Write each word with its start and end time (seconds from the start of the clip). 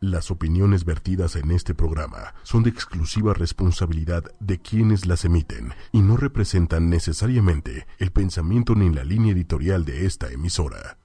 Las 0.00 0.30
opiniones 0.30 0.84
vertidas 0.84 1.34
en 1.34 1.50
este 1.50 1.74
programa 1.74 2.32
son 2.44 2.62
de 2.62 2.70
exclusiva 2.70 3.34
responsabilidad 3.34 4.22
de 4.38 4.60
quienes 4.60 5.06
las 5.06 5.24
emiten 5.24 5.72
y 5.90 6.02
no 6.02 6.16
representan 6.16 6.88
necesariamente 6.88 7.84
el 7.98 8.12
pensamiento 8.12 8.76
ni 8.76 8.94
la 8.94 9.02
línea 9.02 9.32
editorial 9.32 9.84
de 9.84 10.06
esta 10.06 10.30
emisora. 10.30 10.98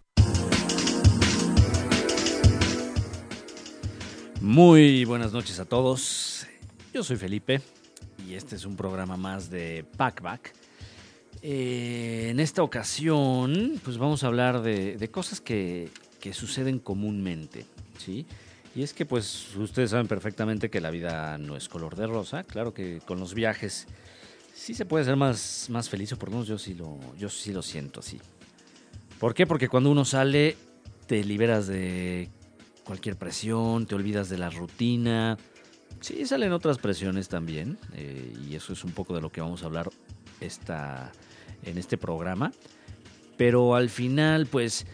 Muy 4.42 5.05
buenas 5.05 5.34
noches 5.34 5.60
a 5.60 5.66
todos. 5.66 6.46
Yo 6.94 7.04
soy 7.04 7.18
Felipe 7.18 7.62
y 8.28 8.36
este 8.36 8.57
es 8.57 8.64
un 8.64 8.75
programa 8.75 9.18
más 9.18 9.50
de 9.50 9.88
Packback. 9.98 10.54
Eh, 11.41 12.28
en 12.30 12.39
esta 12.39 12.62
ocasión, 12.62 13.82
pues 13.84 13.98
vamos 13.98 14.23
a 14.23 14.28
hablar 14.28 14.62
de, 14.62 15.10
cosas 15.10 15.41
que, 15.41 15.89
que 16.20 16.32
suceden 16.32 16.78
comúnmente, 16.78 17.66
¿sí? 17.98 18.28
Y 18.76 18.82
es 18.82 18.94
que 18.94 19.05
pues 19.05 19.55
ustedes 19.55 19.92
saben 19.92 20.08
perfectamente 20.08 20.70
que 20.70 20.81
la 20.81 20.90
vida 20.90 21.38
no 21.38 21.55
es 21.55 21.70
color 21.70 21.95
de 21.95 22.08
rosa. 22.08 22.44
Claro 22.44 22.73
que 22.73 23.02
con 23.05 23.20
los 23.20 23.34
viajes 23.34 23.88
sí 24.54 24.73
se 24.73 24.86
puede 24.86 25.05
ser 25.05 25.16
más, 25.16 25.68
más 25.70 25.90
feliz, 25.90 26.12
o 26.14 26.18
por 26.18 26.30
lo 26.30 26.34
menos 26.34 26.48
yo 26.48 26.58
sí 26.58 26.73
lo, 26.73 27.00
yo 27.17 27.30
sí 27.30 27.52
lo 27.52 27.62
siento 27.62 28.00
así. 28.00 28.20
¿Por 29.20 29.34
qué? 29.36 29.45
Porque 29.45 29.70
cuando 29.70 29.91
uno 29.91 30.05
sale 30.05 30.58
te 31.05 31.23
liberas 31.23 31.67
de 31.67 32.30
cualquier 32.84 33.16
presión, 33.16 33.86
te 33.86 33.94
olvidas 33.94 34.30
de 34.30 34.38
la 34.40 34.50
rutina. 34.50 35.38
Sí, 36.02 36.26
salen 36.26 36.52
otras 36.52 36.80
presiones 36.80 37.30
también. 37.30 37.78
Eh, 37.94 38.34
y 38.50 38.55
eso 38.55 38.73
es 38.73 38.84
un 38.84 38.92
poco 38.92 39.14
de 39.14 39.22
lo 39.22 39.31
que 39.31 39.40
vamos 39.40 39.62
a 39.62 39.67
hablar 39.67 39.90
esta, 40.42 41.12
en 41.64 41.78
este 41.78 41.98
programa. 41.98 42.52
Pero 43.38 43.76
al 43.76 43.90
final, 43.90 44.48
pues, 44.48 44.86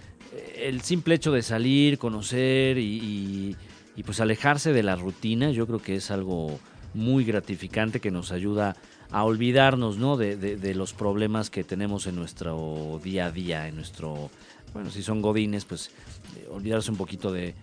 el 0.55 0.81
simple 0.81 1.15
hecho 1.15 1.31
de 1.31 1.41
salir, 1.41 1.97
conocer 1.97 2.77
y, 2.77 2.83
y 2.83 3.55
pues 4.03 4.19
alejarse 4.19 4.73
de 4.73 4.83
la 4.83 4.95
rutina, 4.95 5.51
yo 5.51 5.67
creo 5.67 5.81
que 5.81 5.95
es 5.95 6.11
algo 6.11 6.59
muy 6.93 7.23
gratificante 7.23 7.99
que 7.99 8.11
nos 8.11 8.31
ayuda 8.31 8.75
a 9.11 9.23
olvidarnos 9.23 9.97
¿no? 9.97 10.17
de, 10.17 10.73
los 10.75 10.93
problemas 10.93 11.49
que 11.49 11.63
tenemos 11.63 12.07
en 12.07 12.15
nuestro 12.15 12.99
día 13.03 13.27
a 13.27 13.31
día, 13.31 13.67
en 13.67 13.75
nuestro, 13.75 14.29
bueno, 14.73 14.91
si 14.91 15.01
son 15.01 15.21
godines, 15.21 15.65
pues 15.65 15.91
eh, 16.37 16.47
olvidarse 16.51 16.91
un 16.91 16.97
poquito 16.97 17.31
de, 17.31 17.55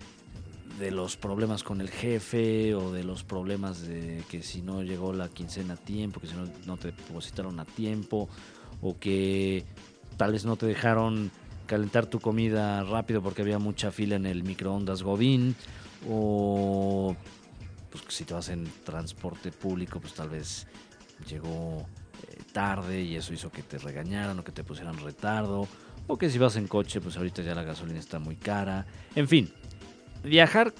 de 0.78 0.90
los 0.90 1.16
problemas 1.16 1.62
con 1.62 1.80
el 1.80 1.88
jefe 1.88 2.74
o 2.74 2.92
de 2.92 3.04
los 3.04 3.22
problemas 3.22 3.86
de 3.86 4.22
que 4.28 4.42
si 4.42 4.60
no 4.60 4.82
llegó 4.82 5.12
la 5.12 5.28
quincena 5.28 5.74
a 5.74 5.76
tiempo, 5.76 6.20
que 6.20 6.26
si 6.26 6.34
no, 6.34 6.48
no 6.66 6.76
te 6.76 6.88
depositaron 6.88 7.60
a 7.60 7.64
tiempo 7.64 8.28
o 8.82 8.98
que 8.98 9.64
tal 10.16 10.32
vez 10.32 10.44
no 10.44 10.56
te 10.56 10.66
dejaron 10.66 11.30
calentar 11.66 12.06
tu 12.06 12.20
comida 12.20 12.82
rápido 12.84 13.22
porque 13.22 13.42
había 13.42 13.58
mucha 13.58 13.90
fila 13.90 14.16
en 14.16 14.26
el 14.26 14.44
microondas 14.44 15.02
Godín 15.02 15.56
o 16.08 17.16
pues 17.90 18.04
si 18.08 18.24
te 18.24 18.34
vas 18.34 18.48
en 18.48 18.70
transporte 18.84 19.50
público, 19.50 20.00
pues 20.00 20.14
tal 20.14 20.28
vez 20.28 20.66
llegó 21.28 21.86
eh, 22.28 22.42
tarde 22.52 23.02
y 23.02 23.16
eso 23.16 23.32
hizo 23.32 23.50
que 23.50 23.62
te 23.62 23.78
regañaran 23.78 24.38
o 24.38 24.44
que 24.44 24.52
te 24.52 24.64
pusieran 24.64 24.98
retardo. 24.98 25.66
O 26.06 26.16
que 26.16 26.30
si 26.30 26.38
vas 26.38 26.56
en 26.56 26.68
coche, 26.68 27.00
pues 27.00 27.16
ahorita 27.16 27.42
ya 27.42 27.54
la 27.54 27.64
gasolina 27.64 27.98
está 27.98 28.18
muy 28.18 28.36
cara. 28.36 28.86
En 29.14 29.26
fin, 29.26 29.52
viajar 30.22 30.72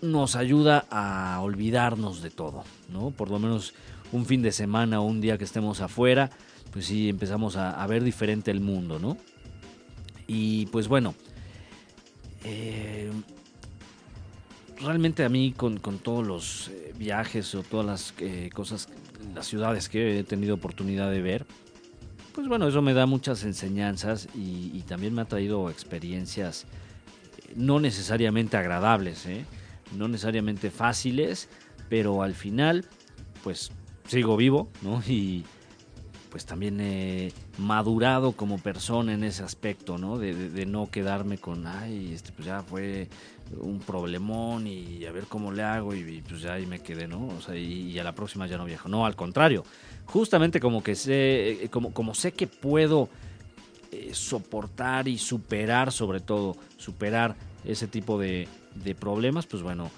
nos 0.00 0.34
ayuda 0.34 0.86
a 0.90 1.40
olvidarnos 1.42 2.22
de 2.22 2.30
todo, 2.30 2.64
¿no? 2.88 3.10
Por 3.10 3.30
lo 3.30 3.38
menos 3.38 3.74
un 4.12 4.24
fin 4.24 4.42
de 4.42 4.50
semana 4.50 5.00
o 5.00 5.04
un 5.04 5.20
día 5.20 5.36
que 5.36 5.44
estemos 5.44 5.80
afuera, 5.80 6.30
pues 6.70 6.86
sí 6.86 7.08
empezamos 7.10 7.56
a, 7.56 7.82
a 7.82 7.86
ver 7.86 8.02
diferente 8.02 8.50
el 8.50 8.60
mundo, 8.60 8.98
¿no? 8.98 9.18
Y 10.26 10.66
pues 10.66 10.88
bueno, 10.88 11.14
eh, 12.44 13.10
realmente 14.82 15.24
a 15.24 15.28
mí 15.28 15.54
con, 15.56 15.78
todos 15.78 16.26
los 16.26 16.68
eh, 16.68 16.92
viajes 16.96 17.54
o 17.54 17.62
todas 17.62 17.86
las 17.86 18.14
eh, 18.18 18.50
cosas, 18.52 18.88
las 19.34 19.46
ciudades 19.46 19.88
que 19.88 20.18
he 20.18 20.24
tenido 20.24 20.54
oportunidad 20.54 21.10
de 21.10 21.22
ver, 21.22 21.46
pues 22.34 22.48
bueno, 22.48 22.66
eso 22.66 22.82
me 22.82 22.94
da 22.94 23.06
muchas 23.06 23.44
enseñanzas 23.44 24.28
y, 24.34 24.80
también 24.82 25.14
me 25.14 25.22
ha 25.22 25.26
traído 25.26 25.70
experiencias 25.70 26.64
eh, 26.64 27.52
no 27.56 27.80
necesariamente 27.80 28.56
agradables, 28.56 29.26
no 29.96 30.08
necesariamente 30.08 30.70
fáciles, 30.70 31.48
pero 31.88 32.22
al 32.22 32.34
final, 32.34 32.86
pues 33.42 33.70
sigo 34.06 34.36
vivo, 34.36 34.68
¿no? 34.82 35.02
Y, 35.08 35.44
pues 36.32 36.46
también 36.46 36.80
he 36.80 37.30
madurado 37.58 38.32
como 38.32 38.58
persona 38.58 39.12
en 39.12 39.22
ese 39.22 39.42
aspecto, 39.42 39.98
¿no? 39.98 40.18
De, 40.18 40.64
no 40.64 40.90
quedarme 40.90 41.36
con, 41.36 41.66
ay, 41.66 42.10
este 42.14 42.32
pues 42.32 42.46
ya 42.46 42.62
fue 42.62 43.08
un 43.60 43.80
problemón 43.80 44.66
y 44.66 45.04
a 45.04 45.12
ver 45.12 45.24
cómo 45.24 45.52
le 45.52 45.62
hago 45.62 45.94
y, 45.94 46.22
pues 46.26 46.40
ya 46.40 46.54
ahí 46.54 46.64
me 46.64 46.80
quedé, 46.80 47.06
¿no? 47.06 47.26
O 47.26 47.42
sea, 47.42 47.54
y, 47.54 47.98
a 47.98 48.02
la 48.02 48.14
próxima 48.14 48.46
ya 48.46 48.56
no 48.56 48.64
viajo. 48.64 48.88
No, 48.88 49.04
al 49.04 49.14
contrario, 49.14 49.62
justamente 50.06 50.58
como 50.58 50.82
que 50.82 50.94
sé, 50.94 51.68
como, 51.70 51.92
como 51.92 52.14
sé 52.14 52.32
que 52.32 52.46
puedo 52.46 53.10
eh, 53.92 54.12
soportar 54.14 55.08
y 55.08 55.18
superar 55.18 55.92
sobre 55.92 56.20
todo, 56.20 56.56
superar 56.78 57.36
ese 57.62 57.88
tipo 57.88 58.18
de, 58.18 58.48
de 58.74 58.94
problemas, 58.94 59.44
pues 59.44 59.62
bueno, 59.62 59.90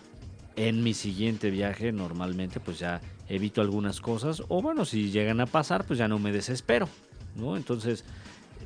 en 0.56 0.82
mi 0.82 0.94
siguiente 0.94 1.50
viaje 1.50 1.92
normalmente 1.92 2.58
pues 2.58 2.80
ya 2.80 3.00
evito 3.28 3.60
algunas 3.60 4.00
cosas 4.00 4.42
o 4.48 4.62
bueno, 4.62 4.84
si 4.84 5.10
llegan 5.10 5.40
a 5.40 5.46
pasar 5.46 5.84
pues 5.84 5.98
ya 5.98 6.08
no 6.08 6.18
me 6.18 6.32
desespero, 6.32 6.88
¿no? 7.36 7.56
Entonces, 7.56 8.04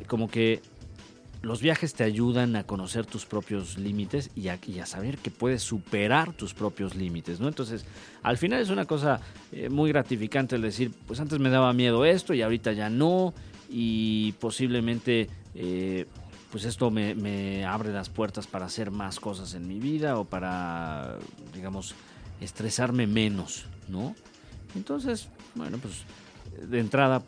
como 0.07 0.29
que 0.29 0.61
los 1.43 1.61
viajes 1.61 1.95
te 1.95 2.03
ayudan 2.03 2.57
a 2.57 2.65
conocer 2.65 3.07
tus 3.07 3.25
propios 3.25 3.79
límites 3.79 4.31
y 4.35 4.49
a, 4.49 4.87
saber 4.87 5.19
que 5.19 5.31
puedes 5.31 5.63
superar 5.63 6.33
tus 6.33 6.53
propios 6.53 6.95
límites, 6.97 7.39
¿no? 7.39 7.49
Entonces, 7.49 7.85
al 8.23 8.39
final 8.39 8.61
es 8.61 8.71
una 8.71 8.87
cosa 8.87 9.21
eh, 9.53 9.69
muy 9.69 9.91
gratificante 9.91 10.57
el 10.57 10.63
decir, 10.63 10.93
pues 11.07 11.21
antes 11.21 11.39
me 11.39 11.49
daba 11.49 11.73
miedo 11.73 12.05
esto 12.05 12.35
y 12.35 12.43
ahorita 12.43 12.73
ya 12.73 12.91
no 12.91 13.35
y 13.71 14.33
posiblemente... 14.33 15.29
Eh, 15.55 16.07
pues 16.51 16.65
esto 16.65 16.91
me, 16.91 17.65
abre 17.67 17.93
las 17.93 18.09
puertas 18.09 18.47
para 18.47 18.67
hacer 18.67 18.91
más 18.91 19.21
cosas 19.21 19.55
en 19.55 19.69
mi 19.69 19.79
vida 19.79 20.19
o 20.19 20.25
para, 20.25 21.19
digamos, 21.55 21.95
estresarme 22.41 23.07
menos, 23.07 23.67
¿no? 23.89 24.15
Entonces, 24.75 25.29
bueno, 25.55 25.79
pues 25.79 26.05
de 26.69 26.81
entrada 26.81 27.23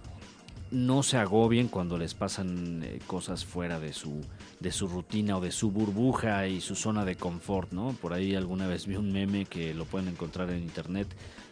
no 0.71 1.03
se 1.03 1.17
agobien 1.17 1.69
cuando 1.69 1.99
les 1.99 2.15
pasan 2.15 2.83
eh, 2.85 3.01
cosas 3.07 3.45
fuera 3.45 3.81
de 3.81 3.93
su, 3.93 4.21
de 4.61 4.71
su 4.71 4.87
rutina 4.87 5.37
o 5.37 5.41
de 5.41 5.51
su 5.51 5.71
burbuja 5.71 6.47
y 6.47 6.61
su 6.61 6.77
zona 6.77 7.05
de 7.05 7.17
confort, 7.17 7.73
¿no? 7.73 7.93
Por 8.01 8.13
ahí 8.13 8.35
alguna 8.35 8.69
vez 8.69 8.87
vi 8.87 8.97
un 8.97 9.11
meme 9.13 9.47
que 9.47 9.75
lo 9.75 9.85
pueden 9.85 10.09
encontrar 10.09 10.51
en 10.51 10.63
internet, 10.63 11.09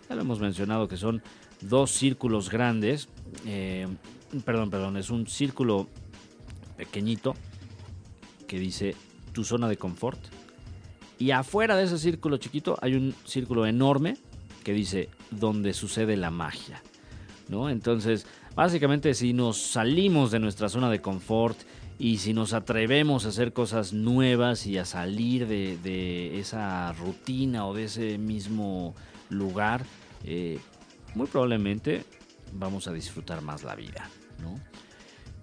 ya 0.08 0.14
lo 0.14 0.22
hemos 0.22 0.40
mencionado, 0.40 0.86
que 0.86 0.96
son 0.96 1.22
dos 1.60 1.90
círculos 1.90 2.48
grandes, 2.48 3.08
eh, 3.44 3.88
perdón, 4.44 4.70
perdón, 4.70 4.96
es 4.96 5.10
un 5.10 5.26
círculo 5.26 5.88
pequeñito 6.76 7.34
que 8.46 8.58
dice 8.58 8.94
tu 9.32 9.44
zona 9.44 9.68
de 9.68 9.76
confort. 9.76 10.18
Y 11.18 11.32
afuera 11.32 11.74
de 11.74 11.84
ese 11.84 11.98
círculo 11.98 12.36
chiquito 12.36 12.78
hay 12.80 12.94
un 12.94 13.12
círculo 13.24 13.66
enorme 13.66 14.16
que 14.68 14.74
dice 14.74 15.08
donde 15.30 15.72
sucede 15.72 16.14
la 16.18 16.30
magia. 16.30 16.82
¿no? 17.48 17.70
Entonces, 17.70 18.26
básicamente 18.54 19.14
si 19.14 19.32
nos 19.32 19.56
salimos 19.56 20.30
de 20.30 20.40
nuestra 20.40 20.68
zona 20.68 20.90
de 20.90 21.00
confort 21.00 21.58
y 21.98 22.18
si 22.18 22.34
nos 22.34 22.52
atrevemos 22.52 23.24
a 23.24 23.28
hacer 23.28 23.54
cosas 23.54 23.94
nuevas 23.94 24.66
y 24.66 24.76
a 24.76 24.84
salir 24.84 25.46
de, 25.46 26.38
esa 26.38 26.92
rutina 26.92 27.66
o 27.66 27.72
de 27.72 27.84
ese 27.84 28.18
mismo 28.18 28.94
lugar, 29.30 29.86
eh, 30.24 30.58
muy 31.14 31.28
probablemente 31.28 32.04
vamos 32.52 32.88
a 32.88 32.92
disfrutar 32.92 33.40
más 33.40 33.64
la 33.64 33.74
vida. 33.74 34.10
¿no? 34.42 34.60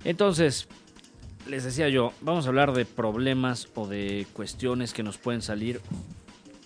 Entonces, 0.04 0.68
les 1.50 1.64
decía 1.64 1.90
yo, 1.90 2.14
vamos 2.22 2.46
a 2.46 2.50
hablar 2.50 2.74
de 2.74 2.86
problemas 2.86 3.70
o 3.74 3.88
de 3.88 4.28
cuestiones 4.34 4.94
que 4.94 5.02
nos 5.02 5.18
pueden 5.18 5.42
salir 5.42 5.82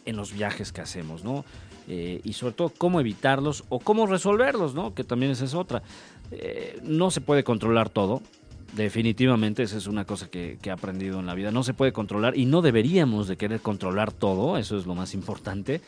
en 0.04 0.18
los 0.18 0.34
viajes 0.34 0.74
que 0.74 0.82
hacemos, 0.82 1.24
¿no? 1.24 1.46
Eh, 1.92 2.22
y 2.24 2.34
sobre 2.34 2.54
todo 2.54 2.72
cómo 2.78 3.00
evitarlos 3.00 3.64
o 3.70 3.80
cómo 3.80 4.06
resolverlos, 4.06 4.76
¿no? 4.76 4.94
Que 4.94 5.04
también 5.04 5.32
esa 5.32 5.46
es 5.46 5.56
otra. 5.56 5.82
Eh, 6.32 6.80
no 6.84 7.10
se 7.10 7.20
puede 7.20 7.44
controlar 7.44 7.90
todo, 7.90 8.22
definitivamente 8.76 9.64
esa 9.64 9.78
es 9.78 9.88
una 9.88 10.06
cosa 10.06 10.30
que, 10.30 10.60
he 10.64 10.70
aprendido 10.70 11.20
en 11.20 11.26
la 11.26 11.34
vida. 11.34 11.50
No 11.50 11.64
se 11.64 11.74
puede 11.74 11.92
controlar 11.92 12.38
y 12.38 12.46
no 12.46 12.62
deberíamos 12.62 13.28
de 13.28 13.38
querer 13.38 13.62
controlar 13.62 14.12
todo, 14.12 14.58
eso 14.58 14.78
es 14.78 14.86
lo 14.86 14.94
más 14.94 15.16
importante, 15.16 15.82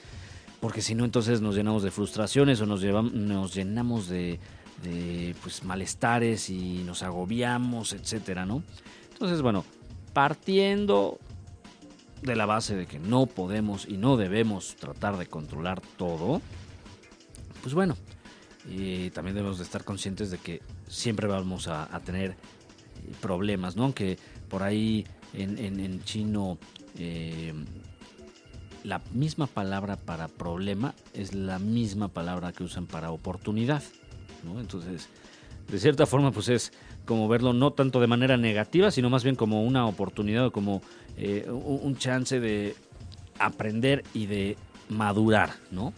porque 0.59 0.81
si 0.81 0.95
no 0.95 1.05
entonces 1.05 1.39
nos 1.39 1.55
llenamos 1.55 1.83
de 1.83 1.91
frustraciones 1.91 2.59
o 2.61 2.65
nos, 2.65 2.81
llevamos, 2.81 3.13
nos 3.13 3.53
llenamos 3.53 4.09
de 4.09 4.39
de 4.83 5.35
pues, 5.41 5.63
malestares 5.63 6.49
y 6.49 6.83
nos 6.85 7.03
agobiamos, 7.03 7.93
etcétera, 7.93 8.45
¿no? 8.45 8.63
Entonces, 9.13 9.41
bueno, 9.41 9.63
partiendo 10.13 11.19
de 12.21 12.35
la 12.35 12.45
base 12.45 12.75
de 12.75 12.85
que 12.85 12.99
no 12.99 13.25
podemos 13.25 13.87
y 13.87 13.97
no 13.97 14.17
debemos 14.17 14.75
tratar 14.75 15.17
de 15.17 15.25
controlar 15.25 15.81
todo, 15.97 16.41
pues 17.61 17.73
bueno, 17.73 17.95
y 18.69 19.09
también 19.11 19.35
debemos 19.35 19.57
de 19.57 19.63
estar 19.63 19.83
conscientes 19.83 20.29
de 20.31 20.37
que 20.37 20.61
siempre 20.87 21.27
vamos 21.27 21.67
a, 21.67 21.87
tener 22.05 22.35
problemas, 23.21 23.75
¿no? 23.75 23.83
Aunque 23.83 24.17
por 24.49 24.63
ahí 24.63 25.05
en, 25.33 26.03
chino 26.03 26.57
eh, 26.97 27.53
la 28.83 29.01
misma 29.13 29.47
palabra 29.47 29.95
para 29.95 30.27
problema 30.27 30.93
es 31.13 31.33
la 31.33 31.59
misma 31.59 32.07
palabra 32.09 32.51
que 32.51 32.63
usan 32.63 32.85
para 32.85 33.11
oportunidad, 33.11 33.83
¿no? 34.43 34.59
Entonces, 34.59 35.09
de 35.71 35.79
cierta 35.79 36.05
forma, 36.05 36.31
pues 36.31 36.49
es 36.49 36.73
como 37.05 37.27
verlo 37.27 37.53
no 37.53 37.71
tanto 37.71 37.99
de 37.99 38.07
manera 38.07 38.37
negativa, 38.37 38.91
sino 38.91 39.09
más 39.09 39.23
bien 39.23 39.35
como 39.35 39.63
una 39.63 39.87
oportunidad 39.87 40.47
o 40.47 40.51
como 40.51 40.81
eh, 41.17 41.49
un 41.49 41.97
chance 41.97 42.39
de 42.39 42.75
aprender 43.39 44.03
y 44.13 44.25
de 44.25 44.57
madurar, 44.89 45.51
¿no? 45.71 45.93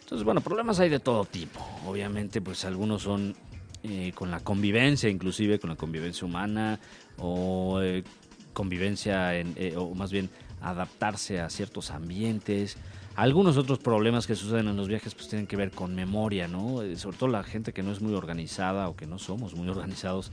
Entonces, 0.00 0.24
bueno, 0.24 0.40
problemas 0.40 0.80
hay 0.80 0.90
de 0.90 1.00
todo 1.00 1.24
tipo. 1.24 1.60
Obviamente, 1.86 2.40
pues 2.40 2.64
algunos 2.64 3.02
son 3.02 3.34
eh, 3.82 4.12
con 4.14 4.30
la 4.30 4.40
convivencia, 4.40 5.08
inclusive 5.08 5.58
con 5.58 5.70
la 5.70 5.76
convivencia 5.76 6.26
humana, 6.26 6.78
o 7.18 7.80
eh, 7.82 8.04
convivencia, 8.52 9.36
en, 9.36 9.54
o 9.76 9.94
más 9.94 10.12
bien 10.12 10.30
adaptarse 10.60 11.40
a 11.40 11.50
ciertos 11.50 11.90
ambientes. 11.90 12.76
Algunos 13.16 13.56
otros 13.56 13.78
problemas 13.78 14.26
que 14.26 14.34
suceden 14.34 14.68
en 14.68 14.76
los 14.76 14.88
viajes 14.88 15.14
pues 15.14 15.28
tienen 15.28 15.46
que 15.46 15.56
ver 15.56 15.70
con 15.70 15.94
memoria, 15.94 16.48
¿no? 16.48 16.80
Sobre 16.96 17.16
todo 17.16 17.28
la 17.28 17.44
gente 17.44 17.72
que 17.72 17.82
no 17.82 17.92
es 17.92 18.00
muy 18.00 18.14
organizada 18.14 18.88
o 18.88 18.96
que 18.96 19.06
no 19.06 19.18
somos 19.18 19.54
muy 19.54 19.68
organizados 19.70 20.32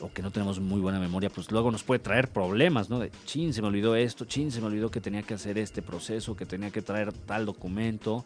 o 0.00 0.12
que 0.12 0.22
no 0.22 0.30
tenemos 0.30 0.60
muy 0.60 0.80
buena 0.80 1.00
memoria, 1.00 1.30
pues 1.30 1.50
luego 1.50 1.70
nos 1.70 1.82
puede 1.82 1.98
traer 1.98 2.28
problemas, 2.28 2.90
¿no? 2.90 2.98
De, 2.98 3.10
chin, 3.24 3.52
se 3.52 3.62
me 3.62 3.68
olvidó 3.68 3.96
esto, 3.96 4.24
chin, 4.24 4.50
se 4.50 4.60
me 4.60 4.66
olvidó 4.66 4.90
que 4.90 5.00
tenía 5.00 5.22
que 5.22 5.34
hacer 5.34 5.58
este 5.58 5.82
proceso, 5.82 6.36
que 6.36 6.46
tenía 6.46 6.70
que 6.70 6.82
traer 6.82 7.12
tal 7.12 7.46
documento, 7.46 8.24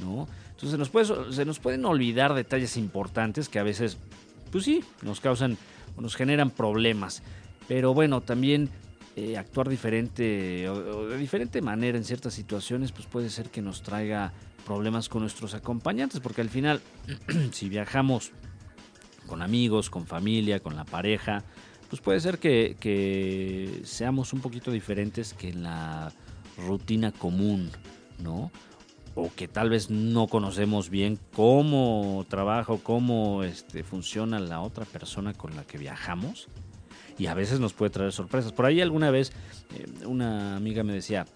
¿no? 0.00 0.28
Entonces 0.44 0.70
se 0.70 0.78
nos, 0.78 0.88
puede, 0.88 1.32
se 1.32 1.44
nos 1.44 1.58
pueden 1.58 1.84
olvidar 1.84 2.34
detalles 2.34 2.76
importantes 2.76 3.48
que 3.48 3.58
a 3.58 3.62
veces, 3.62 3.98
pues 4.50 4.64
sí, 4.64 4.84
nos 5.02 5.20
causan 5.20 5.56
o 5.96 6.00
nos 6.00 6.16
generan 6.16 6.50
problemas. 6.50 7.22
Pero 7.68 7.94
bueno, 7.94 8.20
también 8.20 8.70
eh, 9.16 9.36
actuar 9.36 9.68
diferente 9.68 10.68
o, 10.68 11.08
de 11.08 11.18
diferente 11.18 11.60
manera 11.62 11.98
en 11.98 12.04
ciertas 12.04 12.34
situaciones, 12.34 12.92
pues 12.92 13.06
puede 13.06 13.28
ser 13.28 13.50
que 13.50 13.60
nos 13.60 13.82
traiga 13.82 14.32
problemas 14.64 15.08
con 15.08 15.22
nuestros 15.22 15.54
acompañantes, 15.54 16.20
porque 16.20 16.40
al 16.40 16.48
final, 16.48 16.80
si 17.52 17.68
viajamos 17.68 18.32
con 19.26 19.42
amigos, 19.42 19.90
con 19.90 20.06
familia, 20.06 20.60
con 20.60 20.76
la 20.76 20.84
pareja, 20.84 21.44
pues 21.88 22.00
puede 22.00 22.20
ser 22.20 22.38
que, 22.38 22.76
que 22.78 23.80
seamos 23.84 24.32
un 24.32 24.40
poquito 24.40 24.70
diferentes 24.70 25.34
que 25.34 25.48
en 25.48 25.62
la 25.62 26.12
rutina 26.56 27.12
común, 27.12 27.70
¿no? 28.18 28.50
o 29.14 29.30
que 29.34 29.48
tal 29.48 29.70
vez 29.70 29.90
no 29.90 30.28
conocemos 30.28 30.88
bien 30.88 31.18
cómo 31.34 32.24
trabaja 32.28 32.72
o 32.72 32.78
cómo 32.78 33.42
este, 33.42 33.82
funciona 33.82 34.38
la 34.38 34.60
otra 34.60 34.84
persona 34.84 35.34
con 35.34 35.56
la 35.56 35.64
que 35.64 35.78
viajamos 35.78 36.48
y 37.18 37.26
a 37.26 37.34
veces 37.34 37.60
nos 37.60 37.74
puede 37.74 37.90
traer 37.90 38.12
sorpresas. 38.12 38.52
Por 38.52 38.64
ahí 38.64 38.80
alguna 38.80 39.10
vez 39.10 39.32
eh, 39.76 40.06
una 40.06 40.56
amiga 40.56 40.82
me 40.84 40.92
decía, 40.92 41.26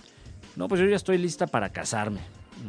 no, 0.56 0.68
pues 0.68 0.80
yo 0.80 0.86
ya 0.86 0.96
estoy 0.96 1.18
lista 1.18 1.46
para 1.46 1.70
casarme. 1.70 2.20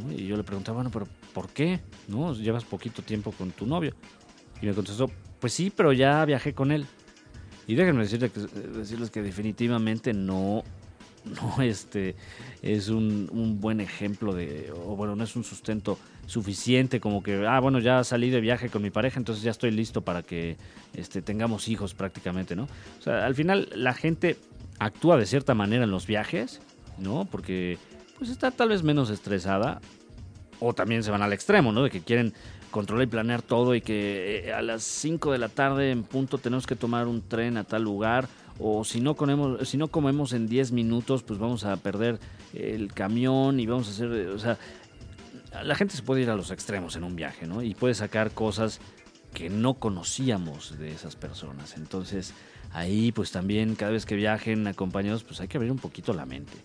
Y 0.09 0.25
yo 0.25 0.35
le 0.35 0.43
preguntaba, 0.43 0.77
bueno, 0.77 0.89
pero 0.91 1.07
¿por 1.33 1.49
qué? 1.49 1.79
¿No? 2.07 2.33
Llevas 2.33 2.65
poquito 2.65 3.01
tiempo 3.03 3.31
con 3.31 3.51
tu 3.51 3.65
novio. 3.65 3.93
Me 4.65 4.73
contestó, 4.73 5.11
pues 5.39 5.53
sí, 5.53 5.71
pero 5.75 5.93
ya 5.93 6.25
viajé 6.25 6.53
con 6.53 6.71
él. 6.71 6.87
Y 7.67 7.75
déjenme 7.75 8.01
decirles 8.05 9.11
que, 9.11 9.21
definitivamente 9.21 10.13
no 10.13 10.63
no 11.25 11.61
este, 11.63 12.15
es 12.61 12.89
un, 12.89 13.57
buen 13.59 13.81
ejemplo 13.81 14.33
de, 14.33 14.71
o 14.71 14.95
bueno, 14.95 15.15
no 15.15 15.23
es 15.23 15.35
un 15.35 15.43
sustento 15.43 15.97
suficiente 16.27 16.99
como 16.99 17.23
que, 17.23 17.47
ah, 17.47 17.59
bueno, 17.59 17.79
ya 17.79 18.03
salí 18.03 18.29
de 18.29 18.41
viaje 18.41 18.69
con 18.69 18.83
mi 18.83 18.91
pareja, 18.91 19.19
entonces 19.19 19.43
ya 19.43 19.49
estoy 19.49 19.71
listo 19.71 20.01
para 20.01 20.21
que 20.21 20.57
este, 20.93 21.23
tengamos 21.23 21.67
hijos 21.67 21.95
prácticamente, 21.95 22.55
¿no? 22.55 22.63
O 22.99 23.01
sea, 23.01 23.25
al 23.25 23.33
final 23.33 23.69
la 23.75 23.93
gente 23.93 24.37
actúa 24.77 25.17
de 25.17 25.25
cierta 25.25 25.55
manera 25.55 25.83
en 25.83 25.91
los 25.91 26.05
viajes, 26.05 26.61
¿no? 26.99 27.25
Porque 27.25 27.79
pues 28.17 28.29
está 28.29 28.51
tal 28.51 28.69
vez 28.69 28.83
menos 28.83 29.09
estresada 29.09 29.81
o 30.59 30.73
también 30.73 31.03
se 31.03 31.11
van 31.11 31.21
al 31.21 31.33
extremo, 31.33 31.71
¿no? 31.71 31.83
De 31.83 31.89
que 31.89 32.01
quieren 32.01 32.33
controlar 32.71 33.07
y 33.07 33.09
planear 33.09 33.41
todo 33.41 33.73
y 33.75 33.81
que 33.81 34.47
eh, 34.47 34.53
a 34.53 34.61
las 34.61 34.83
5 34.83 35.31
de 35.31 35.37
la 35.37 35.49
tarde 35.49 35.91
en 35.91 36.03
punto 36.03 36.37
tenemos 36.37 36.67
que 36.67 36.75
tomar 36.75 37.07
un 37.07 37.21
tren 37.21 37.57
a 37.57 37.63
tal 37.63 37.83
lugar 37.83 38.27
o 38.59 38.83
si 38.83 39.01
no 39.01 39.15
comemos, 39.15 39.67
si 39.67 39.77
no 39.77 39.87
comemos 39.87 40.33
en 40.33 40.47
10 40.47 40.71
minutos, 40.71 41.23
pues 41.23 41.39
vamos 41.39 41.65
a 41.65 41.75
perder 41.77 42.19
el 42.53 42.93
camión 42.93 43.59
y 43.59 43.65
vamos 43.65 43.87
a 43.87 43.91
hacer, 43.91 44.27
o 44.29 44.39
sea, 44.39 44.57
la 45.63 45.75
gente 45.75 45.95
se 45.95 46.03
puede 46.03 46.21
ir 46.21 46.29
a 46.29 46.35
los 46.35 46.51
extremos 46.51 46.95
en 46.95 47.03
un 47.03 47.15
viaje, 47.15 47.47
¿no? 47.47 47.61
Y 47.61 47.75
puede 47.75 47.93
sacar 47.93 48.31
cosas 48.31 48.79
que 49.33 49.49
no 49.49 49.75
conocíamos 49.75 50.77
de 50.77 50.91
esas 50.91 51.15
personas. 51.15 51.75
Entonces, 51.77 52.33
ahí 52.71 53.11
pues 53.11 53.31
también 53.31 53.75
cada 53.75 53.91
vez 53.91 54.05
que 54.05 54.15
viajen 54.15 54.67
acompañados, 54.67 55.23
pues 55.23 55.39
hay 55.41 55.47
que 55.47 55.57
abrir 55.57 55.71
un 55.71 55.79
poquito 55.79 56.13
la 56.13 56.25
mente. 56.25 56.57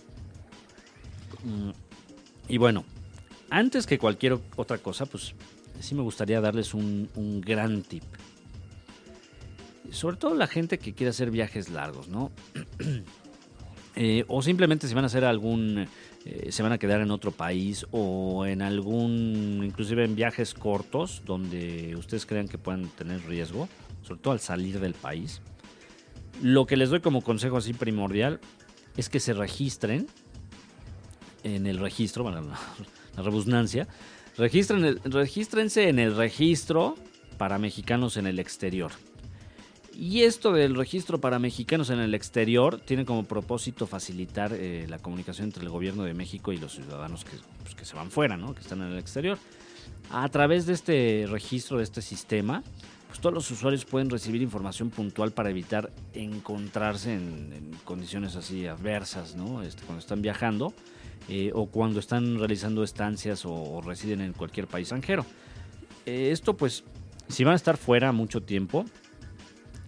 Mm, 1.45 1.71
y 2.49 2.59
bueno, 2.59 2.85
antes 3.51 3.87
que 3.87 3.99
cualquier 3.99 4.39
otra 4.57 4.79
cosa, 4.79 5.07
pues 5.07 5.35
sí 5.81 5.95
me 5.95 6.03
gustaría 6.03 6.41
darles 6.41 6.75
un, 6.75 7.09
gran 7.45 7.83
tip 7.83 8.05
sobre 9.91 10.17
todo 10.17 10.35
la 10.35 10.47
gente 10.47 10.79
que 10.79 10.95
quiere 10.95 11.11
hacer 11.11 11.33
viajes 11.33 11.69
largos, 11.69 12.09
¿no? 12.09 12.31
Eh, 13.97 14.25
o 14.29 14.41
simplemente 14.41 14.87
se 14.87 14.95
van 14.95 15.03
a 15.03 15.09
hacer 15.09 15.25
algún, 15.25 15.89
eh, 16.25 16.53
se 16.53 16.63
van 16.63 16.71
a 16.71 16.79
quedar 16.79 17.01
en 17.01 17.11
otro 17.11 17.33
país 17.33 17.85
o 17.91 18.47
en 18.47 18.63
algún, 18.63 19.63
inclusive 19.65 20.05
en 20.05 20.15
viajes 20.15 20.55
cortos 20.55 21.23
donde 21.27 21.97
ustedes 21.97 22.25
crean 22.25 22.47
que 22.47 22.57
puedan 22.57 22.89
tener 22.91 23.21
riesgo, 23.27 23.69
sobre 24.03 24.21
todo 24.21 24.33
al 24.33 24.41
salir 24.41 24.79
del 24.79 24.95
país. 24.95 25.43
Lo 26.41 26.67
que 26.67 26.77
les 26.77 26.91
doy 26.91 27.01
como 27.01 27.21
consejo 27.21 27.57
así 27.57 27.73
primordial 27.73 28.41
es 28.97 29.09
que 29.09 29.19
se 29.19 29.33
registren 29.33 30.07
en 31.43 31.67
el 31.67 31.79
registro, 31.79 32.23
bueno, 32.23 32.43
la, 33.17 33.23
rebusnancia, 33.23 33.89
registren, 34.37 35.01
regístrense 35.05 35.89
en 35.89 35.99
el 35.99 36.17
registro 36.17 36.97
para 37.39 37.59
mexicanos 37.59 38.17
en 38.17 38.27
el 38.27 38.39
exterior. 38.39 38.93
Y 39.95 40.23
esto 40.23 40.53
del 40.53 40.77
registro 40.77 41.21
para 41.21 41.39
mexicanos 41.39 41.91
en 41.91 41.99
el 41.99 42.15
exterior 42.15 42.81
tiene 42.81 43.05
como 43.05 43.25
propósito 43.25 43.87
facilitar 43.87 44.53
eh, 44.55 44.87
la 44.89 44.99
comunicación 44.99 45.49
entre 45.49 45.63
el 45.63 45.69
gobierno 45.69 46.05
de 46.05 46.15
México 46.15 46.53
y 46.53 46.59
los 46.59 46.73
ciudadanos 46.73 47.25
que, 47.25 47.37
pues, 47.63 47.75
que 47.75 47.85
se 47.85 47.97
van 47.97 48.11
fuera, 48.11 48.37
¿no? 48.37 48.55
que 48.55 48.61
están 48.61 48.81
en 48.81 48.93
el 48.93 48.99
exterior. 48.99 49.37
A 50.11 50.29
través 50.29 50.67
de 50.67 50.73
este 50.73 51.27
registro, 51.29 51.79
de 51.79 51.85
este 51.85 52.03
sistema, 52.03 52.63
pues 53.09 53.21
todos 53.21 53.35
los 53.35 53.51
usuarios 53.51 53.85
pueden 53.85 54.09
recibir 54.09 54.41
información 54.41 54.91
puntual 54.91 55.33
para 55.33 55.51
evitar 55.51 55.91
encontrarse 56.15 57.13
en, 57.13 57.73
condiciones 57.85 58.37
así 58.37 58.67
adversas, 58.67 59.35
¿no? 59.35 59.63
Este, 59.63 59.83
cuando 59.83 60.01
están 60.01 60.23
viajando 60.23 60.73
eh, 61.29 61.53
o 61.55 61.67
cuando 61.67 62.01
están 62.01 62.39
realizando 62.39 62.83
estancias 62.83 63.45
o, 63.45 63.81
residen 63.83 64.21
en 64.21 64.33
cualquier 64.33 64.67
país 64.67 64.87
extranjero. 64.87 65.25
Eh, 66.07 66.31
esto, 66.33 66.57
pues, 66.57 66.85
si 67.29 67.45
van 67.45 67.53
a 67.53 67.57
estar 67.57 67.77
fuera 67.77 68.13
mucho 68.13 68.43
tiempo, 68.43 68.85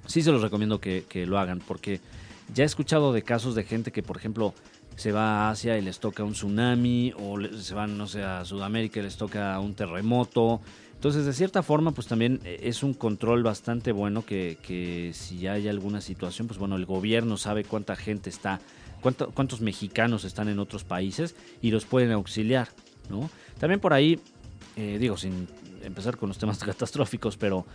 sí 0.07 0.23
se 0.23 0.31
los 0.31 0.43
recomiendo 0.43 0.81
que, 0.81 1.05
lo 1.27 1.39
hagan, 1.39 1.61
porque 1.67 2.01
ya 2.55 2.65
he 2.65 2.67
escuchado 2.67 3.13
de 3.13 3.23
casos 3.23 3.55
de 3.55 3.65
gente 3.65 3.93
que, 3.93 4.03
por 4.03 4.17
ejemplo, 4.17 4.55
se 4.97 5.11
va 5.11 5.49
a 5.49 5.51
Asia 5.51 5.79
y 5.79 5.83
les 5.83 6.01
toca 6.01 6.23
un 6.23 6.33
tsunami, 6.33 7.13
o 7.19 7.39
se 7.59 7.75
van, 7.75 7.97
no 7.97 8.07
sé, 8.07 8.23
a 8.23 8.45
Sudamérica 8.45 9.01
y 9.01 9.05
les 9.05 9.17
toca 9.17 9.59
un 9.59 9.75
terremoto. 9.75 10.61
Entonces, 10.95 11.27
de 11.27 11.33
cierta 11.33 11.65
forma, 11.65 11.91
pues 11.91 12.07
también 12.07 12.39
eh, 12.45 12.61
es 12.63 12.85
un 12.85 12.95
control 12.95 13.43
bastante 13.43 13.91
bueno 13.91 14.25
que, 14.25 14.59
que 14.63 15.11
si 15.15 15.49
hay 15.49 15.67
alguna 15.67 16.01
situación, 16.01 16.47
pues 16.47 16.61
bueno, 16.61 16.77
el 16.77 16.87
gobierno 16.87 17.37
sabe 17.37 17.65
cuánta 17.65 17.97
gente 17.97 18.31
está, 18.31 18.61
cuánto, 19.03 19.31
cuántos 19.33 19.61
mexicanos 19.61 20.25
están 20.25 20.49
en 20.49 20.59
otros 20.59 20.85
países 20.85 21.35
y 21.61 21.71
los 21.71 21.85
pueden 21.85 22.13
auxiliar, 22.13 22.69
¿no? 23.11 23.29
También 23.59 23.81
por 23.81 23.93
ahí, 23.93 24.19
eh, 24.77 24.97
digo, 24.99 25.17
sin 25.17 25.49
empezar 25.83 26.17
con 26.17 26.29
los 26.29 26.39
temas 26.39 26.59
catastróficos, 26.65 27.37
pero 27.37 27.67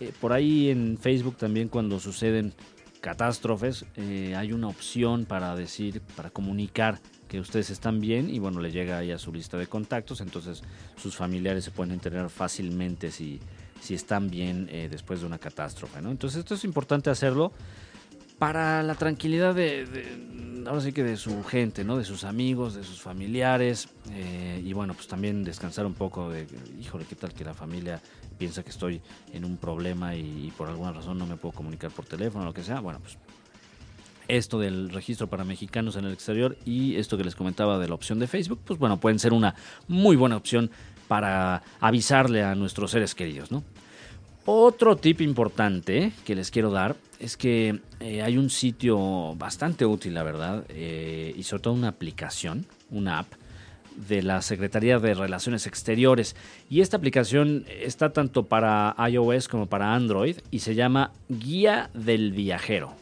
eh, 0.00 0.12
por 0.20 0.32
ahí 0.32 0.70
en 0.70 0.98
Facebook 0.98 1.36
también 1.36 1.68
cuando 1.68 2.00
suceden 2.00 2.52
catástrofes 3.00 3.84
eh, 3.96 4.34
hay 4.36 4.52
una 4.52 4.68
opción 4.68 5.26
para 5.26 5.54
decir, 5.54 6.00
para 6.16 6.30
comunicar 6.30 7.00
que 7.28 7.40
ustedes 7.40 7.70
están 7.70 8.00
bien 8.00 8.30
y 8.30 8.38
bueno, 8.38 8.60
le 8.60 8.70
llega 8.70 8.98
ahí 8.98 9.10
a 9.10 9.18
su 9.18 9.32
lista 9.32 9.56
de 9.58 9.66
contactos, 9.66 10.20
entonces 10.20 10.62
sus 10.96 11.16
familiares 11.16 11.64
se 11.64 11.70
pueden 11.70 11.92
enterar 11.92 12.30
fácilmente 12.30 13.10
si, 13.10 13.40
si 13.80 13.94
están 13.94 14.30
bien 14.30 14.66
después 14.90 15.20
de 15.20 15.26
una 15.26 15.38
catástrofe, 15.38 16.00
¿no? 16.02 16.10
Entonces 16.10 16.40
esto 16.40 16.54
es 16.54 16.64
importante 16.64 17.10
hacerlo 17.10 17.52
para 18.42 18.82
la 18.82 18.96
tranquilidad 18.96 19.54
de, 19.54 19.86
ahora 20.66 20.80
sí 20.80 20.92
que 20.92 21.04
de 21.04 21.16
su 21.16 21.44
gente, 21.44 21.84
¿no? 21.84 21.96
De 21.96 22.04
sus 22.04 22.24
amigos, 22.24 22.74
de 22.74 22.82
sus 22.82 23.00
familiares 23.00 23.88
y 24.64 24.72
bueno, 24.72 24.94
pues 24.94 25.06
también 25.06 25.44
descansar 25.44 25.86
un 25.86 25.94
poco 25.94 26.28
de, 26.28 26.48
híjole, 26.80 27.04
qué 27.04 27.14
tal 27.14 27.32
que 27.32 27.44
la 27.44 27.54
familia 27.54 28.00
piensa 28.38 28.64
que 28.64 28.70
estoy 28.70 29.00
en 29.32 29.44
un 29.44 29.58
problema 29.58 30.16
y, 30.16 30.52
por 30.58 30.66
alguna 30.68 30.90
razón 30.90 31.18
no 31.18 31.26
me 31.26 31.36
puedo 31.36 31.52
comunicar 31.54 31.92
por 31.92 32.04
teléfono 32.04 32.42
o 32.42 32.46
lo 32.48 32.52
que 32.52 32.64
sea, 32.64 32.80
bueno, 32.80 32.98
pues 32.98 33.16
esto 34.26 34.58
del 34.58 34.90
registro 34.90 35.28
para 35.28 35.44
mexicanos 35.44 35.94
en 35.94 36.06
el 36.06 36.12
exterior 36.12 36.56
y 36.64 36.96
esto 36.96 37.16
que 37.16 37.22
les 37.22 37.36
comentaba 37.36 37.78
de 37.78 37.86
la 37.86 37.94
opción 37.94 38.18
de 38.18 38.26
Facebook, 38.26 38.58
pues 38.64 38.76
bueno, 38.76 38.98
pueden 38.98 39.20
ser 39.20 39.32
una 39.32 39.54
muy 39.86 40.16
buena 40.16 40.36
opción 40.36 40.68
para 41.06 41.62
avisarle 41.78 42.42
a 42.42 42.56
nuestros 42.56 42.90
seres 42.90 43.14
queridos, 43.14 43.52
¿no? 43.52 43.62
Otro 44.44 44.96
tip 44.96 45.20
importante 45.20 46.12
que 46.24 46.34
les 46.34 46.50
quiero 46.50 46.70
dar 46.70 46.96
es 47.20 47.36
que 47.36 47.80
eh, 48.00 48.22
hay 48.22 48.36
un 48.36 48.50
sitio 48.50 49.36
bastante 49.36 49.86
útil, 49.86 50.14
la 50.14 50.24
verdad, 50.24 50.64
eh, 50.68 51.32
y 51.36 51.42
sobre 51.44 51.62
todo 51.62 51.74
una 51.74 51.88
aplicación, 51.88 52.66
una 52.90 53.20
app, 53.20 53.28
de 54.08 54.22
la 54.22 54.40
Secretaría 54.42 54.98
de 54.98 55.14
Relaciones 55.14 55.66
Exteriores. 55.66 56.34
Y 56.68 56.80
esta 56.80 56.96
aplicación 56.96 57.66
está 57.68 58.12
tanto 58.12 58.44
para 58.44 58.96
iOS 59.08 59.48
como 59.48 59.66
para 59.66 59.94
Android 59.94 60.38
y 60.50 60.60
se 60.60 60.74
llama 60.74 61.12
Guía 61.28 61.90
del 61.94 62.32
Viajero. 62.32 63.01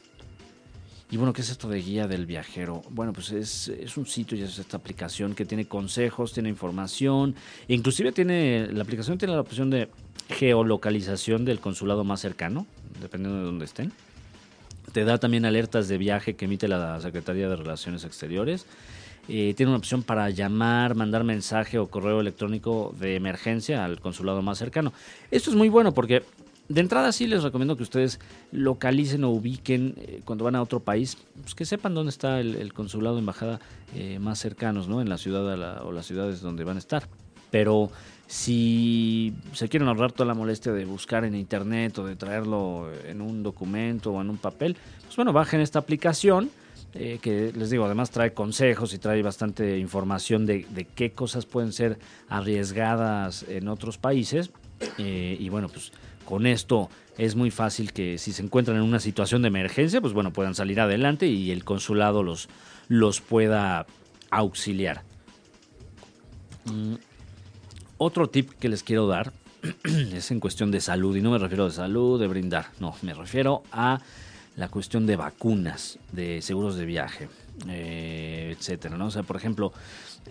Y 1.11 1.17
bueno, 1.17 1.33
¿qué 1.33 1.41
es 1.41 1.51
esto 1.51 1.69
de 1.69 1.83
guía 1.83 2.07
del 2.07 2.25
viajero? 2.25 2.83
Bueno, 2.91 3.13
pues 3.13 3.33
es, 3.33 3.67
es, 3.69 3.97
un 3.97 4.07
sitio 4.07 4.39
y 4.39 4.43
es 4.43 4.59
esta 4.59 4.77
aplicación 4.77 5.35
que 5.35 5.45
tiene 5.45 5.65
consejos, 5.67 6.33
tiene 6.33 6.49
información, 6.49 7.35
inclusive 7.67 8.13
tiene, 8.13 8.69
la 8.71 8.85
aplicación 8.85 9.19
tiene 9.19 9.35
la 9.35 9.41
opción 9.41 9.71
de 9.71 9.89
geolocalización 10.29 11.45
del 11.45 11.59
consulado 11.59 12.05
más 12.05 12.21
cercano, 12.21 12.65
dependiendo 13.01 13.41
de 13.41 13.45
dónde 13.45 13.65
estén. 13.65 13.93
Te 14.93 15.05
da 15.05 15.19
también 15.19 15.45
alertas 15.45 15.89
de 15.89 15.99
viaje 15.99 16.37
que 16.37 16.45
emite 16.45 16.69
la 16.69 17.01
Secretaría 17.01 17.49
de 17.49 17.57
Relaciones 17.57 18.05
Exteriores. 18.05 18.67
Eh, 19.29 19.55
tiene 19.57 19.71
una 19.71 19.79
opción 19.79 20.03
para 20.03 20.31
llamar, 20.31 20.95
mandar 20.95 21.25
mensaje 21.25 21.79
o 21.79 21.89
correo 21.89 22.21
electrónico 22.21 22.95
de 22.99 23.17
emergencia 23.17 23.85
al 23.85 24.01
consulado 24.01 24.43
más 24.43 24.59
cercano. 24.59 24.93
Esto 25.31 25.51
es 25.51 25.57
muy 25.57 25.69
bueno 25.69 25.93
porque 25.93 26.23
de 26.71 26.81
entrada 26.81 27.11
sí 27.11 27.27
les 27.27 27.43
recomiendo 27.43 27.77
que 27.77 27.83
ustedes 27.83 28.21
localicen 28.53 29.25
o 29.25 29.31
ubiquen 29.31 29.95
eh, 29.99 30.21
cuando 30.25 30.45
van 30.45 30.55
a 30.55 30.63
otro 30.63 30.79
país, 30.79 31.19
pues 31.43 31.57
que 31.57 31.65
sepan 31.65 31.95
dónde 31.95 32.11
está 32.11 32.39
el, 32.39 32.73
consulado, 32.73 33.19
embajada 33.19 33.59
eh, 33.97 34.21
más 34.21 34.39
cercanos, 34.39 34.87
¿no? 34.87 35.01
En 35.01 35.09
la 35.09 35.19
ciudad 35.19 35.45
o 35.85 35.91
las 35.91 36.07
ciudades 36.07 36.41
donde 36.41 36.63
van 36.63 36.77
a 36.77 36.79
estar. 36.79 37.09
Pero 37.51 37.91
si 38.29 39.35
se 39.53 39.69
quieren 39.69 39.89
ahorrar 39.89 40.13
toda 40.13 40.27
la 40.27 40.35
molestia 40.35 40.71
de 40.71 40.85
buscar 40.85 41.25
en 41.25 41.35
internet 41.35 41.99
o 41.99 42.07
de 42.07 42.15
traerlo 42.15 42.89
en 43.05 43.21
un 43.21 43.43
documento 43.43 44.13
o 44.13 44.21
en 44.21 44.31
un 44.31 44.39
papel, 44.39 44.77
pues 45.03 45.17
bueno, 45.17 45.33
bajen 45.33 45.61
esta 45.61 45.81
aplicación. 45.81 46.51
Eh, 46.95 47.19
que 47.23 47.53
les 47.53 47.71
digo, 47.71 47.85
además 47.85 48.11
trae 48.11 48.33
consejos 48.33 48.95
y 48.95 48.99
trae 48.99 49.23
bastante 49.23 49.79
información 49.79 50.45
de, 50.47 50.87
qué 50.95 51.13
cosas 51.13 51.47
pueden 51.47 51.73
ser 51.73 51.99
arriesgadas 52.29 53.45
en 53.49 53.67
otros 53.67 53.99
países. 53.99 54.51
Y 54.97 55.49
bueno, 55.51 55.69
pues 55.69 55.93
con 56.31 56.47
esto 56.47 56.89
es 57.19 57.35
muy 57.35 57.51
fácil 57.51 57.93
que 57.93 58.17
si 58.17 58.33
se 58.33 58.41
encuentran 58.41 58.77
en 58.77 58.85
una 58.85 59.01
situación 59.01 59.43
de 59.43 59.49
emergencia, 59.49 60.01
pues 60.01 60.13
bueno, 60.13 60.33
puedan 60.33 60.55
salir 60.55 60.81
adelante 60.81 61.27
y 61.27 61.51
el 61.51 61.65
consulado 61.65 62.23
los, 62.23 62.49
los 62.87 63.21
pueda 63.21 63.85
auxiliar. 64.31 65.03
Mm, 66.67 66.95
otro 67.99 68.31
tip 68.31 68.53
que 68.53 68.69
les 68.69 68.85
quiero 68.85 69.09
dar 69.09 69.33
es 69.85 70.31
en 70.31 70.39
cuestión 70.39 70.71
de 70.71 70.81
salud, 70.81 71.17
y 71.17 71.21
no 71.21 71.33
me 71.33 71.39
refiero 71.39 71.65
de 71.65 71.73
salud, 71.73 72.21
de 72.21 72.29
brindar, 72.29 72.67
no, 72.79 72.95
me 73.03 73.13
refiero 73.13 73.65
a 73.73 74.01
la 74.55 74.69
cuestión 74.69 75.07
de 75.07 75.17
vacunas, 75.17 75.99
de 76.13 76.41
seguros 76.43 76.77
de 76.77 76.85
viaje, 76.87 77.29
eh, 77.69 78.55
etcétera. 78.57 78.97
¿no? 78.97 79.07
O 79.07 79.11
sea, 79.11 79.25
por 79.25 79.35
ejemplo, 79.35 79.73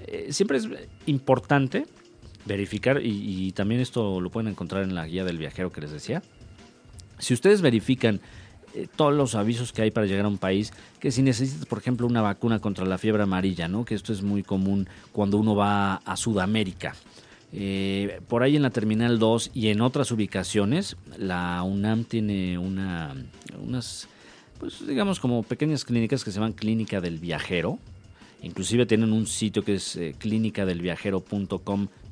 eh, 0.07 0.29
siempre 0.31 0.59
es 0.59 0.69
importante 1.07 1.87
verificar, 2.49 3.01
y, 3.03 3.51
también 3.53 3.79
esto 3.79 4.19
lo 4.19 4.29
pueden 4.29 4.49
encontrar 4.49 4.83
en 4.83 4.95
la 4.95 5.07
guía 5.07 5.23
del 5.23 5.37
viajero 5.37 5.71
que 5.71 5.81
les 5.81 5.91
decía. 5.91 6.21
Si 7.19 7.33
ustedes 7.33 7.61
verifican 7.61 8.19
eh, 8.73 8.87
todos 8.95 9.13
los 9.13 9.35
avisos 9.35 9.71
que 9.71 9.83
hay 9.83 9.91
para 9.91 10.07
llegar 10.07 10.25
a 10.25 10.29
un 10.29 10.37
país, 10.37 10.73
que 10.99 11.11
si 11.11 11.21
necesitas, 11.21 11.65
por 11.65 11.77
ejemplo, 11.77 12.07
una 12.07 12.21
vacuna 12.21 12.59
contra 12.59 12.85
la 12.85 12.97
fiebre 12.97 13.23
amarilla, 13.23 13.67
¿no? 13.67 13.85
que 13.85 13.95
esto 13.95 14.11
es 14.11 14.21
muy 14.21 14.43
común 14.43 14.87
cuando 15.11 15.37
uno 15.37 15.55
va 15.55 15.95
a 15.95 16.17
Sudamérica. 16.17 16.95
Eh, 17.51 18.19
por 18.27 18.43
ahí 18.43 18.55
en 18.55 18.61
la 18.61 18.69
Terminal 18.69 19.19
2 19.19 19.51
y 19.53 19.69
en 19.69 19.81
otras 19.81 20.11
ubicaciones, 20.11 20.97
la 21.17 21.63
UNAM 21.63 22.03
tiene 22.03 22.57
una, 22.57 23.15
unas, 23.59 24.07
pues 24.59 24.85
digamos 24.87 25.19
como 25.19 25.43
pequeñas 25.43 25.83
clínicas 25.83 26.23
que 26.23 26.31
se 26.31 26.35
llaman 26.35 26.53
Clínica 26.53 27.01
del 27.01 27.17
Viajero. 27.17 27.79
Inclusive 28.41 28.85
tienen 28.85 29.11
un 29.11 29.27
sitio 29.27 29.63
que 29.63 29.75
es 29.75 29.95
eh, 29.95 30.15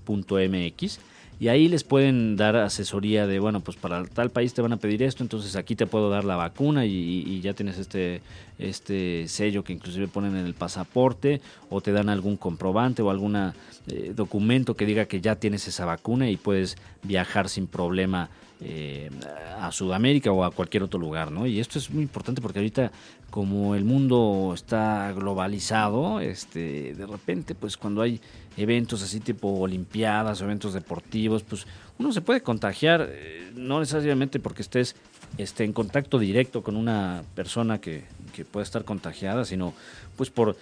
clínicadelviajero.com.mx 0.08 1.00
y 1.40 1.50
ahí 1.50 1.68
les 1.68 1.84
pueden 1.84 2.36
dar 2.36 2.56
asesoría 2.56 3.28
de, 3.28 3.40
bueno, 3.40 3.60
pues 3.60 3.78
para 3.78 4.04
tal 4.06 4.32
país 4.32 4.56
te 4.56 4.64
van 4.64 4.74
a 4.74 4.78
pedir 4.78 5.04
esto, 5.04 5.24
entonces 5.24 5.56
aquí 5.56 5.76
te 5.76 5.86
puedo 5.86 6.10
dar 6.10 6.24
la 6.24 6.36
vacuna 6.36 6.86
y, 6.86 7.40
ya 7.42 7.54
tienes 7.54 7.78
este, 7.78 8.22
este 8.58 9.28
sello 9.28 9.64
que 9.64 9.74
inclusive 9.74 10.08
ponen 10.08 10.36
en 10.36 10.48
el 10.48 10.56
pasaporte 10.56 11.40
o 11.70 11.80
te 11.80 11.92
dan 11.92 12.10
algún 12.10 12.38
comprobante 12.38 13.04
o 13.04 13.12
algún 13.12 13.36
eh, 13.36 14.14
documento 14.16 14.74
que 14.76 14.88
diga 14.88 15.06
que 15.06 15.22
ya 15.22 15.36
tienes 15.36 15.68
esa 15.68 15.86
vacuna 15.86 16.28
y 16.28 16.38
puedes 16.38 16.76
viajar 17.04 17.50
sin 17.50 17.68
problema 17.68 18.32
eh, 18.62 19.10
a 19.60 19.72
Sudamérica 19.72 20.32
o 20.32 20.44
a 20.44 20.52
cualquier 20.52 20.84
otro 20.84 21.00
lugar, 21.00 21.32
¿no? 21.32 21.46
Y 21.46 21.60
esto 21.60 21.78
es 21.78 21.92
muy 21.92 22.04
importante 22.04 22.42
porque 22.42 22.60
ahorita 22.60 22.92
como 23.30 23.76
el 23.76 23.84
mundo 23.84 24.52
está 24.56 25.12
globalizado, 25.14 26.20
este, 26.22 26.94
de 26.94 27.06
repente, 27.06 27.56
pues 27.56 27.78
cuando 27.78 28.02
hay 28.02 28.22
eventos 28.56 29.04
así 29.04 29.20
tipo 29.20 29.50
olimpiadas 29.60 30.42
o 30.42 30.46
eventos 30.46 30.74
deportivos, 30.74 31.44
pues 31.44 31.68
uno 32.00 32.12
se 32.12 32.22
puede 32.22 32.42
contagiar, 32.42 33.10
eh, 33.12 33.52
no 33.56 33.80
necesariamente 33.80 34.40
porque 34.40 34.62
estés 34.62 34.96
este, 35.38 35.64
en 35.64 35.74
contacto 35.74 36.18
directo 36.18 36.64
con 36.64 36.76
una 36.76 37.24
persona 37.36 37.80
que, 37.80 38.06
que 38.34 38.46
pueda 38.46 38.64
estar 38.64 38.86
contagiada, 38.86 39.46
sino 39.46 39.74
pues 40.16 40.30
por 40.30 40.58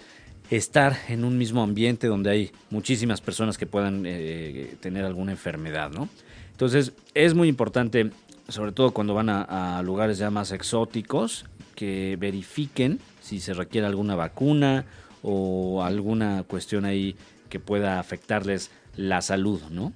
estar 0.49 0.97
en 1.07 1.23
un 1.23 1.37
mismo 1.37 1.63
ambiente 1.63 2.07
donde 2.07 2.29
hay 2.29 2.51
muchísimas 2.69 3.21
personas 3.21 3.57
que 3.57 3.65
puedan 3.65 4.03
eh, 4.05 4.75
tener 4.79 5.05
alguna 5.05 5.31
enfermedad, 5.31 5.91
¿no? 5.91 6.09
Entonces 6.55 6.93
es 7.13 7.33
muy 7.33 7.50
importante, 7.50 8.12
sobre 8.47 8.71
todo 8.71 8.91
cuando 8.91 9.13
van 9.13 9.27
a, 9.29 9.81
lugares 9.83 10.17
ya 10.17 10.29
más 10.29 10.53
exóticos, 10.53 11.45
que 11.75 12.15
verifiquen 12.17 13.00
si 13.21 13.41
se 13.41 13.53
requiere 13.53 13.85
alguna 13.85 14.15
vacuna 14.15 14.85
o 15.21 15.83
alguna 15.83 16.43
cuestión 16.47 16.85
ahí 16.85 17.17
que 17.50 17.59
pueda 17.59 18.00
afectarles 18.00 18.71
la 18.95 19.21
salud, 19.21 19.62
¿no? 19.69 19.91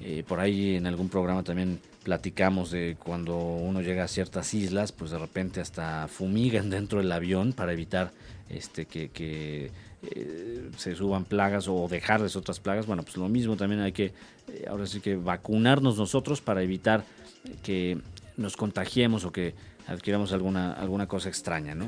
Eh, 0.00 0.22
por 0.28 0.38
ahí 0.38 0.76
en 0.76 0.86
algún 0.86 1.08
programa 1.08 1.42
también 1.42 1.80
platicamos 2.04 2.70
de 2.70 2.96
cuando 2.96 3.36
uno 3.36 3.82
llega 3.82 4.04
a 4.04 4.08
ciertas 4.08 4.54
islas, 4.54 4.92
pues 4.92 5.10
de 5.10 5.18
repente 5.18 5.60
hasta 5.60 6.06
fumigan 6.06 6.70
dentro 6.70 7.00
del 7.00 7.10
avión 7.10 7.54
para 7.54 7.72
evitar 7.72 8.12
este 8.48 8.86
que, 8.86 9.72
eh, 10.14 10.70
se 10.76 10.94
suban 10.94 11.24
plagas 11.24 11.68
o 11.68 11.86
dejarles 11.88 12.36
otras 12.36 12.60
plagas. 12.60 12.86
Bueno, 12.86 13.02
pues 13.02 13.16
lo 13.16 13.28
mismo 13.28 13.56
también 13.56 13.80
hay 13.80 13.92
que, 13.92 14.12
eh, 14.48 14.66
ahora 14.68 14.86
sí 14.86 15.00
que 15.00 15.16
vacunarnos 15.16 15.96
nosotros 15.96 16.40
para 16.40 16.62
evitar 16.62 17.04
que 17.62 17.98
nos 18.36 18.56
contagiemos 18.56 19.24
o 19.24 19.32
que 19.32 19.54
adquiramos 19.86 20.32
alguna, 20.32 20.72
alguna 20.72 21.06
cosa 21.06 21.28
extraña, 21.28 21.74
¿no? 21.74 21.86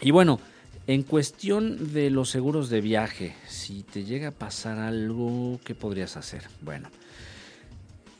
Y 0.00 0.10
bueno, 0.10 0.40
en 0.86 1.02
cuestión 1.02 1.92
de 1.92 2.10
los 2.10 2.28
seguros 2.30 2.68
de 2.68 2.80
viaje, 2.80 3.34
si 3.48 3.82
te 3.82 4.04
llega 4.04 4.28
a 4.28 4.32
pasar 4.32 4.78
algo, 4.78 5.58
¿qué 5.64 5.74
podrías 5.74 6.16
hacer? 6.16 6.42
Bueno, 6.60 6.90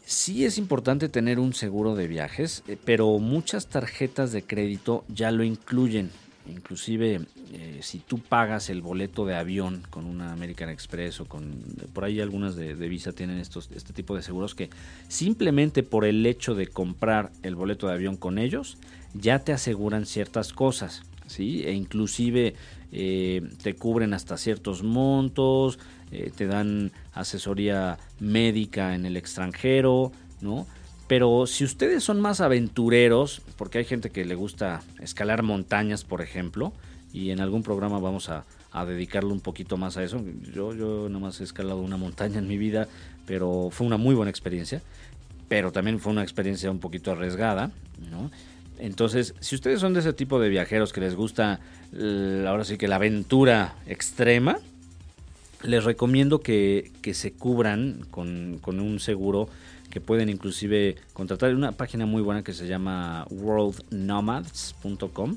sí 0.06 0.44
es 0.46 0.56
importante 0.56 1.08
tener 1.08 1.38
un 1.38 1.52
seguro 1.52 1.94
de 1.94 2.08
viajes, 2.08 2.62
eh, 2.66 2.78
pero 2.82 3.18
muchas 3.18 3.66
tarjetas 3.66 4.32
de 4.32 4.42
crédito 4.42 5.04
ya 5.08 5.30
lo 5.30 5.44
incluyen. 5.44 6.10
Inclusive 6.46 7.22
eh, 7.52 7.78
si 7.80 8.00
tú 8.00 8.18
pagas 8.18 8.68
el 8.68 8.82
boleto 8.82 9.24
de 9.24 9.34
avión 9.34 9.82
con 9.88 10.04
una 10.04 10.32
American 10.32 10.68
Express 10.68 11.20
o 11.20 11.24
con 11.24 11.54
por 11.92 12.04
ahí 12.04 12.20
algunas 12.20 12.54
de, 12.54 12.74
Visa 12.74 13.12
tienen 13.12 13.38
estos, 13.38 13.70
este 13.74 13.94
tipo 13.94 14.14
de 14.14 14.22
seguros 14.22 14.54
que 14.54 14.68
simplemente 15.08 15.82
por 15.82 16.04
el 16.04 16.24
hecho 16.26 16.54
de 16.54 16.66
comprar 16.66 17.32
el 17.42 17.54
boleto 17.54 17.86
de 17.86 17.94
avión 17.94 18.16
con 18.16 18.38
ellos 18.38 18.76
ya 19.14 19.38
te 19.38 19.52
aseguran 19.52 20.04
ciertas 20.04 20.52
cosas, 20.52 21.02
¿sí? 21.26 21.62
E 21.64 21.72
inclusive 21.72 22.54
eh, 22.92 23.42
te 23.62 23.74
cubren 23.74 24.12
hasta 24.12 24.36
ciertos 24.36 24.82
montos, 24.82 25.78
eh, 26.10 26.30
te 26.36 26.46
dan 26.46 26.92
asesoría 27.12 27.98
médica 28.20 28.94
en 28.94 29.06
el 29.06 29.16
extranjero, 29.16 30.12
¿no? 30.40 30.66
Pero 31.14 31.46
si 31.46 31.62
ustedes 31.62 32.02
son 32.02 32.20
más 32.20 32.40
aventureros, 32.40 33.40
porque 33.56 33.78
hay 33.78 33.84
gente 33.84 34.10
que 34.10 34.24
le 34.24 34.34
gusta 34.34 34.82
escalar 35.00 35.44
montañas, 35.44 36.02
por 36.02 36.22
ejemplo, 36.22 36.72
y 37.12 37.30
en 37.30 37.38
algún 37.38 37.62
programa 37.62 38.00
vamos 38.00 38.30
a, 38.30 38.44
a 38.72 38.84
dedicarle 38.84 39.30
un 39.30 39.38
poquito 39.38 39.76
más 39.76 39.96
a 39.96 40.02
eso. 40.02 40.20
Yo, 40.52 40.74
yo 40.74 41.08
nomás 41.08 41.40
he 41.40 41.44
escalado 41.44 41.78
una 41.78 41.96
montaña 41.96 42.40
en 42.40 42.48
mi 42.48 42.58
vida, 42.58 42.88
pero 43.26 43.68
fue 43.70 43.86
una 43.86 43.96
muy 43.96 44.16
buena 44.16 44.28
experiencia, 44.28 44.82
pero 45.46 45.70
también 45.70 46.00
fue 46.00 46.10
una 46.10 46.24
experiencia 46.24 46.68
un 46.68 46.80
poquito 46.80 47.12
arriesgada, 47.12 47.70
¿no? 48.10 48.32
Entonces, 48.80 49.36
si 49.38 49.54
ustedes 49.54 49.78
son 49.78 49.94
de 49.94 50.00
ese 50.00 50.14
tipo 50.14 50.40
de 50.40 50.48
viajeros 50.48 50.92
que 50.92 51.00
les 51.00 51.14
gusta, 51.14 51.60
ahora 52.44 52.64
sí 52.64 52.76
que 52.76 52.88
la 52.88 52.96
aventura 52.96 53.76
extrema, 53.86 54.58
les 55.62 55.84
recomiendo 55.84 56.40
que, 56.40 56.90
que 57.02 57.14
se 57.14 57.32
cubran 57.34 58.04
con, 58.10 58.58
con 58.60 58.80
un 58.80 58.98
seguro 58.98 59.48
que 59.94 60.00
pueden 60.00 60.28
inclusive 60.28 60.96
contratar 61.12 61.54
una 61.54 61.70
página 61.70 62.04
muy 62.04 62.20
buena 62.20 62.42
que 62.42 62.52
se 62.52 62.66
llama 62.66 63.28
worldnomads.com, 63.30 65.36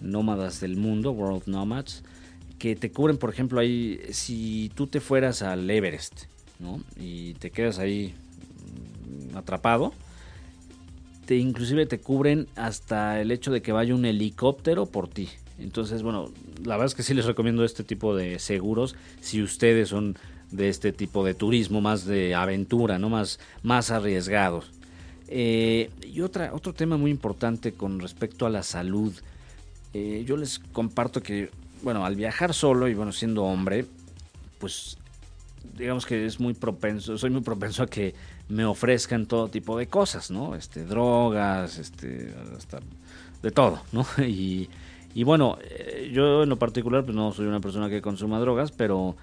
nómadas 0.00 0.58
del 0.58 0.76
mundo, 0.76 1.12
World 1.12 1.44
Nomads, 1.46 2.02
que 2.58 2.74
te 2.74 2.90
cubren, 2.90 3.18
por 3.18 3.30
ejemplo, 3.30 3.60
ahí, 3.60 4.00
si 4.10 4.72
tú 4.74 4.88
te 4.88 4.98
fueras 4.98 5.42
al 5.42 5.70
Everest, 5.70 6.22
¿no? 6.58 6.82
Y 6.96 7.34
te 7.34 7.52
quedas 7.52 7.78
ahí 7.78 8.16
mm, 9.32 9.36
atrapado, 9.36 9.92
te 11.24 11.36
inclusive 11.36 11.86
te 11.86 12.00
cubren 12.00 12.48
hasta 12.56 13.20
el 13.20 13.30
hecho 13.30 13.52
de 13.52 13.62
que 13.62 13.70
vaya 13.70 13.94
un 13.94 14.06
helicóptero 14.06 14.86
por 14.86 15.06
ti. 15.06 15.28
Entonces, 15.60 16.02
bueno, 16.02 16.32
la 16.64 16.74
verdad 16.74 16.86
es 16.86 16.96
que 16.96 17.04
sí 17.04 17.14
les 17.14 17.26
recomiendo 17.26 17.64
este 17.64 17.84
tipo 17.84 18.16
de 18.16 18.40
seguros 18.40 18.96
si 19.20 19.40
ustedes 19.40 19.90
son 19.90 20.18
de 20.54 20.68
este 20.68 20.92
tipo 20.92 21.24
de 21.24 21.34
turismo, 21.34 21.80
más 21.80 22.06
de 22.06 22.34
aventura, 22.34 22.98
¿no? 22.98 23.08
Más, 23.08 23.40
más 23.62 23.90
arriesgados. 23.90 24.70
Eh, 25.28 25.90
y 26.12 26.20
otra, 26.20 26.52
otro 26.54 26.72
tema 26.72 26.96
muy 26.96 27.10
importante 27.10 27.72
con 27.72 27.98
respecto 27.98 28.46
a 28.46 28.50
la 28.50 28.62
salud. 28.62 29.12
Eh, 29.92 30.24
yo 30.26 30.36
les 30.36 30.60
comparto 30.60 31.22
que, 31.22 31.50
bueno, 31.82 32.04
al 32.04 32.14
viajar 32.14 32.54
solo 32.54 32.88
y 32.88 32.94
bueno, 32.94 33.10
siendo 33.10 33.44
hombre, 33.44 33.86
pues 34.58 34.96
digamos 35.76 36.06
que 36.06 36.24
es 36.24 36.38
muy 36.38 36.54
propenso, 36.54 37.18
soy 37.18 37.30
muy 37.30 37.42
propenso 37.42 37.82
a 37.82 37.86
que 37.86 38.14
me 38.48 38.64
ofrezcan 38.64 39.26
todo 39.26 39.48
tipo 39.48 39.76
de 39.76 39.88
cosas, 39.88 40.30
¿no? 40.30 40.54
Este, 40.54 40.84
drogas, 40.84 41.78
este, 41.78 42.32
hasta 42.56 42.78
de 43.42 43.50
todo, 43.50 43.80
¿no? 43.92 44.06
Y, 44.24 44.68
y 45.14 45.24
bueno, 45.24 45.58
eh, 45.62 46.10
yo 46.12 46.42
en 46.42 46.48
lo 46.48 46.58
particular 46.58 47.04
pues 47.04 47.16
no 47.16 47.32
soy 47.32 47.46
una 47.46 47.60
persona 47.60 47.88
que 47.88 48.02
consuma 48.02 48.38
drogas, 48.38 48.70
pero 48.72 49.16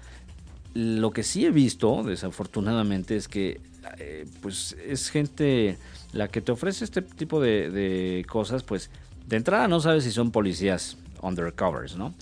lo 0.74 1.10
que 1.10 1.22
sí 1.22 1.44
he 1.44 1.50
visto, 1.50 2.02
desafortunadamente, 2.02 3.16
es 3.16 3.28
que 3.28 3.60
eh, 3.98 4.26
pues 4.40 4.76
es 4.86 5.10
gente 5.10 5.76
la 6.12 6.28
que 6.28 6.40
te 6.40 6.52
ofrece 6.52 6.84
este 6.84 7.02
tipo 7.02 7.40
de, 7.40 7.70
de, 7.70 8.24
cosas, 8.28 8.62
pues 8.62 8.90
de 9.26 9.36
entrada 9.36 9.68
no 9.68 9.80
sabes 9.80 10.04
si 10.04 10.10
son 10.10 10.30
policías 10.30 10.96
undercovers, 11.20 11.96
¿no? 11.96 12.14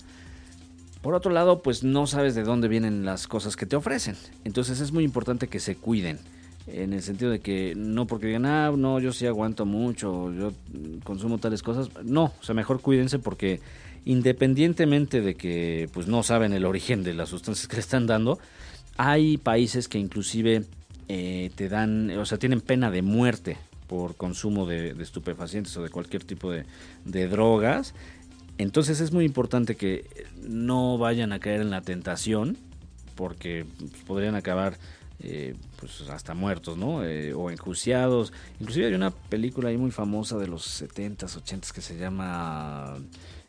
Por 1.01 1.15
otro 1.15 1.31
lado, 1.31 1.61
pues 1.63 1.83
no 1.83 2.05
sabes 2.05 2.35
de 2.35 2.43
dónde 2.43 2.67
vienen 2.67 3.05
las 3.05 3.27
cosas 3.27 3.55
que 3.55 3.65
te 3.65 3.75
ofrecen. 3.75 4.15
Entonces 4.43 4.79
es 4.79 4.91
muy 4.91 5.03
importante 5.03 5.47
que 5.47 5.59
se 5.59 5.75
cuiden. 5.75 6.19
En 6.67 6.93
el 6.93 7.01
sentido 7.01 7.31
de 7.31 7.39
que 7.39 7.73
no 7.75 8.05
porque 8.05 8.27
digan, 8.27 8.45
ah, 8.45 8.71
no, 8.77 8.99
yo 8.99 9.11
sí 9.11 9.25
aguanto 9.25 9.65
mucho, 9.65 10.31
yo 10.31 10.53
consumo 11.03 11.39
tales 11.39 11.63
cosas. 11.63 11.89
No, 12.03 12.25
o 12.25 12.43
sea, 12.43 12.53
mejor 12.53 12.81
cuídense 12.81 13.17
porque 13.17 13.59
independientemente 14.05 15.21
de 15.21 15.35
que 15.35 15.89
pues 15.93 16.07
no 16.07 16.23
saben 16.23 16.53
el 16.53 16.65
origen 16.65 17.03
de 17.03 17.13
las 17.13 17.29
sustancias 17.29 17.67
que 17.67 17.75
le 17.75 17.81
están 17.81 18.07
dando, 18.07 18.39
hay 18.97 19.37
países 19.37 19.87
que 19.87 19.99
inclusive 19.99 20.63
eh, 21.07 21.51
te 21.55 21.69
dan, 21.69 22.09
o 22.17 22.25
sea, 22.25 22.37
tienen 22.37 22.61
pena 22.61 22.91
de 22.91 23.01
muerte 23.01 23.57
por 23.87 24.15
consumo 24.15 24.65
de, 24.65 24.95
estupefacientes 25.01 25.75
o 25.75 25.83
de 25.83 25.89
cualquier 25.89 26.23
tipo 26.23 26.51
de, 26.51 26.65
drogas. 27.27 27.93
Entonces 28.57 29.01
es 29.01 29.11
muy 29.11 29.25
importante 29.25 29.75
que 29.75 30.05
no 30.41 30.97
vayan 30.97 31.33
a 31.33 31.39
caer 31.39 31.61
en 31.61 31.71
la 31.71 31.81
tentación, 31.81 32.57
porque 33.15 33.65
podrían 34.07 34.35
acabar 34.35 34.77
eh, 35.19 35.55
pues 35.77 36.01
hasta 36.09 36.33
muertos, 36.33 36.77
¿no? 36.77 37.03
Eh, 37.03 37.33
o 37.33 37.51
enjuiciados. 37.51 38.31
Inclusive 38.59 38.87
hay 38.87 38.93
una 38.93 39.11
película 39.11 39.69
ahí 39.69 39.77
muy 39.77 39.91
famosa 39.91 40.37
de 40.37 40.47
los 40.47 40.81
70s, 40.81 41.43
80s 41.43 41.71
que 41.71 41.81
se 41.81 41.97
llama 41.97 42.95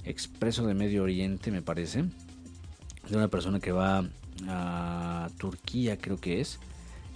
Expreso 0.04 0.66
de 0.66 0.74
Medio 0.74 1.02
Oriente, 1.02 1.50
me 1.50 1.62
parece. 1.62 2.04
De 3.08 3.16
una 3.16 3.28
persona 3.28 3.60
que 3.60 3.72
va 3.72 4.04
a 4.48 5.28
Turquía, 5.38 5.96
creo 5.98 6.18
que 6.18 6.40
es. 6.40 6.58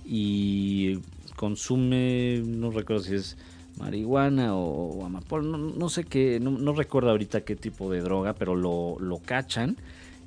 Y 0.05 1.01
consume, 1.37 2.43
no 2.45 2.71
recuerdo 2.71 3.03
si 3.03 3.15
es 3.15 3.37
marihuana 3.79 4.55
o, 4.57 5.05
amapola, 5.05 5.59
no, 5.59 5.89
sé 5.89 6.05
qué, 6.05 6.41
no, 6.41 6.73
recuerdo 6.73 7.11
ahorita 7.11 7.43
qué 7.43 7.57
tipo 7.57 7.91
de 7.91 8.01
droga, 8.01 8.35
pero 8.35 8.55
lo, 8.57 8.97
lo 9.01 9.19
cachan 9.19 9.77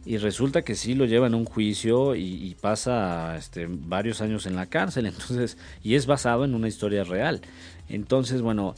y 0.06 0.18
resulta 0.18 0.62
que 0.62 0.76
sí 0.76 0.96
lo 0.96 1.06
llevan 1.06 1.34
a 1.34 1.38
un 1.38 1.46
juicio 1.46 2.16
y, 2.16 2.56
pasa 2.60 3.36
este, 3.38 3.68
varios 3.70 4.22
años 4.22 4.46
en 4.46 4.56
la 4.56 4.68
cárcel, 4.68 5.06
entonces, 5.08 5.58
y 5.84 5.96
es 5.96 6.06
basado 6.06 6.46
en 6.46 6.56
una 6.56 6.68
historia 6.68 7.04
real. 7.04 7.42
Entonces, 7.90 8.42
bueno, 8.42 8.76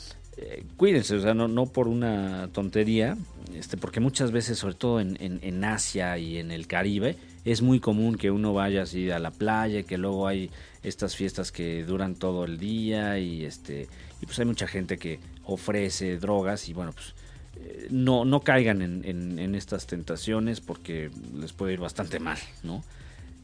cuídense, 0.78 1.16
o 1.16 1.22
sea, 1.22 1.34
no, 1.34 1.66
por 1.68 1.88
una 1.88 2.50
tontería, 2.52 3.18
este, 3.54 3.78
porque 3.78 4.00
muchas 4.00 4.32
veces, 4.32 4.58
sobre 4.60 4.76
todo 4.76 5.00
en, 5.00 5.18
en, 5.20 5.64
Asia 5.64 6.18
y 6.18 6.38
en 6.38 6.52
el 6.52 6.68
Caribe, 6.68 7.18
es 7.46 7.62
muy 7.62 7.80
común 7.80 8.16
que 8.16 8.32
uno 8.32 8.54
vaya 8.54 8.84
así 8.84 9.10
a 9.10 9.20
la 9.20 9.32
playa, 9.32 9.84
que 9.84 9.98
luego 9.98 10.28
hay 10.28 10.50
estas 10.84 11.16
fiestas 11.16 11.52
que 11.52 11.84
duran 11.84 12.16
todo 12.16 12.46
el 12.46 12.58
día 12.58 13.20
y 13.20 13.46
este 13.46 13.88
y 14.22 14.26
pues 14.26 14.40
hay 14.40 14.46
mucha 14.46 14.68
gente 14.68 14.98
que 14.98 15.20
ofrece 15.46 16.18
drogas 16.18 16.70
y 16.70 16.74
bueno 16.74 16.92
pues 16.92 17.14
eh, 17.58 17.88
no, 17.90 18.26
no 18.26 18.42
caigan 18.42 18.82
en, 18.82 19.04
en, 19.40 19.56
estas 19.56 19.86
tentaciones 19.86 20.62
porque 20.62 21.12
les 21.36 21.54
puede 21.54 21.74
ir 21.74 21.80
bastante 21.80 22.20
mal, 22.20 22.38
¿no? 22.64 22.84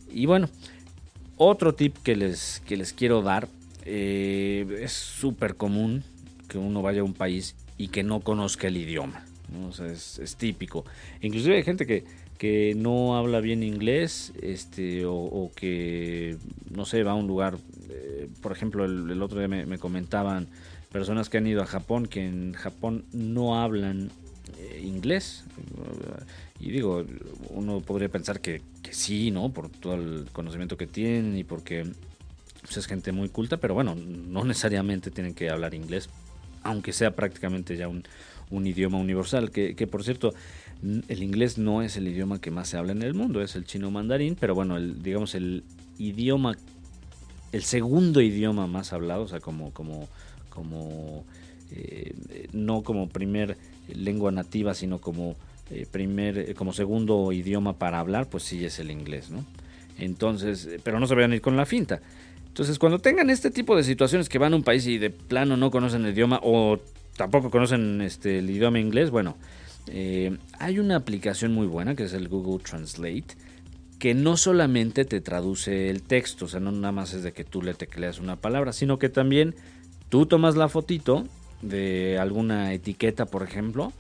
Y 0.10 0.26
bueno, 0.26 0.50
otro 1.36 1.76
tip 1.76 1.98
que 2.04 2.16
les, 2.16 2.62
que 2.66 2.78
les 2.78 2.94
quiero 2.94 3.22
dar, 3.22 3.48
eh, 3.86 4.80
es 4.82 4.94
súper 4.94 5.56
común 5.56 6.04
que 6.58 6.66
uno 6.66 6.82
vaya 6.82 7.02
a 7.02 7.04
un 7.04 7.14
país 7.14 7.56
y 7.78 7.90
que 7.90 8.04
no 8.04 8.22
conozca 8.22 8.68
el 8.68 8.78
idioma, 8.78 9.26
es, 9.86 10.36
típico. 10.38 10.86
Inclusive 11.22 11.58
hay 11.58 11.64
gente 11.64 11.86
que, 11.86 12.04
que 12.38 12.74
no 12.76 13.18
habla 13.18 13.40
bien 13.40 13.64
inglés 13.64 14.34
este, 14.42 15.04
o, 15.06 15.52
que, 15.56 16.38
no 16.72 16.86
sé, 16.86 17.04
va 17.04 17.12
a 17.12 17.16
un 17.16 17.28
lugar, 17.28 17.58
eh, 17.90 18.28
por 18.42 18.52
ejemplo, 18.52 18.86
el, 18.86 19.22
otro 19.22 19.40
día 19.40 19.48
me 19.48 19.78
comentaban 19.78 20.48
personas 20.92 21.30
que 21.30 21.38
han 21.38 21.48
ido 21.48 21.62
a 21.62 21.66
Japón 21.66 22.08
que 22.08 22.26
en 22.26 22.54
Japón 22.54 23.06
no 23.14 23.62
hablan 23.62 24.10
eh, 24.60 24.82
inglés. 24.84 25.44
Y 26.60 26.72
digo, 26.72 27.06
uno 27.50 27.82
podría 27.82 28.10
pensar 28.10 28.42
que, 28.42 28.62
sí, 28.90 29.32
¿no? 29.32 29.52
Por 29.52 29.70
todo 29.70 29.96
el 29.96 30.28
conocimiento 30.32 30.78
que 30.78 30.88
tienen 30.88 31.38
y 31.38 31.44
porque 31.44 31.86
pues, 32.62 32.78
es 32.78 32.88
gente 32.88 33.12
muy 33.12 33.30
culta, 33.30 33.58
pero 33.58 33.74
bueno, 33.74 33.96
no 33.96 34.44
necesariamente 34.44 35.12
tienen 35.12 35.34
que 35.34 35.50
hablar 35.50 35.74
inglés, 35.74 36.10
aunque 36.68 36.94
sea 36.94 37.16
prácticamente 37.16 37.76
ya 37.78 37.88
un, 37.88 38.04
idioma 38.66 38.98
universal. 38.98 39.52
Que, 39.52 39.88
por 39.88 40.04
cierto, 40.04 40.34
el 41.08 41.24
inglés 41.24 41.58
no 41.58 41.82
es 41.82 41.98
el 41.98 42.08
idioma 42.08 42.40
que 42.40 42.52
más 42.52 42.70
se 42.70 42.78
habla 42.78 42.92
en 42.92 43.02
el 43.02 43.14
mundo, 43.14 43.42
es 43.42 43.56
el 43.56 43.66
chino 43.66 43.92
mandarín, 43.92 44.36
pero 44.40 44.56
bueno, 44.56 44.78
el, 44.78 45.02
digamos 45.02 45.36
el 45.36 45.64
idioma, 45.98 46.56
el 47.52 47.64
segundo 47.64 48.22
idioma 48.22 48.68
más 48.68 48.94
hablado, 48.94 49.24
o 49.24 49.28
sea, 49.28 49.40
como, 49.40 49.72
como 49.74 50.08
como 50.58 51.24
eh, 51.72 52.14
no 52.52 52.82
como 52.82 53.08
primer 53.10 53.58
lengua 53.94 54.32
nativa, 54.32 54.74
sino 54.74 55.00
como 55.00 55.36
eh, 55.70 55.86
primer, 55.90 56.38
eh, 56.40 56.54
como 56.56 56.74
segundo 56.74 57.32
idioma 57.32 57.74
para 57.74 58.00
hablar, 58.00 58.28
pues 58.28 58.44
sí 58.44 58.66
es 58.66 58.80
el 58.80 58.90
inglés, 58.90 59.30
¿no? 59.30 59.46
Entonces, 60.00 60.68
pero 60.84 61.00
no 61.00 61.06
se 61.06 61.14
vayan 61.14 61.32
a 61.32 61.36
ir 61.36 61.42
con 61.42 61.56
la 61.56 61.68
finta. 61.68 62.02
Entonces, 62.58 62.80
cuando 62.80 63.00
tengan 63.00 63.30
este 63.30 63.52
tipo 63.52 63.76
de 63.76 63.84
situaciones 63.84 64.30
que 64.30 64.40
van 64.40 64.54
a 64.54 64.56
un 64.56 64.64
país 64.64 64.88
y 64.88 64.98
de 64.98 65.12
plano 65.12 65.58
no 65.58 65.70
conocen 65.70 66.06
el 66.06 66.14
idioma 66.14 66.40
o 66.42 66.80
tampoco 67.16 67.52
conocen 67.52 68.02
este, 68.02 68.40
el 68.40 68.50
idioma 68.50 68.80
inglés, 68.80 69.12
bueno, 69.12 69.38
hay 70.60 70.80
una 70.80 70.96
aplicación 70.98 71.54
muy 71.54 71.68
buena 71.68 71.96
que 71.96 72.04
es 72.04 72.14
el 72.14 72.28
Google 72.28 72.64
Translate 72.64 73.28
que 74.00 74.14
no 74.14 74.38
solamente 74.38 75.06
te 75.06 75.22
traduce 75.22 75.90
el 75.90 76.04
texto, 76.04 76.46
o 76.46 76.48
sea, 76.48 76.60
no 76.60 76.72
nada 76.72 76.92
más 76.92 77.14
es 77.14 77.24
de 77.24 77.32
que 77.32 77.44
tú 77.44 77.62
le 77.62 77.74
tecleas 77.74 78.20
una 78.20 78.36
palabra, 78.36 78.74
sino 78.74 79.00
que 79.00 79.10
también 79.10 79.56
Tú 80.10 80.26
tomas 80.26 80.56
la 80.56 80.70
fotito 80.70 81.26
de 81.62 82.18
alguna 82.20 82.74
etiqueta, 82.74 83.26
por 83.26 83.44
ejemplo, 83.44 83.92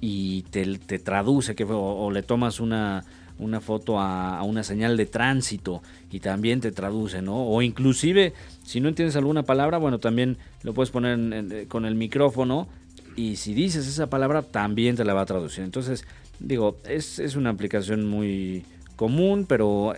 y 0.00 0.42
te, 0.42 0.78
te 0.78 0.98
traduce, 0.98 1.56
que, 1.56 1.66
o, 1.68 2.10
le 2.12 2.22
tomas 2.22 2.60
una, 2.60 3.04
una 3.38 3.60
foto 3.60 3.98
a, 3.98 4.42
una 4.42 4.62
señal 4.62 4.96
de 4.96 5.06
tránsito 5.06 5.82
y 6.10 6.20
también 6.20 6.60
te 6.60 6.72
traduce, 6.72 7.22
¿no? 7.22 7.46
O 7.46 7.62
inclusive, 7.62 8.32
si 8.64 8.80
no 8.80 8.88
entiendes 8.88 9.16
alguna 9.16 9.42
palabra, 9.42 9.78
bueno, 9.78 9.98
también 9.98 10.36
lo 10.62 10.74
puedes 10.74 10.90
poner 10.90 11.66
con 11.68 11.84
el 11.84 11.94
micrófono 11.94 12.68
y 13.16 13.36
si 13.36 13.54
dices 13.54 13.86
esa 13.86 14.08
palabra, 14.08 14.42
también 14.42 14.96
te 14.96 15.04
la 15.04 15.14
va 15.14 15.22
a 15.22 15.26
traducir. 15.26 15.64
Entonces, 15.64 16.04
digo, 16.38 16.76
es, 16.88 17.18
es 17.18 17.36
una 17.36 17.50
aplicación 17.50 18.06
muy 18.06 18.64
común, 18.96 19.46
pero 19.48 19.94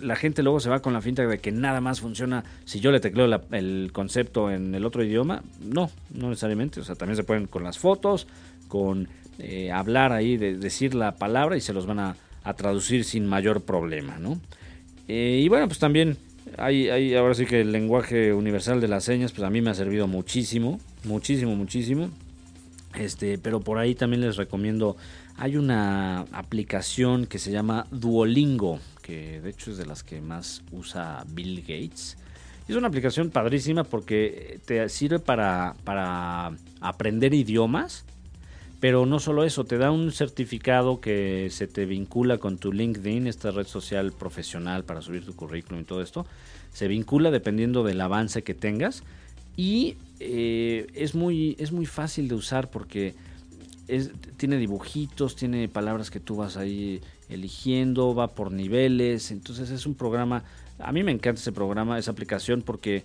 la 0.00 0.16
gente 0.16 0.42
luego 0.42 0.60
se 0.60 0.70
va 0.70 0.80
con 0.80 0.92
la 0.92 1.00
finta 1.00 1.26
de 1.26 1.38
que 1.38 1.52
nada 1.52 1.80
más 1.80 2.00
funciona 2.00 2.44
si 2.64 2.80
yo 2.80 2.90
le 2.90 3.00
tecleo 3.00 3.28
el 3.52 3.90
concepto 3.92 4.50
en 4.50 4.74
el 4.74 4.84
otro 4.84 5.02
idioma. 5.02 5.42
No, 5.60 5.90
no 6.12 6.28
necesariamente. 6.28 6.80
O 6.80 6.84
sea, 6.84 6.94
también 6.94 7.16
se 7.16 7.24
pueden 7.24 7.46
con 7.46 7.64
las 7.64 7.78
fotos, 7.78 8.26
con 8.68 9.08
eh, 9.38 9.70
hablar 9.72 10.12
ahí, 10.12 10.36
de, 10.36 10.56
decir 10.56 10.94
la 10.94 11.16
palabra 11.16 11.56
y 11.56 11.60
se 11.60 11.72
los 11.72 11.86
van 11.86 12.00
a, 12.00 12.16
traducir 12.54 13.04
sin 13.04 13.26
mayor 13.26 13.62
problema, 13.62 14.18
¿no? 14.18 14.40
Eh, 15.08 15.40
y 15.42 15.48
bueno, 15.48 15.66
pues 15.66 15.78
también 15.78 16.16
hay, 16.56 16.88
hay, 16.88 17.14
ahora 17.14 17.34
sí 17.34 17.46
que 17.46 17.60
el 17.60 17.72
lenguaje 17.72 18.32
universal 18.32 18.80
de 18.80 18.88
las 18.88 19.04
señas, 19.04 19.32
pues 19.32 19.42
a 19.44 19.50
mí 19.50 19.60
me 19.60 19.70
ha 19.70 19.74
servido 19.74 20.06
muchísimo, 20.06 20.80
muchísimo, 21.04 21.54
muchísimo. 21.54 22.10
Este, 22.94 23.38
pero 23.38 23.60
por 23.60 23.78
ahí 23.78 23.94
también 23.94 24.22
les 24.22 24.36
recomiendo, 24.36 24.96
hay 25.36 25.56
una 25.56 26.20
aplicación 26.32 27.26
que 27.26 27.38
se 27.38 27.50
llama 27.52 27.86
Duolingo, 27.90 28.80
que 29.02 29.40
de 29.40 29.50
hecho 29.50 29.70
es 29.70 29.76
de 29.76 29.86
las 29.86 30.02
que 30.02 30.20
más 30.20 30.62
usa 30.72 31.24
Bill 31.28 31.60
Gates. 31.60 32.16
Es 32.66 32.76
una 32.76 32.88
aplicación 32.88 33.30
padrísima 33.30 33.84
porque 33.84 34.60
te 34.66 34.88
sirve 34.88 35.18
para, 35.18 35.74
para 35.84 36.52
aprender 36.80 37.32
idiomas, 37.32 38.04
pero 38.80 39.06
no 39.06 39.18
solo 39.18 39.44
eso, 39.44 39.64
te 39.64 39.76
da 39.76 39.90
un 39.90 40.12
certificado 40.12 41.00
que 41.00 41.48
se 41.50 41.66
te 41.66 41.84
vincula 41.84 42.38
con 42.38 42.58
tu 42.58 42.72
LinkedIn, 42.72 43.26
esta 43.26 43.50
red 43.50 43.66
social 43.66 44.12
profesional 44.12 44.84
para 44.84 45.02
subir 45.02 45.24
tu 45.24 45.34
currículum 45.34 45.80
y 45.80 45.84
todo 45.84 46.00
esto. 46.00 46.26
Se 46.72 46.86
vincula 46.86 47.30
dependiendo 47.30 47.82
del 47.82 48.00
avance 48.00 48.42
que 48.42 48.54
tengas 48.54 49.02
y 49.56 49.96
eh, 50.20 50.86
es, 50.94 51.16
muy, 51.16 51.56
es 51.58 51.72
muy 51.72 51.86
fácil 51.86 52.28
de 52.28 52.36
usar 52.36 52.70
porque 52.70 53.14
tiene 54.36 54.58
dibujitos, 54.58 55.34
tiene 55.34 55.66
palabras 55.66 56.10
que 56.10 56.20
tú 56.20 56.36
vas 56.36 56.56
ahí 56.56 57.00
eligiendo, 57.28 58.14
va 58.14 58.28
por 58.28 58.52
niveles, 58.52 59.30
entonces 59.30 59.70
es 59.70 59.86
un 59.86 59.94
programa, 59.94 60.44
a 60.78 60.92
mí 60.92 61.02
me 61.02 61.10
encanta 61.10 61.40
ese 61.40 61.52
programa, 61.52 61.98
esa 61.98 62.10
aplicación, 62.10 62.62
porque 62.62 63.04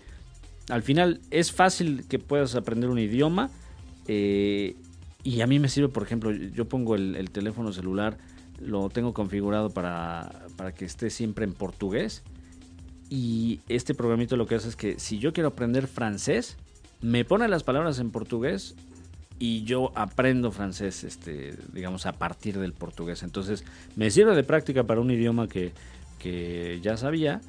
al 0.70 0.84
final 0.84 1.22
es 1.32 1.52
fácil 1.52 2.06
que 2.08 2.20
puedas 2.20 2.56
aprender 2.56 2.90
un 2.90 3.00
idioma 3.00 3.50
eh, 4.08 4.76
y 5.24 5.42
a 5.42 5.48
mí 5.48 5.60
me 5.60 5.70
sirve, 5.70 5.90
por 5.90 6.04
ejemplo, 6.04 6.32
yo 6.32 6.66
pongo 6.66 6.96
el, 6.96 7.30
teléfono 7.32 7.72
celular, 7.72 8.18
lo 8.60 8.90
tengo 8.90 9.14
configurado 9.14 9.70
para, 9.70 10.32
para 10.58 10.74
que 10.74 10.86
esté 10.86 11.10
siempre 11.10 11.46
en 11.46 11.54
portugués 11.54 12.24
y 13.10 13.62
este 13.70 13.94
programito 13.94 14.38
lo 14.38 14.48
que 14.48 14.56
hace 14.56 14.70
es 14.70 14.76
que 14.76 15.00
si 15.00 15.20
yo 15.20 15.34
quiero 15.34 15.50
aprender 15.50 15.88
francés, 15.88 16.58
me 17.02 17.26
pone 17.26 17.48
las 17.48 17.64
palabras 17.64 18.00
en 18.00 18.10
portugués 18.10 18.76
y 19.38 19.64
yo 19.66 19.92
aprendo 19.96 20.52
francés, 20.52 21.04
este, 21.04 21.54
digamos, 21.74 22.06
a 22.06 22.14
partir 22.14 22.58
del 22.58 22.74
portugués. 22.74 23.24
Entonces, 23.24 23.66
me 23.96 24.10
sirve 24.10 24.36
de 24.36 24.44
práctica 24.44 24.86
para 24.86 25.02
un 25.02 25.12
idioma 25.12 25.48
que, 25.48 25.74
ya 26.82 26.96
sabía 26.96 27.42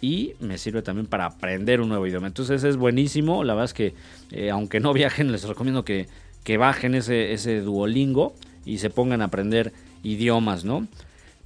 y 0.00 0.32
me 0.40 0.56
sirve 0.56 0.80
también 0.80 1.06
para 1.06 1.26
aprender 1.26 1.80
un 1.80 1.90
nuevo 1.90 2.06
idioma. 2.06 2.26
Entonces, 2.26 2.64
es 2.64 2.76
buenísimo. 2.76 3.44
La 3.44 3.52
verdad 3.52 3.66
es 3.66 3.74
que, 3.74 3.94
eh, 4.30 4.50
aunque 4.50 4.80
no 4.80 4.92
viajen, 4.94 5.30
les 5.30 5.44
recomiendo 5.44 5.84
que, 5.84 6.08
que 6.44 6.56
bajen 6.56 6.94
ese, 6.94 7.32
ese 7.32 7.60
Duolingo 7.60 8.34
y 8.64 8.78
se 8.78 8.90
pongan 8.90 9.22
a 9.22 9.26
aprender 9.26 9.72
idiomas, 10.02 10.64
¿no? 10.64 10.86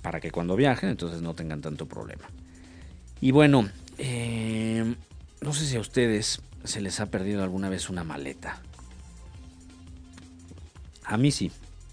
Para 0.03 0.21
que 0.21 0.31
cuando 0.31 0.57
viajen, 0.57 0.91
entonces 0.91 1.23
no 1.23 1.35
tengan 1.35 1.61
tanto 1.61 1.87
problema. 1.87 2.25
Y 3.21 3.31
bueno, 3.31 3.69
eh, 3.99 4.95
no 5.41 5.53
sé 5.53 5.67
si 5.67 5.77
a 5.77 5.81
ustedes 5.81 6.43
se 6.65 6.81
les 6.81 7.01
ha 7.01 7.07
perdido 7.07 7.43
alguna 7.43 7.69
vez 7.69 7.89
una 7.89 8.05
maleta. 8.05 8.61
A 11.05 11.17
mí 11.17 11.31
sí, 11.31 11.51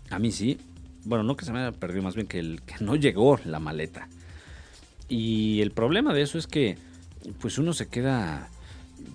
a 0.10 0.20
mí 0.20 0.32
sí. 0.32 0.60
Bueno, 1.06 1.24
no 1.24 1.38
que 1.38 1.46
se 1.46 1.54
me 1.54 1.60
haya 1.60 1.72
perdido, 1.72 2.04
más 2.04 2.16
bien 2.16 2.28
que, 2.28 2.40
el, 2.40 2.62
que 2.62 2.84
no 2.84 2.96
llegó 2.96 3.40
la 3.46 3.60
maleta. 3.60 4.08
Y 5.08 5.62
el 5.62 5.72
problema 5.72 6.14
de 6.14 6.22
eso 6.22 6.38
es 6.38 6.48
que 6.48 6.78
pues 7.40 7.58
uno 7.58 7.74
se 7.74 7.88
queda 7.88 8.50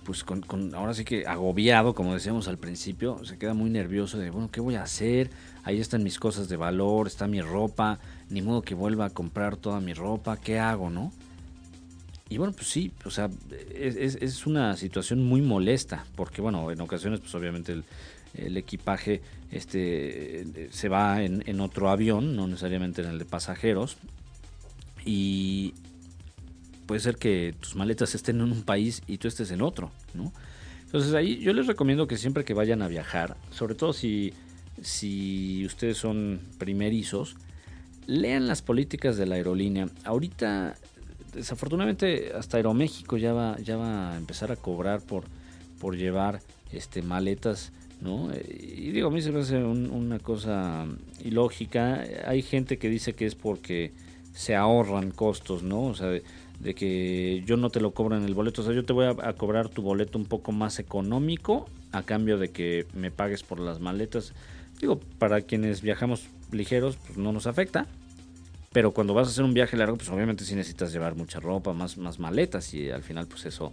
pues 0.03 0.23
con, 0.23 0.43
ahora 0.75 0.93
sí 0.93 1.03
que 1.03 1.25
agobiado, 1.25 1.93
como 1.93 2.13
decíamos 2.13 2.47
al 2.47 2.57
principio, 2.57 3.23
se 3.25 3.37
queda 3.37 3.53
muy 3.53 3.69
nervioso 3.69 4.17
de, 4.17 4.29
bueno, 4.29 4.49
¿qué 4.51 4.61
voy 4.61 4.75
a 4.75 4.83
hacer? 4.83 5.29
Ahí 5.63 5.79
están 5.79 6.03
mis 6.03 6.19
cosas 6.19 6.47
de 6.47 6.57
valor, 6.57 7.07
está 7.07 7.27
mi 7.27 7.41
ropa, 7.41 7.99
ni 8.29 8.41
modo 8.41 8.61
que 8.61 8.75
vuelva 8.75 9.05
a 9.05 9.09
comprar 9.09 9.57
toda 9.57 9.79
mi 9.79 9.93
ropa, 9.93 10.37
¿qué 10.37 10.59
hago, 10.59 10.89
no? 10.89 11.11
Y 12.29 12.37
bueno, 12.37 12.53
pues 12.53 12.67
sí, 12.67 12.91
o 13.03 13.11
sea, 13.11 13.29
es, 13.73 14.15
es 14.15 14.47
una 14.47 14.75
situación 14.77 15.23
muy 15.23 15.41
molesta, 15.41 16.05
porque 16.15 16.41
bueno, 16.41 16.71
en 16.71 16.81
ocasiones 16.81 17.19
pues 17.19 17.33
obviamente 17.35 17.71
el, 17.71 17.83
el 18.37 18.57
equipaje 18.57 19.21
este, 19.51 20.69
se 20.71 20.89
va 20.89 21.21
en, 21.23 21.43
en, 21.45 21.59
otro 21.61 21.89
avión, 21.89 22.35
no 22.35 22.47
necesariamente 22.47 23.01
en 23.01 23.09
el 23.09 23.19
de 23.19 23.25
pasajeros. 23.25 23.97
Y 25.05 25.75
puede 26.85 26.99
ser 27.01 27.17
que 27.17 27.55
tus 27.59 27.75
maletas 27.75 28.15
estén 28.15 28.37
en 28.37 28.51
un 28.51 28.63
país 28.63 29.01
y 29.07 29.17
tú 29.17 29.27
estés 29.27 29.51
en 29.51 29.61
otro, 29.61 29.91
¿no? 30.13 30.31
Entonces 30.83 31.13
ahí 31.13 31.39
yo 31.39 31.53
les 31.53 31.67
recomiendo 31.67 32.07
que 32.07 32.17
siempre 32.17 32.45
que 32.45 32.53
vayan 32.53 32.81
a 32.81 32.87
viajar, 32.87 33.35
sobre 33.51 33.75
todo 33.75 33.91
si, 33.91 34.33
si 34.81 35.65
ustedes 35.65 35.97
son 35.97 36.39
primerizos, 36.57 37.35
lean 38.07 38.47
las 38.47 38.61
políticas 38.61 39.17
de 39.17 39.25
la 39.25 39.35
aerolínea. 39.35 39.87
Ahorita, 40.03 40.75
desafortunadamente, 41.33 42.31
hasta 42.33 42.57
Aeroméxico 42.57 43.17
ya 43.17 43.33
va, 43.33 43.57
ya 43.57 43.77
va 43.77 44.13
a 44.13 44.17
empezar 44.17 44.51
a 44.51 44.55
cobrar 44.55 45.01
por, 45.01 45.25
por 45.79 45.97
llevar 45.97 46.41
este, 46.71 47.01
maletas 47.01 47.71
¿no? 48.01 48.29
Y 48.33 48.91
digo, 48.91 49.07
a 49.07 49.11
mí 49.11 49.21
se 49.21 49.31
me 49.31 49.39
hace 49.39 49.57
una 49.63 50.19
cosa 50.19 50.85
ilógica. 51.23 52.03
Hay 52.25 52.41
gente 52.41 52.77
que 52.77 52.89
dice 52.89 53.13
que 53.13 53.25
es 53.25 53.35
porque 53.35 53.93
se 54.33 54.55
ahorran 54.55 55.11
costos, 55.11 55.63
¿no? 55.63 55.83
O 55.83 55.95
sea, 55.95 56.11
de, 56.59 56.73
que 56.73 57.43
yo 57.45 57.57
no 57.57 57.69
te 57.69 57.79
lo 57.79 57.91
cobro 57.91 58.17
en 58.17 58.23
el 58.23 58.33
boleto. 58.33 58.61
O 58.61 58.65
sea, 58.65 58.73
yo 58.73 58.85
te 58.85 58.93
voy 58.93 59.05
a, 59.05 59.33
cobrar 59.33 59.69
tu 59.69 59.81
boleto 59.81 60.17
un 60.17 60.25
poco 60.25 60.51
más 60.51 60.79
económico 60.79 61.67
a 61.91 62.03
cambio 62.03 62.37
de 62.37 62.49
que 62.49 62.85
me 62.93 63.11
pagues 63.11 63.43
por 63.43 63.59
las 63.59 63.79
maletas. 63.79 64.33
Digo, 64.79 64.99
para 65.19 65.41
quienes 65.41 65.81
viajamos 65.81 66.27
ligeros, 66.51 66.97
pues 66.97 67.17
no 67.17 67.31
nos 67.31 67.47
afecta. 67.47 67.87
Pero 68.71 68.91
cuando 68.91 69.13
vas 69.13 69.27
a 69.27 69.31
hacer 69.31 69.45
un 69.45 69.53
viaje 69.53 69.77
largo, 69.77 69.95
pues 69.95 70.09
obviamente 70.09 70.43
sí 70.43 70.53
necesitas 70.53 70.91
llevar 70.91 71.15
mucha 71.15 71.39
ropa, 71.39 71.73
más, 71.73 71.97
más 71.97 72.19
maletas 72.19 72.73
y 72.73 72.89
al 72.89 73.03
final 73.03 73.25
pues 73.25 73.45
eso 73.45 73.71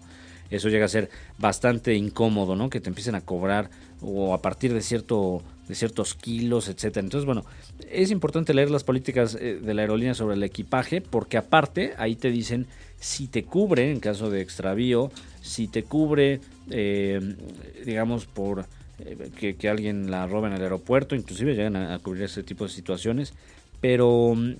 eso 0.57 0.69
llega 0.69 0.85
a 0.85 0.88
ser 0.88 1.11
bastante 1.38 1.95
incómodo, 1.95 2.57
¿no? 2.57 2.71
Que 2.71 2.81
te 2.81 2.88
empiecen 2.88 3.15
a 3.15 3.21
cobrar 3.21 3.71
o 4.01 4.35
a 4.35 4.43
partir 4.43 4.73
de 4.73 4.83
cierto 4.83 5.43
de 5.69 5.75
ciertos 5.75 6.15
kilos, 6.15 6.69
etcétera. 6.69 7.05
Entonces, 7.05 7.25
bueno, 7.25 7.45
es 7.91 8.11
importante 8.11 8.55
leer 8.55 8.71
las 8.71 8.85
políticas 8.85 9.37
eh, 9.41 9.59
de 9.62 9.75
la 9.75 9.83
aerolínea 9.83 10.15
sobre 10.15 10.35
el 10.35 10.43
equipaje, 10.43 11.01
porque 11.01 11.37
aparte 11.37 11.95
ahí 11.99 12.17
te 12.17 12.31
dicen 12.31 12.67
si 12.99 13.29
te 13.29 13.45
cubre 13.45 13.91
en 13.91 14.01
caso 14.01 14.31
de 14.31 14.41
extravío, 14.41 15.11
si 15.41 15.69
te 15.69 15.85
cubre, 15.85 16.41
eh, 16.71 17.37
digamos, 17.85 18.27
por 18.27 18.67
eh, 18.99 19.55
que, 19.59 19.69
alguien 19.69 20.11
la 20.11 20.27
roba 20.27 20.49
en 20.49 20.55
el 20.55 20.62
aeropuerto, 20.62 21.15
inclusive 21.15 21.55
llegan 21.55 21.77
a, 21.77 21.99
cubrir 22.01 22.25
ese 22.25 22.43
tipo 22.43 22.65
de 22.65 22.71
situaciones, 22.71 23.35
pero 23.81 24.35
mm, 24.35 24.55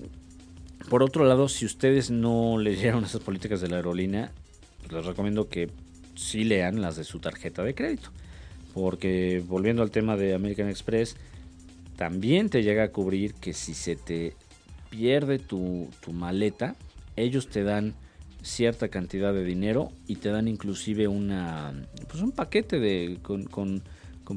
por 0.89 1.03
otro 1.03 1.25
lado, 1.25 1.47
si 1.47 1.65
ustedes 1.65 2.11
no 2.11 2.57
leyeron 2.59 3.05
esas 3.05 3.21
políticas 3.21 3.61
de 3.61 3.69
la 3.69 3.77
aerolínea, 3.77 4.31
les 4.91 5.05
recomiendo 5.05 5.47
que 5.47 5.69
sí 6.15 6.43
lean 6.43 6.81
las 6.81 6.95
de 6.95 7.03
su 7.03 7.19
tarjeta 7.19 7.63
de 7.63 7.75
crédito. 7.75 8.09
Porque 8.73 9.43
volviendo 9.47 9.83
al 9.83 9.91
tema 9.91 10.17
de 10.17 10.33
American 10.33 10.69
Express, 10.69 11.15
también 11.95 12.49
te 12.49 12.63
llega 12.63 12.83
a 12.83 12.91
cubrir 12.91 13.33
que 13.35 13.53
si 13.53 13.73
se 13.73 13.95
te 13.95 14.35
pierde 14.89 15.39
tu, 15.39 15.89
maleta, 16.11 16.75
ellos 17.15 17.47
te 17.47 17.63
dan 17.63 17.93
cierta 18.41 18.89
cantidad 18.89 19.33
de 19.33 19.43
dinero 19.43 19.91
y 20.07 20.17
te 20.17 20.29
dan 20.29 20.47
inclusive 20.47 21.07
una 21.07 21.73
pues 22.09 22.21
un 22.21 22.31
paquete 22.31 22.79
de 22.79 23.19
con, 23.21 23.45
con, 23.45 23.81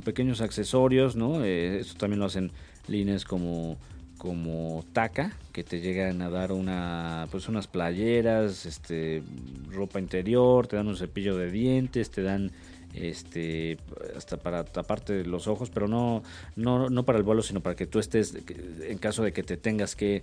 pequeños 0.05 0.41
accesorios, 0.41 1.17
¿no? 1.17 1.45
Eh, 1.45 1.79
esto 1.81 1.99
también 1.99 2.21
lo 2.21 2.27
hacen 2.27 2.53
líneas 2.87 3.25
como 3.25 3.79
como 4.19 4.85
Taca, 4.93 5.33
que 5.53 5.65
te 5.65 5.81
llegan 5.81 6.23
a 6.23 6.31
dar 6.31 6.53
una, 6.53 7.29
pues 7.31 7.49
unas 7.49 7.67
playeras, 7.67 8.67
este, 8.67 9.23
ropa 9.71 10.01
interior, 10.01 10.67
te 10.67 10.77
dan 10.77 10.89
un 10.89 10.97
cepillo 10.97 11.37
de 11.37 11.51
dientes, 11.51 12.11
te 12.11 12.23
dan 12.23 12.51
este 12.95 13.79
hasta 14.17 14.39
para 14.39 14.65
taparte 14.65 15.25
los 15.25 15.49
ojos, 15.49 15.71
pero 15.71 15.87
no, 15.87 16.23
no, 16.55 16.89
no 16.89 17.05
para 17.05 17.19
el 17.19 17.25
vuelo, 17.25 17.43
sino 17.43 17.61
para 17.61 17.77
que 17.77 17.87
tú 17.87 17.99
estés, 17.99 18.35
en 18.81 18.99
caso 18.99 19.23
de 19.23 19.33
que 19.33 19.43
te 19.43 19.57
tengas 19.57 19.95
que 19.97 20.23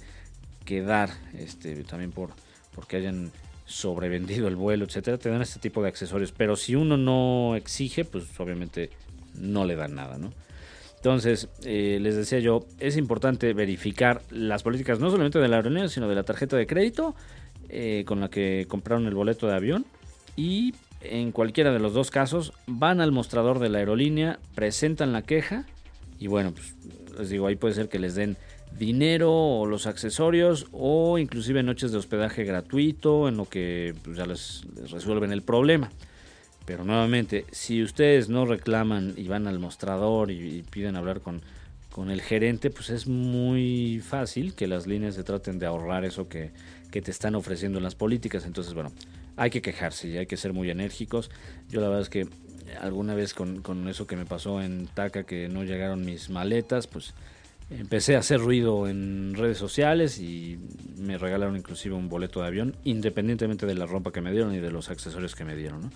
quedar, 0.66 1.12
este, 1.38 1.84
también 1.84 2.12
por 2.12 2.32
porque 2.74 2.98
hayan 2.98 3.32
sobrevendido 3.66 4.48
el 4.48 4.56
vuelo, 4.56 4.86
etcétera, 4.86 5.18
te 5.18 5.30
dan 5.30 5.42
este 5.42 5.60
tipo 5.60 5.82
de 5.82 5.90
accesorios. 5.90 6.32
Pero 6.32 6.56
si 6.56 6.76
uno 6.76 6.98
no 6.98 7.56
exige, 7.56 8.06
pues 8.06 8.26
obviamente 8.40 8.90
no 9.36 9.66
le 9.66 9.76
dan 9.76 9.96
nada, 9.96 10.18
¿no? 10.18 10.34
Entonces, 11.04 11.50
eh, 11.66 11.98
les 12.00 12.16
decía 12.16 12.40
yo, 12.40 12.66
es 12.80 12.96
importante 12.96 13.52
verificar 13.52 14.22
las 14.32 14.64
políticas 14.64 15.02
no 15.02 15.10
solamente 15.12 15.38
de 15.38 15.50
la 15.50 15.58
aerolínea, 15.58 15.90
sino 15.90 16.08
de 16.08 16.16
la 16.16 16.24
tarjeta 16.24 16.56
de 16.56 16.66
crédito 16.66 17.14
eh, 17.68 18.06
con 18.08 18.22
la 18.22 18.30
que 18.30 18.68
compraron 18.70 19.06
el 19.06 19.14
boleto 19.14 19.48
de 19.48 19.54
avión. 19.54 19.86
Y 20.38 20.74
en 21.02 21.34
cualquiera 21.34 21.74
de 21.74 21.80
los 21.80 21.94
dos 21.94 22.10
casos, 22.10 22.54
van 22.68 23.02
al 23.02 23.12
mostrador 23.12 23.60
de 23.60 23.68
la 23.68 23.80
aerolínea, 23.80 24.40
presentan 24.56 25.12
la 25.12 25.24
queja 25.24 25.66
y 26.20 26.28
bueno, 26.28 26.54
pues 26.54 26.74
les 27.20 27.30
digo, 27.30 27.48
ahí 27.48 27.58
puede 27.58 27.74
ser 27.74 27.90
que 27.90 28.00
les 28.00 28.16
den 28.16 28.38
dinero 28.80 29.34
o 29.34 29.66
los 29.66 29.88
accesorios 29.88 30.68
o 30.72 31.18
inclusive 31.18 31.64
noches 31.64 31.92
de 31.92 31.98
hospedaje 31.98 32.46
gratuito 32.46 33.28
en 33.28 33.36
lo 33.36 33.44
que 33.44 33.94
pues, 34.06 34.16
ya 34.16 34.26
les 34.26 34.62
resuelven 34.90 35.34
el 35.34 35.42
problema. 35.42 35.92
Pero 36.66 36.86
nuevamente, 36.86 37.46
si 37.52 37.84
ustedes 37.84 38.30
no 38.30 38.46
reclaman 38.46 39.14
y 39.18 39.28
van 39.28 39.48
al 39.48 39.60
mostrador 39.60 40.32
y, 40.32 40.64
piden 40.70 40.96
hablar 40.96 41.20
con, 41.20 41.42
con, 41.92 42.10
el 42.10 42.22
gerente, 42.22 42.70
pues 42.70 42.90
es 42.90 43.06
muy 43.08 44.02
fácil 44.06 44.54
que 44.54 44.68
las 44.68 44.88
líneas 44.88 45.16
se 45.16 45.24
traten 45.24 45.60
de 45.60 45.66
ahorrar 45.66 46.06
eso 46.06 46.30
que, 46.30 46.52
te 46.92 47.12
están 47.12 47.36
ofreciendo 47.36 47.80
las 47.80 47.96
políticas. 47.96 48.46
Entonces, 48.46 48.74
bueno, 48.74 48.92
hay 49.36 49.50
que 49.50 49.62
quejarse 49.62 50.08
y 50.08 50.18
hay 50.18 50.28
que 50.28 50.38
ser 50.38 50.54
muy 50.54 50.70
enérgicos. 50.70 51.32
Yo 51.70 51.82
la 51.82 51.88
verdad 51.88 52.04
es 52.04 52.10
que 52.10 52.28
alguna 52.80 53.16
vez 53.16 53.34
con, 53.34 53.62
con 53.62 53.88
eso 53.90 54.08
que 54.08 54.16
me 54.16 54.26
pasó 54.26 54.62
en 54.62 54.88
Taca, 54.88 55.24
que 55.24 55.50
no 55.50 55.64
llegaron 55.64 56.06
mis 56.06 56.30
maletas, 56.30 56.88
pues 56.88 57.14
empecé 57.72 58.16
a 58.16 58.20
hacer 58.20 58.40
ruido 58.40 58.88
en 58.88 59.34
redes 59.36 59.58
sociales 59.58 60.20
y 60.20 60.60
me 60.98 61.18
regalaron 61.18 61.58
inclusive 61.58 61.96
un 61.96 62.10
boleto 62.10 62.42
de 62.42 62.48
avión, 62.48 62.76
independientemente 62.84 63.66
de 63.66 63.74
la 63.74 63.86
ropa 63.86 64.12
que 64.12 64.22
me 64.22 64.32
dieron 64.32 64.54
y 64.54 64.60
de 64.60 64.72
los 64.72 64.90
accesorios 64.90 65.36
que 65.36 65.46
me 65.46 65.56
dieron. 65.56 65.82
¿no? 65.82 65.90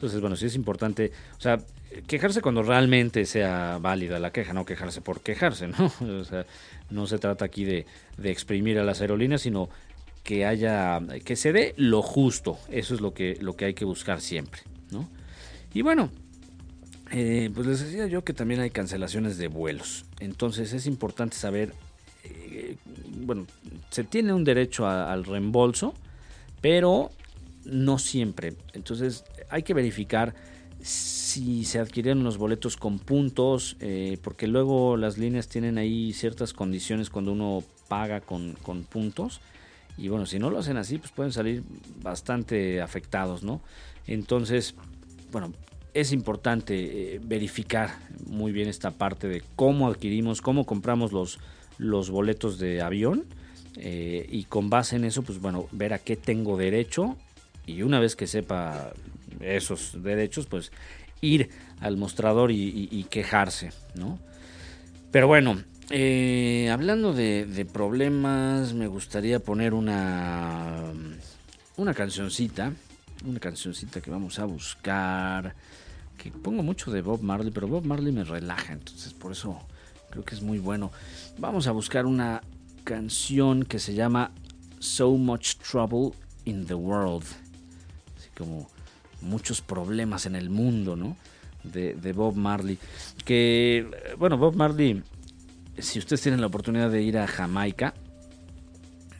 Entonces, 0.00 0.22
bueno, 0.22 0.34
sí 0.34 0.46
es 0.46 0.54
importante, 0.54 1.12
o 1.36 1.40
sea, 1.42 1.58
quejarse 2.06 2.40
cuando 2.40 2.62
realmente 2.62 3.26
sea 3.26 3.76
válida 3.78 4.18
la 4.18 4.32
queja, 4.32 4.54
no 4.54 4.64
quejarse 4.64 5.02
por 5.02 5.20
quejarse, 5.20 5.68
¿no? 5.68 5.92
O 6.20 6.24
sea, 6.24 6.46
no 6.88 7.06
se 7.06 7.18
trata 7.18 7.44
aquí 7.44 7.64
de, 7.64 7.84
exprimir 8.24 8.78
a 8.78 8.84
las 8.84 9.02
aerolíneas, 9.02 9.42
sino 9.42 9.68
que 10.24 10.46
haya, 10.46 11.00
que 11.22 11.36
se 11.36 11.52
dé 11.52 11.74
lo 11.76 12.00
justo, 12.00 12.58
eso 12.70 12.94
es 12.94 13.02
lo 13.02 13.12
que, 13.12 13.36
lo 13.42 13.56
que 13.56 13.66
hay 13.66 13.74
que 13.74 13.84
buscar 13.84 14.22
siempre, 14.22 14.62
¿no? 14.90 15.06
Y 15.74 15.82
bueno, 15.82 16.10
Eh, 17.12 17.50
pues 17.52 17.66
les 17.66 17.80
decía 17.80 18.06
yo 18.06 18.22
que 18.22 18.32
también 18.32 18.60
hay 18.60 18.70
cancelaciones 18.70 19.36
de 19.36 19.48
vuelos. 19.48 20.04
Entonces 20.20 20.72
es 20.72 20.86
importante 20.86 21.36
saber, 21.36 21.74
eh, 22.22 22.76
bueno, 23.26 23.46
se 23.90 24.04
tiene 24.04 24.32
un 24.32 24.44
derecho 24.44 24.86
al 24.86 25.24
reembolso, 25.24 25.92
pero 26.60 27.10
no 27.64 27.98
siempre. 27.98 28.54
Entonces 28.72 29.24
hay 29.50 29.62
que 29.62 29.74
verificar 29.74 30.34
si 30.82 31.64
se 31.64 31.78
adquirieron 31.78 32.24
los 32.24 32.38
boletos 32.38 32.76
con 32.76 32.98
puntos, 32.98 33.76
eh, 33.80 34.18
porque 34.22 34.46
luego 34.46 34.96
las 34.96 35.18
líneas 35.18 35.48
tienen 35.48 35.76
ahí 35.78 36.12
ciertas 36.12 36.52
condiciones 36.52 37.10
cuando 37.10 37.32
uno 37.32 37.62
paga 37.88 38.20
con, 38.20 38.54
con, 38.62 38.84
puntos. 38.84 39.40
Y 39.98 40.08
bueno, 40.08 40.24
si 40.24 40.38
no 40.38 40.48
lo 40.48 40.58
hacen 40.58 40.78
así, 40.78 40.96
pues 40.98 41.12
pueden 41.12 41.32
salir 41.32 41.62
bastante 42.02 42.80
afectados, 42.80 43.42
¿no? 43.42 43.60
Entonces, 44.06 44.74
bueno, 45.30 45.52
es 45.92 46.12
importante 46.12 47.14
eh, 47.14 47.20
verificar 47.22 47.90
muy 48.26 48.52
bien 48.52 48.68
esta 48.68 48.92
parte 48.92 49.28
de 49.28 49.42
cómo 49.56 49.88
adquirimos, 49.88 50.40
cómo 50.40 50.64
compramos 50.64 51.12
los, 51.12 51.38
los 51.78 52.10
boletos 52.10 52.58
de 52.58 52.80
avión. 52.80 53.24
Eh, 53.76 54.26
y 54.30 54.44
con 54.44 54.68
base 54.68 54.96
en 54.96 55.04
eso, 55.04 55.22
pues 55.22 55.40
bueno, 55.40 55.68
ver 55.72 55.92
a 55.92 55.98
qué 55.98 56.16
tengo 56.16 56.56
derecho. 56.56 57.16
Y 57.66 57.82
una 57.82 58.00
vez 58.00 58.16
que 58.16 58.26
sepa 58.26 58.92
esos 59.40 60.02
derechos, 60.02 60.46
pues 60.46 60.72
ir 61.20 61.50
al 61.80 61.96
mostrador 61.96 62.50
y, 62.50 63.06
quejarse, 63.10 63.72
¿no? 63.94 64.18
Pero 65.10 65.26
bueno, 65.26 65.62
eh, 65.90 66.70
hablando 66.70 67.12
de, 67.12 67.66
problemas, 67.72 68.74
me 68.74 68.86
gustaría 68.86 69.40
poner 69.40 69.74
una, 69.74 70.84
una 71.76 71.94
cancioncita, 71.94 72.72
una 73.26 73.40
cancioncita 73.40 74.00
que 74.00 74.10
vamos 74.10 74.38
a 74.38 74.44
buscar, 74.44 75.54
que 76.16 76.30
pongo 76.30 76.62
mucho 76.62 76.90
de 76.90 77.02
Bob 77.02 77.22
Marley, 77.22 77.50
pero 77.50 77.68
Bob 77.68 77.84
Marley 77.84 78.12
me 78.12 78.24
relaja, 78.24 78.72
entonces 78.72 79.12
por 79.12 79.32
eso 79.32 79.58
creo 80.10 80.24
que 80.24 80.34
es 80.34 80.42
muy 80.42 80.58
bueno. 80.58 80.90
Vamos 81.38 81.66
a 81.66 81.72
buscar 81.72 82.06
una 82.06 82.42
canción 82.84 83.64
que 83.64 83.78
se 83.78 83.94
llama 83.94 84.32
So 84.78 85.12
Much 85.12 85.56
Trouble 85.56 86.12
in 86.44 86.66
the 86.66 86.74
World, 86.74 87.24
así 88.16 88.28
como 88.36 88.68
muchos 89.22 89.60
problemas 89.60 90.26
en 90.26 90.36
el 90.36 90.50
mundo, 90.50 90.96
¿no? 90.96 91.16
De, 91.64 92.12
Bob 92.12 92.36
Marley. 92.36 92.78
Que, 93.24 94.14
bueno, 94.18 94.38
Bob 94.38 94.56
Marley, 94.56 95.02
si 95.78 95.98
ustedes 95.98 96.22
tienen 96.22 96.40
la 96.40 96.46
oportunidad 96.46 96.90
de 96.90 97.02
ir 97.02 97.18
a 97.18 97.26
Jamaica, 97.26 97.94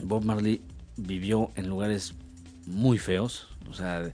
Bob 0.02 0.24
Marley 0.24 0.62
vivió 0.96 1.50
en 1.56 1.68
lugares 1.68 2.14
muy 2.66 2.98
feos, 2.98 3.48
o 3.68 3.74
sea, 3.74 4.10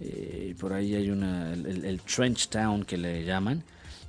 eh, 0.00 0.54
por 0.58 0.72
ahí 0.72 0.94
hay 0.94 1.10
una, 1.10 1.52
el, 1.52 2.00
Trench 2.02 2.48
Town 2.48 2.84
que 2.84 2.96
le 2.96 3.24
llaman, 3.24 3.62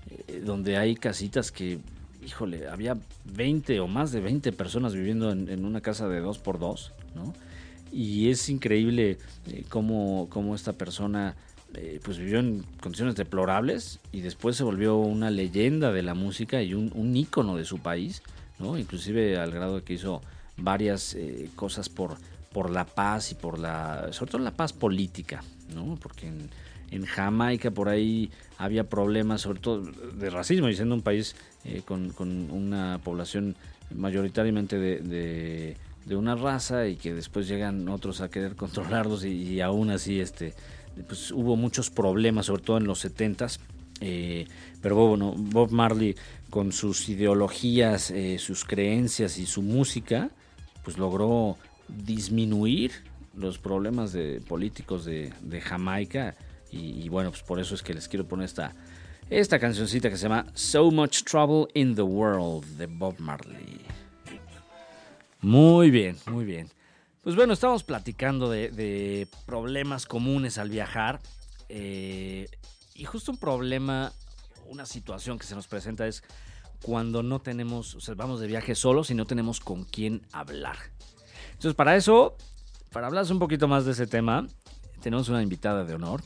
eh, 0.10 0.42
donde 0.44 0.78
hay 0.78 0.96
casitas 0.96 1.52
que, 1.52 1.80
híjole, 2.26 2.68
había 2.68 2.98
20 3.26 3.80
o 3.80 3.88
más 3.88 4.12
de 4.12 4.22
20 4.22 4.52
personas 4.54 4.94
viviendo 4.94 5.32
en, 5.32 5.66
una 5.66 5.82
casa 5.82 6.08
de 6.08 6.20
2 6.20 6.40
por 6.40 6.60
2 6.60 6.92
¿no? 7.16 7.34
Y 7.92 8.30
es 8.30 8.50
increíble 8.50 9.18
eh, 9.48 9.64
cómo, 9.70 10.28
esta 10.56 10.74
persona 10.74 11.36
eh, 11.74 12.00
pues 12.04 12.18
vivió 12.18 12.40
en 12.40 12.64
condiciones 12.82 13.16
deplorables 13.16 14.00
y 14.12 14.22
después 14.22 14.56
se 14.56 14.64
volvió 14.64 14.98
una 14.98 15.32
leyenda 15.32 15.92
de 15.92 16.04
la 16.04 16.14
música 16.14 16.62
y 16.62 16.74
un, 16.74 16.92
un 16.96 17.16
ícono 17.16 17.56
de 17.58 17.66
su 17.66 17.80
país, 17.80 18.22
¿no? 18.58 18.78
inclusive 18.78 19.38
al 19.38 19.52
grado 19.52 19.78
de 19.78 19.84
que 19.84 19.94
hizo 19.94 20.22
varias 20.58 21.14
eh, 21.16 21.50
cosas 21.56 21.90
por, 21.90 22.18
por 22.52 22.70
la 22.70 22.86
paz 22.86 23.32
y 23.32 23.36
por 23.36 23.60
la, 23.60 24.10
sobre 24.12 24.32
todo 24.32 24.42
la 24.42 24.52
paz 24.52 24.74
política, 24.74 25.44
¿no? 25.74 25.98
porque 26.02 26.28
en, 26.28 26.50
Jamaica 27.06 27.70
por 27.70 27.88
ahí 27.88 28.32
había 28.58 28.90
problemas, 28.90 29.42
sobre 29.42 29.60
todo 29.60 29.82
de 29.82 30.30
racismo, 30.32 30.70
y 30.70 30.76
siendo 30.76 30.96
un 30.96 31.04
país 31.04 31.36
con, 31.86 32.16
una 32.50 33.00
población 33.04 33.56
mayoritariamente 33.94 34.80
de 34.80 35.78
una 36.16 36.36
raza 36.36 36.88
y 36.88 36.96
que 36.96 37.14
después 37.14 37.48
llegan 37.48 37.88
otros 37.90 38.22
a 38.22 38.30
querer 38.30 38.56
controlarlos 38.56 39.26
y, 39.26 39.62
aún 39.62 39.90
así 39.92 40.20
este 40.20 40.54
pues 41.08 41.32
hubo 41.32 41.56
muchos 41.56 41.90
problemas 41.90 42.48
sobre 42.48 42.64
todo 42.64 42.78
en 42.78 42.86
los 42.86 43.06
70s 43.06 43.60
eh, 44.02 44.48
pero 44.82 44.96
bueno 44.96 45.34
Bob 45.38 45.72
Marley 45.72 46.16
con 46.50 46.72
sus 46.72 47.08
ideologías 47.10 48.12
eh, 48.12 48.38
sus 48.40 48.66
creencias 48.66 49.38
y 49.38 49.46
su 49.46 49.62
música 49.62 50.30
pues 50.84 50.98
logró 50.98 51.58
disminuir 51.88 52.92
los 53.36 53.58
problemas 53.58 54.12
de 54.12 54.42
políticos 54.42 55.06
de, 55.06 55.32
Jamaica 55.62 56.36
y, 56.72 57.04
y, 57.04 57.10
bueno 57.10 57.30
pues 57.32 57.44
por 57.44 57.60
eso 57.60 57.76
es 57.76 57.84
que 57.84 57.94
les 57.94 58.08
quiero 58.08 58.28
poner 58.28 58.46
esta 58.46 58.74
esta 59.30 59.60
cancioncita 59.60 60.10
que 60.10 60.18
se 60.18 60.24
llama 60.24 60.48
So 60.56 60.90
Much 60.92 61.24
Trouble 61.24 61.68
in 61.76 61.96
the 61.96 62.02
World 62.02 62.66
de 62.78 62.88
Bob 62.88 63.16
Marley 63.20 63.89
muy 65.42 65.92
bien, 65.92 66.18
muy 66.28 66.46
bien. 66.46 66.70
Pues 67.22 67.36
bueno, 67.36 67.54
estamos 67.54 67.84
platicando 67.84 68.50
de, 68.50 69.28
problemas 69.46 70.06
comunes 70.06 70.58
al 70.58 70.70
viajar. 70.70 71.20
Eh, 71.70 72.48
y 72.96 73.06
justo 73.06 73.32
un 73.32 73.38
problema, 73.38 74.12
una 74.68 74.86
situación 74.86 75.38
que 75.38 75.46
se 75.46 75.56
nos 75.56 75.68
presenta 75.68 76.08
es 76.08 76.24
cuando 76.82 77.24
no 77.24 77.40
tenemos, 77.40 77.96
o 77.96 78.02
sea, 78.02 78.16
vamos 78.16 78.40
de 78.40 78.48
viaje 78.48 78.76
solos 78.76 79.12
y 79.12 79.16
no 79.16 79.26
tenemos 79.26 79.60
con 79.60 79.84
quién 79.84 80.22
hablar. 80.32 80.78
Entonces, 81.52 81.76
para 81.76 81.96
eso, 81.96 82.38
para 82.92 83.08
hablar 83.08 83.26
un 83.32 83.40
poquito 83.40 83.68
más 83.68 83.86
de 83.86 83.92
ese 83.92 84.08
tema, 84.08 84.48
tenemos 85.02 85.30
una 85.30 85.44
invitada 85.44 85.84
de 85.84 85.94
honor, 85.94 86.22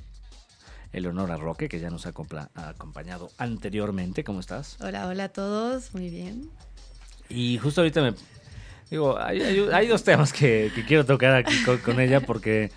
Eleonora 0.92 1.38
Roque, 1.38 1.68
que 1.68 1.80
ya 1.80 1.90
nos 1.90 2.06
ha 2.06 2.14
acompañado 2.56 3.32
anteriormente. 3.38 4.24
¿Cómo 4.24 4.40
estás? 4.40 4.78
Hola, 4.80 5.08
hola 5.08 5.26
a 5.26 5.30
todos, 5.30 5.94
muy 5.94 6.10
bien. 6.10 6.50
Y 7.30 7.58
justo 7.58 7.82
ahorita 7.82 8.02
me, 8.02 8.14
Digo, 8.94 9.18
hay, 9.20 9.88
dos 9.88 10.04
temas 10.04 10.32
que, 10.32 10.72
quiero 10.88 11.04
tocar 11.04 11.34
aquí 11.34 11.56
con, 11.84 12.00
ella 12.00 12.20
porque 12.22 12.72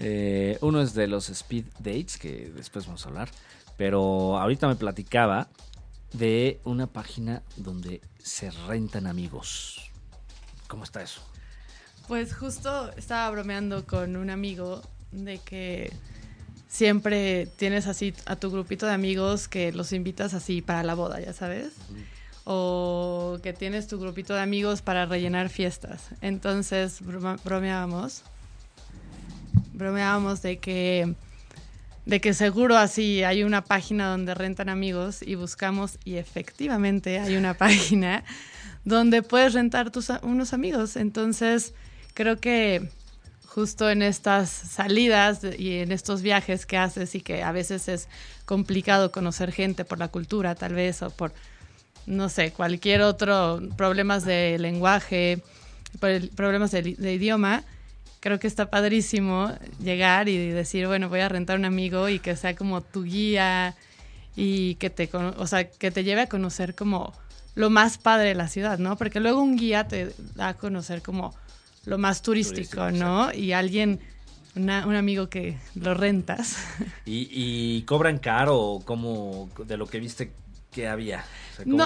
eh, 0.00 0.58
uno 0.60 0.82
es 0.82 0.92
de 0.92 1.06
los 1.06 1.30
speed 1.30 1.64
dates, 1.78 2.18
que 2.18 2.52
después 2.54 2.84
vamos 2.84 3.06
a 3.06 3.08
hablar, 3.08 3.30
pero 3.78 4.38
ahorita 4.38 4.68
me 4.68 4.76
platicaba 4.76 5.48
de 6.12 6.60
una 6.64 6.88
página 6.88 7.42
donde 7.56 8.02
se 8.18 8.50
rentan 8.50 9.06
amigos. 9.06 9.90
¿Cómo 10.68 10.84
está 10.84 11.02
eso? 11.02 11.22
Pues 12.06 12.34
justo 12.34 12.92
estaba 12.98 13.30
bromeando 13.30 13.86
con 13.86 14.16
un 14.16 14.28
amigo 14.28 14.82
de 15.10 15.38
que 15.38 15.90
siempre 16.68 17.46
tienes 17.56 17.86
así 17.86 18.12
a 18.26 18.36
tu 18.36 18.50
grupito 18.50 18.84
de 18.84 18.92
amigos 18.92 19.48
que 19.48 19.72
los 19.72 19.94
invitas 19.94 20.34
así 20.34 20.60
para 20.60 20.82
la 20.82 20.92
boda, 20.92 21.18
ya 21.18 21.32
sabes 21.32 21.72
o 22.44 23.38
que 23.42 23.52
tienes 23.52 23.86
tu 23.86 23.98
grupito 23.98 24.34
de 24.34 24.40
amigos 24.40 24.82
para 24.82 25.06
rellenar 25.06 25.48
fiestas. 25.48 26.08
Entonces 26.20 27.00
bromeábamos, 27.44 28.22
bromeábamos 29.72 30.42
de 30.42 30.58
que, 30.58 31.14
de 32.06 32.20
que 32.20 32.34
seguro 32.34 32.76
así 32.76 33.22
hay 33.22 33.44
una 33.44 33.62
página 33.62 34.08
donde 34.08 34.34
rentan 34.34 34.68
amigos 34.68 35.22
y 35.22 35.36
buscamos 35.36 35.98
y 36.04 36.16
efectivamente 36.16 37.18
hay 37.18 37.36
una 37.36 37.54
página 37.58 38.24
donde 38.84 39.22
puedes 39.22 39.54
rentar 39.54 39.92
unos 40.22 40.52
amigos. 40.52 40.96
Entonces 40.96 41.74
creo 42.14 42.38
que 42.38 42.88
justo 43.46 43.90
en 43.90 44.00
estas 44.00 44.48
salidas 44.48 45.42
y 45.58 45.80
en 45.80 45.92
estos 45.92 46.22
viajes 46.22 46.64
que 46.64 46.78
haces 46.78 47.14
y 47.14 47.20
que 47.20 47.42
a 47.42 47.52
veces 47.52 47.86
es 47.88 48.08
complicado 48.46 49.12
conocer 49.12 49.52
gente 49.52 49.84
por 49.84 49.98
la 49.98 50.08
cultura 50.08 50.54
tal 50.54 50.72
vez 50.72 51.02
o 51.02 51.10
por 51.10 51.34
no 52.06 52.28
sé, 52.28 52.52
cualquier 52.52 53.02
otro, 53.02 53.60
problemas 53.76 54.24
de 54.24 54.58
lenguaje, 54.58 55.42
problemas 56.34 56.70
de, 56.70 57.12
idioma, 57.12 57.64
creo 58.20 58.38
que 58.38 58.46
está 58.46 58.70
padrísimo 58.70 59.50
llegar 59.82 60.28
y 60.28 60.36
decir, 60.48 60.86
bueno, 60.86 61.08
voy 61.08 61.20
a 61.20 61.28
rentar 61.28 61.58
un 61.58 61.64
amigo 61.64 62.08
y 62.08 62.18
que 62.18 62.36
sea 62.36 62.54
como 62.54 62.80
tu 62.80 63.04
guía 63.04 63.74
y 64.36 64.76
que 64.76 64.90
te, 64.90 65.08
o 65.12 65.46
sea, 65.46 65.68
que 65.68 65.90
te 65.90 66.04
lleve 66.04 66.22
a 66.22 66.28
conocer 66.28 66.74
como 66.74 67.12
lo 67.54 67.68
más 67.68 67.98
padre 67.98 68.28
de 68.28 68.34
la 68.34 68.48
ciudad, 68.48 68.78
¿no? 68.78 68.96
Porque 68.96 69.20
luego 69.20 69.42
un 69.42 69.56
guía 69.56 69.86
te 69.86 70.14
da 70.34 70.48
a 70.48 70.54
conocer 70.54 71.02
como 71.02 71.34
lo 71.84 71.98
más 71.98 72.22
turístico, 72.22 72.90
¿no? 72.90 73.32
Y 73.32 73.52
alguien, 73.52 74.00
un 74.54 74.70
amigo 74.70 75.28
que 75.28 75.58
lo 75.74 75.94
rentas. 75.94 76.56
¿Y, 77.04 77.28
¿Y, 77.30 77.82
cobran 77.82 78.18
caro 78.18 78.80
como 78.84 79.50
de 79.66 79.76
lo 79.76 79.86
que 79.86 80.00
viste 80.00 80.32
que 80.72 80.88
había? 80.88 81.24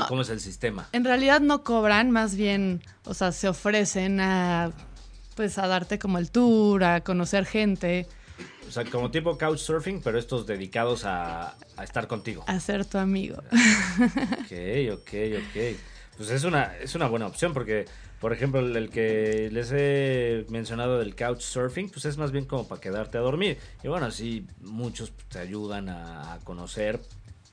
¿cómo, 0.09 0.23
es 0.23 0.31
el 0.31 0.41
sistema? 0.41 0.89
En 0.93 1.05
realidad 1.05 1.41
no 1.41 1.63
cobran, 1.63 2.11
más 2.11 2.37
bien, 2.37 2.81
o 3.05 3.13
sea, 3.13 3.33
se 3.33 3.49
ofrecen 3.49 4.21
a, 4.21 4.73
pues, 5.35 5.59
a 5.59 5.67
darte 5.67 5.99
como 5.99 6.17
el 6.19 6.31
tour, 6.31 6.85
a 6.85 7.03
conocer 7.03 7.45
gente. 7.45 8.07
O 8.67 8.71
sea, 8.71 8.85
como 8.85 9.11
tipo 9.11 9.37
couchsurfing, 9.37 10.01
pero 10.03 10.19
estos 10.19 10.47
dedicados 10.47 11.05
a, 11.05 11.57
estar 11.83 12.07
contigo. 12.07 12.45
A 12.47 12.59
ser 12.61 12.85
tu 12.85 12.99
amigo. 12.99 13.37
Ok, 13.37 14.93
ok, 14.93 15.13
ok. 15.39 15.77
Pues 16.17 16.31
es 16.31 16.45
una, 16.45 16.77
es 16.79 16.95
una 16.95 17.09
buena 17.09 17.27
opción 17.27 17.53
porque, 17.53 17.85
por 18.21 18.33
ejemplo, 18.33 18.61
el, 18.61 18.89
que 18.91 19.51
les 19.53 19.71
he 19.73 20.47
mencionado 20.49 20.99
del 20.99 21.15
couchsurfing, 21.15 21.91
pues 21.91 22.07
es 22.07 22.17
más 22.17 22.33
bien 22.33 22.47
como 22.47 22.67
para 22.67 22.81
quedarte 22.81 23.19
a 23.19 23.21
dormir. 23.21 23.59
Y 23.85 23.89
bueno, 23.89 24.07
así 24.07 24.47
muchos 24.61 25.13
te 25.29 25.39
ayudan 25.39 25.89
a 25.89 26.39
conocer 26.45 27.01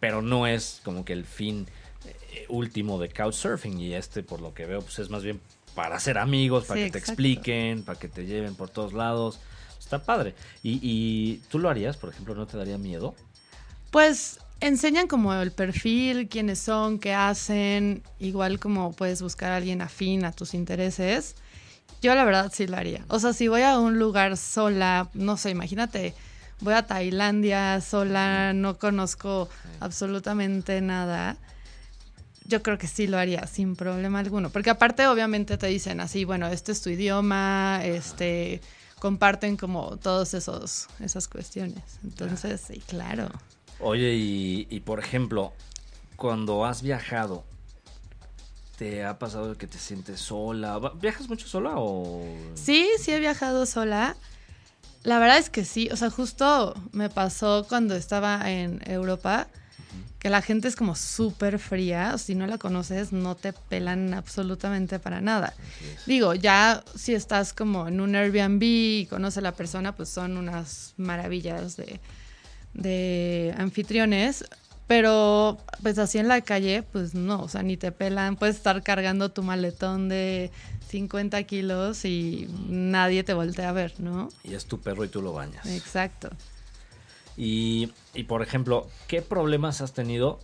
pero 0.03 0.21
no 0.21 0.47
es 0.47 0.81
como 0.83 1.05
que 1.05 1.13
el 1.13 1.23
fin 1.23 1.65
eh, 2.05 2.45
último 2.49 2.99
de 2.99 3.07
Couchsurfing 3.07 3.79
y 3.79 3.93
este 3.93 4.21
por 4.21 4.41
lo 4.41 4.53
que 4.53 4.65
veo 4.65 4.81
pues 4.81 4.99
es 4.99 5.09
más 5.09 5.23
bien 5.23 5.39
para 5.75 5.95
hacer 5.95 6.17
amigos, 6.17 6.65
para 6.65 6.81
Sí, 6.81 6.87
que 6.87 6.91
te 6.91 6.97
exacto. 6.97 7.11
expliquen, 7.13 7.83
para 7.83 7.97
que 7.97 8.09
te 8.09 8.25
lleven 8.25 8.53
por 8.55 8.69
todos 8.69 8.91
lados. 8.91 9.39
Está 9.79 10.03
padre. 10.03 10.35
Y, 10.61 10.77
y 10.81 11.37
tú 11.49 11.57
lo 11.57 11.69
harías, 11.69 11.95
por 11.95 12.09
ejemplo, 12.09 12.35
¿no 12.35 12.45
te 12.45 12.57
daría 12.57 12.77
miedo? 12.77 13.15
Pues 13.91 14.41
enseñan 14.59 15.07
como 15.07 15.33
el 15.35 15.53
perfil, 15.53 16.27
quiénes 16.27 16.59
son, 16.59 16.99
qué 16.99 17.13
hacen, 17.13 18.03
igual 18.19 18.59
como 18.59 18.91
puedes 18.91 19.21
buscar 19.21 19.53
a 19.53 19.55
alguien 19.55 19.81
afín 19.81 20.25
a 20.25 20.33
tus 20.33 20.53
intereses. 20.53 21.35
Yo 22.01 22.13
la 22.13 22.25
verdad 22.25 22.51
sí 22.53 22.67
lo 22.67 22.75
haría. 22.75 23.05
O 23.07 23.19
sea, 23.19 23.31
si 23.31 23.47
voy 23.47 23.61
a 23.61 23.79
un 23.79 23.99
lugar 23.99 24.35
sola, 24.35 25.09
no 25.13 25.37
sé, 25.37 25.51
imagínate, 25.51 26.13
voy 26.63 26.73
a 26.73 26.87
Tailandia 26.87 27.79
sola, 27.81 28.53
no 28.53 28.77
conozco 28.77 29.49
absolutamente 29.79 30.79
nada. 30.81 31.37
Yo 32.45 32.61
creo 32.63 32.77
que 32.77 32.87
sí 32.87 33.07
lo 33.07 33.17
haría 33.17 33.45
sin 33.47 33.75
problema 33.75 34.19
alguno, 34.19 34.49
porque 34.49 34.69
aparte 34.69 35.07
obviamente 35.07 35.57
te 35.57 35.67
dicen 35.67 35.99
así, 36.01 36.25
bueno, 36.25 36.47
este 36.47 36.71
es 36.71 36.81
tu 36.81 36.89
idioma, 36.89 37.81
este 37.83 38.61
comparten 38.99 39.57
como 39.57 39.97
todos 39.97 40.33
esos 40.33 40.87
esas 40.99 41.27
cuestiones. 41.27 41.83
Entonces, 42.03 42.61
sí, 42.65 42.81
claro. 42.87 43.29
Oye, 43.79 44.13
y, 44.13 44.67
y, 44.69 44.79
por 44.81 44.99
ejemplo, 44.99 45.53
cuando 46.15 46.65
has 46.65 46.81
viajado, 46.81 47.43
¿te 48.77 49.03
ha 49.05 49.19
pasado 49.19 49.57
que 49.57 49.67
te 49.67 49.77
sientes 49.77 50.19
sola? 50.21 50.77
¿Va- 50.77 50.93
¿Viajas 50.93 51.27
mucho 51.27 51.47
sola 51.47 51.73
o...? 51.75 52.23
Sí, 52.55 52.89
sí 52.99 53.11
he 53.11 53.19
viajado 53.19 53.65
sola. 53.65 54.15
La 55.03 55.19
verdad 55.19 55.37
es 55.37 55.49
que 55.49 55.65
sí, 55.65 55.89
o 55.91 55.97
sea, 55.97 56.09
justo 56.09 56.73
me 56.93 57.09
pasó 57.09 57.65
cuando 57.67 57.95
estaba 57.95 58.49
en 58.49 58.79
Europa, 58.85 59.47
que 60.17 60.29
la 60.29 60.41
gente 60.41 60.69
es 60.69 60.77
como 60.77 60.95
súper 60.95 61.59
fría, 61.59 62.11
o 62.15 62.17
si 62.17 62.33
no 62.35 62.47
la 62.47 62.57
conoces 62.57 63.11
no 63.11 63.35
te 63.35 63.51
pelan 63.51 64.13
absolutamente 64.13 64.99
para 64.99 65.19
nada. 65.19 65.53
Digo, 66.05 66.33
ya 66.33 66.81
si 66.95 67.13
estás 67.13 67.51
como 67.51 67.89
en 67.89 67.99
un 67.99 68.15
Airbnb 68.15 68.63
y 68.63 69.07
conoces 69.09 69.39
a 69.39 69.41
la 69.41 69.51
persona, 69.51 69.93
pues 69.93 70.07
son 70.07 70.37
unas 70.37 70.93
maravillas 70.95 71.75
de, 71.75 71.99
de 72.73 73.53
anfitriones, 73.57 74.45
pero 74.87 75.57
pues 75.81 75.97
así 75.97 76.17
en 76.17 76.27
la 76.27 76.41
calle, 76.41 76.83
pues 76.83 77.13
no, 77.13 77.41
o 77.41 77.47
sea, 77.47 77.63
ni 77.63 77.77
te 77.77 77.91
pelan, 77.91 78.35
puedes 78.35 78.57
estar 78.57 78.83
cargando 78.83 79.31
tu 79.31 79.43
maletón 79.43 80.09
de 80.09 80.51
50 80.89 81.41
kilos 81.43 82.05
y 82.05 82.47
nadie 82.67 83.23
te 83.23 83.33
voltea 83.33 83.69
a 83.69 83.71
ver, 83.71 83.99
¿no? 83.99 84.29
Y 84.43 84.53
es 84.53 84.65
tu 84.65 84.79
perro 84.79 85.03
y 85.03 85.07
tú 85.07 85.21
lo 85.21 85.33
bañas. 85.33 85.65
Exacto. 85.65 86.29
Y, 87.35 87.91
y, 88.13 88.23
por 88.25 88.43
ejemplo, 88.43 88.87
¿qué 89.07 89.21
problemas 89.21 89.81
has 89.81 89.93
tenido 89.93 90.39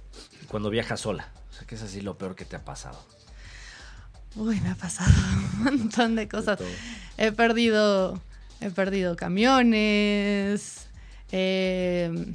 cuando 0.47 0.69
viajas 0.69 1.01
sola? 1.01 1.29
O 1.51 1.53
sea, 1.53 1.67
¿qué 1.67 1.75
es 1.75 1.83
así 1.83 2.01
lo 2.01 2.17
peor 2.17 2.35
que 2.35 2.45
te 2.45 2.55
ha 2.55 2.65
pasado? 2.65 2.99
Uy, 4.35 4.59
me 4.61 4.69
ha 4.69 4.75
pasado 4.75 5.11
un 5.53 5.63
montón 5.63 6.15
de 6.15 6.27
cosas. 6.27 6.59
He 7.17 7.31
perdido, 7.31 8.19
he 8.61 8.71
perdido 8.71 9.15
camiones, 9.15 10.87
eh, 11.31 12.33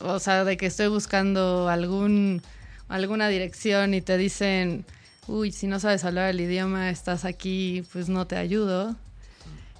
o 0.00 0.18
sea, 0.18 0.44
de 0.44 0.56
que 0.56 0.66
estoy 0.66 0.88
buscando 0.88 1.68
algún, 1.68 2.42
alguna 2.88 3.28
dirección 3.28 3.94
y 3.94 4.00
te 4.00 4.16
dicen, 4.16 4.84
uy, 5.26 5.52
si 5.52 5.66
no 5.66 5.80
sabes 5.80 6.04
hablar 6.04 6.30
el 6.30 6.40
idioma, 6.40 6.90
estás 6.90 7.24
aquí, 7.24 7.84
pues 7.92 8.08
no 8.08 8.26
te 8.26 8.36
ayudo. 8.36 8.96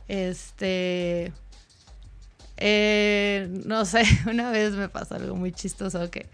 Este, 0.09 1.33
eh, 2.57 3.49
no 3.65 3.85
sé, 3.85 4.03
una 4.31 4.51
vez 4.51 4.73
me 4.73 4.89
pasó 4.89 5.15
algo 5.15 5.37
muy 5.37 5.53
chistoso 5.53 6.11
que 6.11 6.27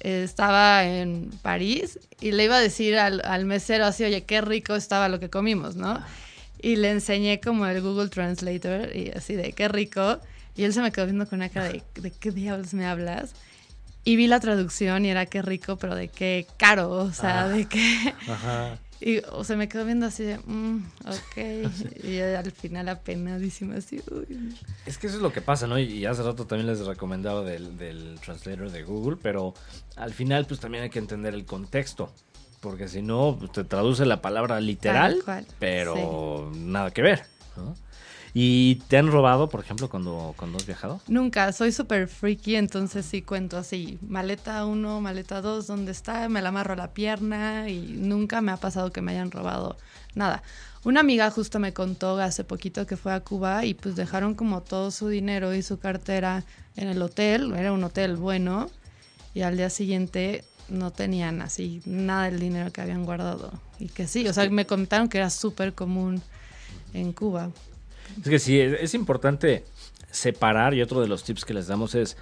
estaba 0.00 0.84
en 0.84 1.30
París 1.42 1.98
y 2.20 2.32
le 2.32 2.44
iba 2.44 2.56
a 2.56 2.60
decir 2.60 2.98
al, 2.98 3.22
al 3.24 3.44
mesero 3.44 3.86
así, 3.86 4.04
oye, 4.04 4.24
qué 4.24 4.40
rico 4.40 4.74
estaba 4.74 5.08
lo 5.08 5.20
que 5.20 5.30
comimos, 5.30 5.76
¿no? 5.76 6.02
Y 6.60 6.76
le 6.76 6.90
enseñé 6.90 7.40
como 7.40 7.66
el 7.66 7.80
Google 7.80 8.08
Translator 8.08 8.94
y 8.94 9.10
así 9.10 9.34
de 9.34 9.52
qué 9.52 9.68
rico. 9.68 10.20
Y 10.56 10.64
él 10.64 10.72
se 10.72 10.82
me 10.82 10.92
quedó 10.92 11.06
viendo 11.06 11.26
con 11.26 11.38
una 11.38 11.48
cara 11.48 11.68
de, 11.68 11.82
¿de 11.94 12.10
qué 12.10 12.30
diablos 12.30 12.74
me 12.74 12.86
hablas? 12.86 13.34
Y 14.04 14.16
vi 14.16 14.26
la 14.26 14.40
traducción 14.40 15.04
y 15.04 15.10
era 15.10 15.26
qué 15.26 15.42
rico, 15.42 15.76
pero 15.76 15.94
de 15.94 16.08
qué 16.08 16.46
caro, 16.58 16.90
o 16.90 17.12
sea, 17.12 17.44
Ah. 17.44 17.48
de 17.48 17.66
qué... 17.66 18.14
Ajá. 18.28 18.78
Y 19.04 19.20
o 19.32 19.42
se 19.42 19.56
me 19.56 19.68
quedó 19.68 19.84
viendo 19.84 20.06
así 20.06 20.22
de, 20.22 20.38
mm, 20.38 20.84
ok. 21.06 22.04
Y 22.04 22.20
al 22.20 22.52
final 22.52 22.88
apenadísima 22.88 23.74
así, 23.74 24.00
uy. 24.08 24.56
Es 24.86 24.96
que 24.96 25.08
eso 25.08 25.16
es 25.16 25.22
lo 25.22 25.32
que 25.32 25.40
pasa, 25.40 25.66
¿no? 25.66 25.76
Y, 25.76 26.06
hace 26.06 26.22
rato 26.22 26.46
también 26.46 26.68
les 26.68 26.86
recomendaba 26.86 27.42
del, 27.42 27.76
del 27.76 28.20
translator 28.20 28.70
de 28.70 28.84
Google, 28.84 29.16
pero 29.20 29.54
al 29.96 30.12
final 30.12 30.46
pues 30.46 30.60
también 30.60 30.84
hay 30.84 30.90
que 30.90 31.00
entender 31.00 31.34
el 31.34 31.44
contexto. 31.44 32.12
Porque 32.60 32.86
si 32.86 33.02
no, 33.02 33.36
pues, 33.40 33.50
te 33.50 33.64
traduce 33.64 34.06
la 34.06 34.22
palabra 34.22 34.60
literal, 34.60 35.20
pero 35.58 36.52
nada 36.54 36.92
que 36.92 37.02
ver. 37.02 37.24
¿no? 37.56 37.74
¿Y 38.34 38.76
te 38.88 38.96
han 38.96 39.12
robado, 39.12 39.50
por 39.50 39.60
ejemplo, 39.60 39.90
cuando, 39.90 40.34
cuando 40.38 40.56
has 40.56 40.64
viajado? 40.64 41.00
Nunca, 41.06 41.52
soy 41.52 41.70
súper 41.70 42.08
freaky, 42.08 42.56
entonces 42.56 43.04
sí 43.04 43.20
cuento 43.20 43.58
así, 43.58 43.98
maleta 44.00 44.64
1, 44.64 45.00
maleta 45.02 45.42
2, 45.42 45.66
¿dónde 45.66 45.92
está? 45.92 46.28
Me 46.30 46.40
la 46.40 46.48
amarro 46.48 46.72
a 46.72 46.76
la 46.76 46.94
pierna 46.94 47.68
y 47.68 47.96
nunca 47.98 48.40
me 48.40 48.50
ha 48.50 48.56
pasado 48.56 48.90
que 48.90 49.02
me 49.02 49.12
hayan 49.12 49.30
robado 49.30 49.76
nada. 50.14 50.42
Una 50.84 51.00
amiga 51.00 51.30
justo 51.30 51.58
me 51.58 51.74
contó 51.74 52.18
hace 52.18 52.42
poquito 52.42 52.86
que 52.86 52.96
fue 52.96 53.12
a 53.12 53.20
Cuba 53.20 53.66
y 53.66 53.74
pues 53.74 53.96
dejaron 53.96 54.34
como 54.34 54.62
todo 54.62 54.90
su 54.90 55.08
dinero 55.08 55.54
y 55.54 55.62
su 55.62 55.78
cartera 55.78 56.44
en 56.76 56.88
el 56.88 57.02
hotel, 57.02 57.52
era 57.52 57.72
un 57.72 57.84
hotel 57.84 58.16
bueno, 58.16 58.70
y 59.34 59.42
al 59.42 59.58
día 59.58 59.68
siguiente 59.68 60.44
no 60.68 60.90
tenían 60.90 61.42
así 61.42 61.82
nada 61.84 62.24
del 62.24 62.40
dinero 62.40 62.72
que 62.72 62.80
habían 62.80 63.04
guardado. 63.04 63.52
Y 63.78 63.88
que 63.88 64.06
sí, 64.06 64.26
o 64.26 64.32
sea, 64.32 64.48
me 64.48 64.66
contaron 64.66 65.08
que 65.08 65.18
era 65.18 65.28
súper 65.28 65.74
común 65.74 66.22
en 66.94 67.12
Cuba. 67.12 67.50
Es 68.20 68.28
que 68.28 68.38
sí, 68.38 68.60
es, 68.60 68.94
importante 68.94 69.64
separar 70.10 70.74
y 70.74 70.82
otro 70.82 71.00
de 71.00 71.08
los 71.08 71.24
tips 71.24 71.44
que 71.44 71.54
les 71.54 71.66
damos 71.66 71.94
es 71.94 72.16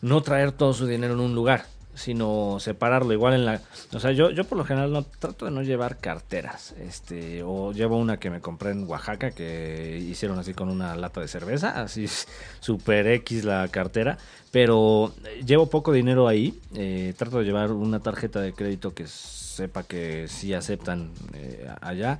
no 0.00 0.22
traer 0.22 0.52
todo 0.52 0.74
su 0.74 0.86
dinero 0.86 1.14
en 1.14 1.20
un 1.20 1.34
lugar, 1.34 1.66
sino 1.94 2.58
separarlo 2.58 3.12
igual 3.12 3.34
en 3.34 3.44
la... 3.44 3.60
O 3.92 4.00
sea, 4.00 4.12
yo, 4.12 4.30
yo 4.30 4.44
por 4.44 4.58
lo 4.58 4.64
general 4.64 4.92
no 4.92 5.04
trato 5.04 5.44
de 5.44 5.50
no 5.50 5.62
llevar 5.62 5.98
carteras, 5.98 6.74
este, 6.80 7.42
o 7.44 7.72
llevo 7.72 7.96
una 7.96 8.18
que 8.18 8.30
me 8.30 8.40
compré 8.40 8.70
en 8.70 8.88
Oaxaca 8.88 9.30
que 9.30 9.98
hicieron 10.02 10.38
así 10.38 10.54
con 10.54 10.68
una 10.68 10.96
lata 10.96 11.20
de 11.20 11.28
cerveza, 11.28 11.80
así 11.80 12.06
super 12.60 13.06
X 13.06 13.44
la 13.44 13.68
cartera, 13.68 14.18
pero 14.50 15.14
llevo 15.46 15.70
poco 15.70 15.92
dinero 15.92 16.26
ahí, 16.26 16.60
eh, 16.74 17.14
trato 17.16 17.38
de 17.38 17.44
llevar 17.44 17.70
una 17.70 18.00
tarjeta 18.00 18.40
de 18.40 18.52
crédito 18.52 18.92
que 18.94 19.06
sepa 19.06 19.84
que 19.84 20.26
sí 20.28 20.54
aceptan 20.54 21.12
eh, 21.34 21.68
allá 21.80 22.18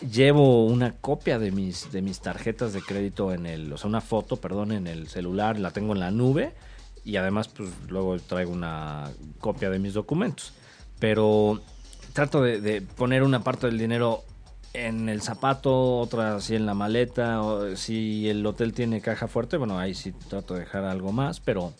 llevo 0.00 0.66
una 0.66 0.92
copia 0.92 1.38
de 1.38 1.50
mis 1.50 1.90
de 1.92 2.02
mis 2.02 2.20
tarjetas 2.20 2.72
de 2.72 2.82
crédito 2.82 3.32
en 3.32 3.46
el, 3.46 3.72
o 3.72 3.76
sea, 3.76 3.88
una 3.88 4.00
foto, 4.00 4.36
perdón, 4.36 4.72
en 4.72 4.86
el 4.86 5.08
celular, 5.08 5.58
la 5.58 5.70
tengo 5.70 5.92
en 5.92 6.00
la 6.00 6.10
nube 6.10 6.54
y 7.04 7.16
además 7.16 7.48
pues 7.48 7.70
luego 7.88 8.18
traigo 8.18 8.52
una 8.52 9.10
copia 9.40 9.70
de 9.70 9.78
mis 9.78 9.94
documentos. 9.94 10.52
Pero 10.98 11.60
trato 12.12 12.42
de, 12.42 12.82
poner 12.82 13.22
una 13.22 13.42
parte 13.42 13.66
del 13.66 13.78
dinero 13.78 14.24
en 14.74 15.08
el 15.08 15.22
zapato, 15.22 15.98
otra 15.98 16.36
así 16.36 16.54
en 16.54 16.66
la 16.66 16.74
maleta, 16.74 17.42
o 17.42 17.76
si 17.76 18.28
el 18.28 18.44
hotel 18.44 18.72
tiene 18.72 19.00
caja 19.00 19.28
fuerte, 19.28 19.56
bueno, 19.56 19.78
ahí 19.78 19.94
sí 19.94 20.12
trato 20.12 20.54
de 20.54 20.60
dejar 20.60 20.84
algo 20.84 21.12
más, 21.12 21.40
pero 21.40 21.72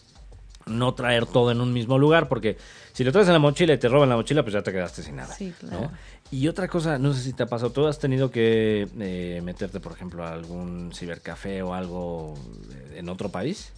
no 0.69 0.95
traer 0.95 1.27
todo 1.27 1.51
en 1.51 1.61
un 1.61 1.73
mismo 1.73 1.99
lugar, 1.99 2.29
porque 2.29 2.57
si 2.93 3.05
lo 3.05 3.13
traes 3.13 3.27
en 3.29 3.33
la 3.35 3.39
mochila 3.39 3.73
y 3.75 3.79
te 3.79 3.89
roban 3.89 4.09
la 4.09 4.17
mochila, 4.17 4.43
pues 4.43 4.53
ya 4.55 4.63
te 4.63 4.73
quedaste 4.73 5.03
sin 5.03 5.17
nada. 5.17 5.35
Sí, 5.35 5.53
¿no? 5.63 5.69
claro. 5.69 5.91
Y 6.31 6.47
otra 6.49 6.69
cosa, 6.69 6.99
no 6.99 7.15
sé 7.15 7.23
si 7.23 7.33
te 7.33 7.43
ha 7.45 7.47
pasado, 7.47 7.73
tú 7.73 7.87
has 7.87 7.99
tenido 7.99 8.31
que 8.31 8.87
eh, 9.01 9.41
meterte, 9.43 9.81
por 9.81 9.93
ejemplo, 9.93 10.25
a 10.25 10.33
algún 10.33 10.93
cibercafé 10.95 11.63
o 11.63 11.73
algo 11.75 12.35
en 12.95 13.09
otro 13.09 13.31
país. 13.31 13.73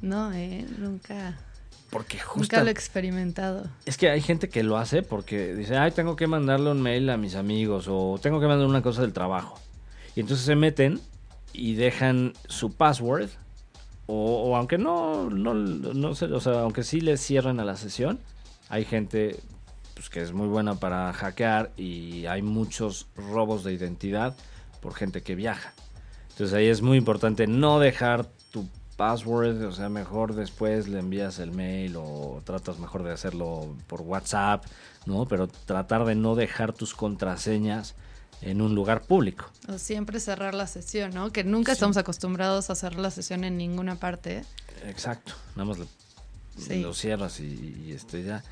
No, 0.00 0.32
eh, 0.32 0.64
nunca, 0.78 1.36
Porque 1.90 2.18
nunca 2.18 2.28
justo 2.28 2.60
lo 2.62 2.68
he 2.68 2.70
experimentado. 2.70 3.66
es 3.84 3.96
que 3.96 4.10
hay 4.10 4.20
gente 4.20 4.48
que 4.48 4.62
lo 4.62 4.78
hace 4.78 5.02
porque 5.02 5.54
dice, 5.56 5.76
ay, 5.76 5.90
tengo 5.90 6.14
que 6.14 6.28
mandarle 6.28 6.70
un 6.70 6.80
mail 6.80 7.10
a 7.10 7.16
mis 7.16 7.34
amigos 7.34 7.86
o 7.88 8.18
tengo 8.22 8.40
que 8.40 8.46
mandar 8.46 8.68
una 8.68 8.82
cosa 8.82 9.00
del 9.02 9.12
trabajo. 9.12 9.58
Y 10.14 10.20
entonces 10.20 10.46
se 10.46 10.54
meten 10.54 11.00
y 11.52 11.74
dejan 11.74 12.34
su 12.46 12.72
password 12.76 13.30
o, 14.10 14.56
aunque 14.56 14.78
no, 14.78 15.28
no, 15.28 15.52
no 15.52 16.14
sé, 16.14 16.26
o 16.26 16.40
sea, 16.40 16.62
aunque 16.62 16.82
sí 16.82 17.02
les 17.02 17.20
cierren 17.20 17.60
a 17.60 17.64
la 17.64 17.76
sesión, 17.76 18.18
hay 18.70 18.86
gente 18.86 19.38
pues, 19.94 20.08
que 20.08 20.22
es 20.22 20.32
muy 20.32 20.48
buena 20.48 20.76
para 20.76 21.12
hackear 21.12 21.72
y 21.76 22.24
hay 22.24 22.40
muchos 22.40 23.06
robos 23.16 23.64
de 23.64 23.74
identidad 23.74 24.34
por 24.80 24.94
gente 24.94 25.22
que 25.22 25.34
viaja. 25.34 25.74
Entonces 26.30 26.54
ahí 26.54 26.68
es 26.68 26.80
muy 26.80 26.96
importante 26.96 27.46
no 27.46 27.80
dejar 27.80 28.26
tu 28.50 28.66
password, 28.96 29.62
o 29.64 29.72
sea, 29.72 29.90
mejor 29.90 30.34
después 30.34 30.88
le 30.88 31.00
envías 31.00 31.38
el 31.38 31.52
mail 31.52 31.96
o 31.96 32.40
tratas 32.44 32.78
mejor 32.78 33.02
de 33.02 33.12
hacerlo 33.12 33.76
por 33.88 34.00
WhatsApp, 34.00 34.64
¿no? 35.04 35.28
Pero 35.28 35.48
tratar 35.48 36.06
de 36.06 36.14
no 36.14 36.34
dejar 36.34 36.72
tus 36.72 36.94
contraseñas 36.94 37.94
en 38.42 38.60
un 38.60 38.74
lugar 38.74 39.02
público. 39.02 39.50
O 39.68 39.78
siempre 39.78 40.20
cerrar 40.20 40.54
la 40.54 40.66
sesión, 40.66 41.12
¿no? 41.14 41.32
Que 41.32 41.44
nunca 41.44 41.72
estamos 41.72 41.96
acostumbrados 41.96 42.70
a 42.70 42.74
cerrar 42.74 43.00
la 43.00 43.10
sesión 43.10 43.44
en 43.44 43.56
ninguna 43.56 43.96
parte. 43.96 44.44
Exacto, 44.84 45.34
nada 45.56 45.64
más 45.64 45.78
lo 45.78 45.88
cierras 46.94 47.40
y, 47.40 47.92
este 47.94 48.22
ya. 48.22 48.42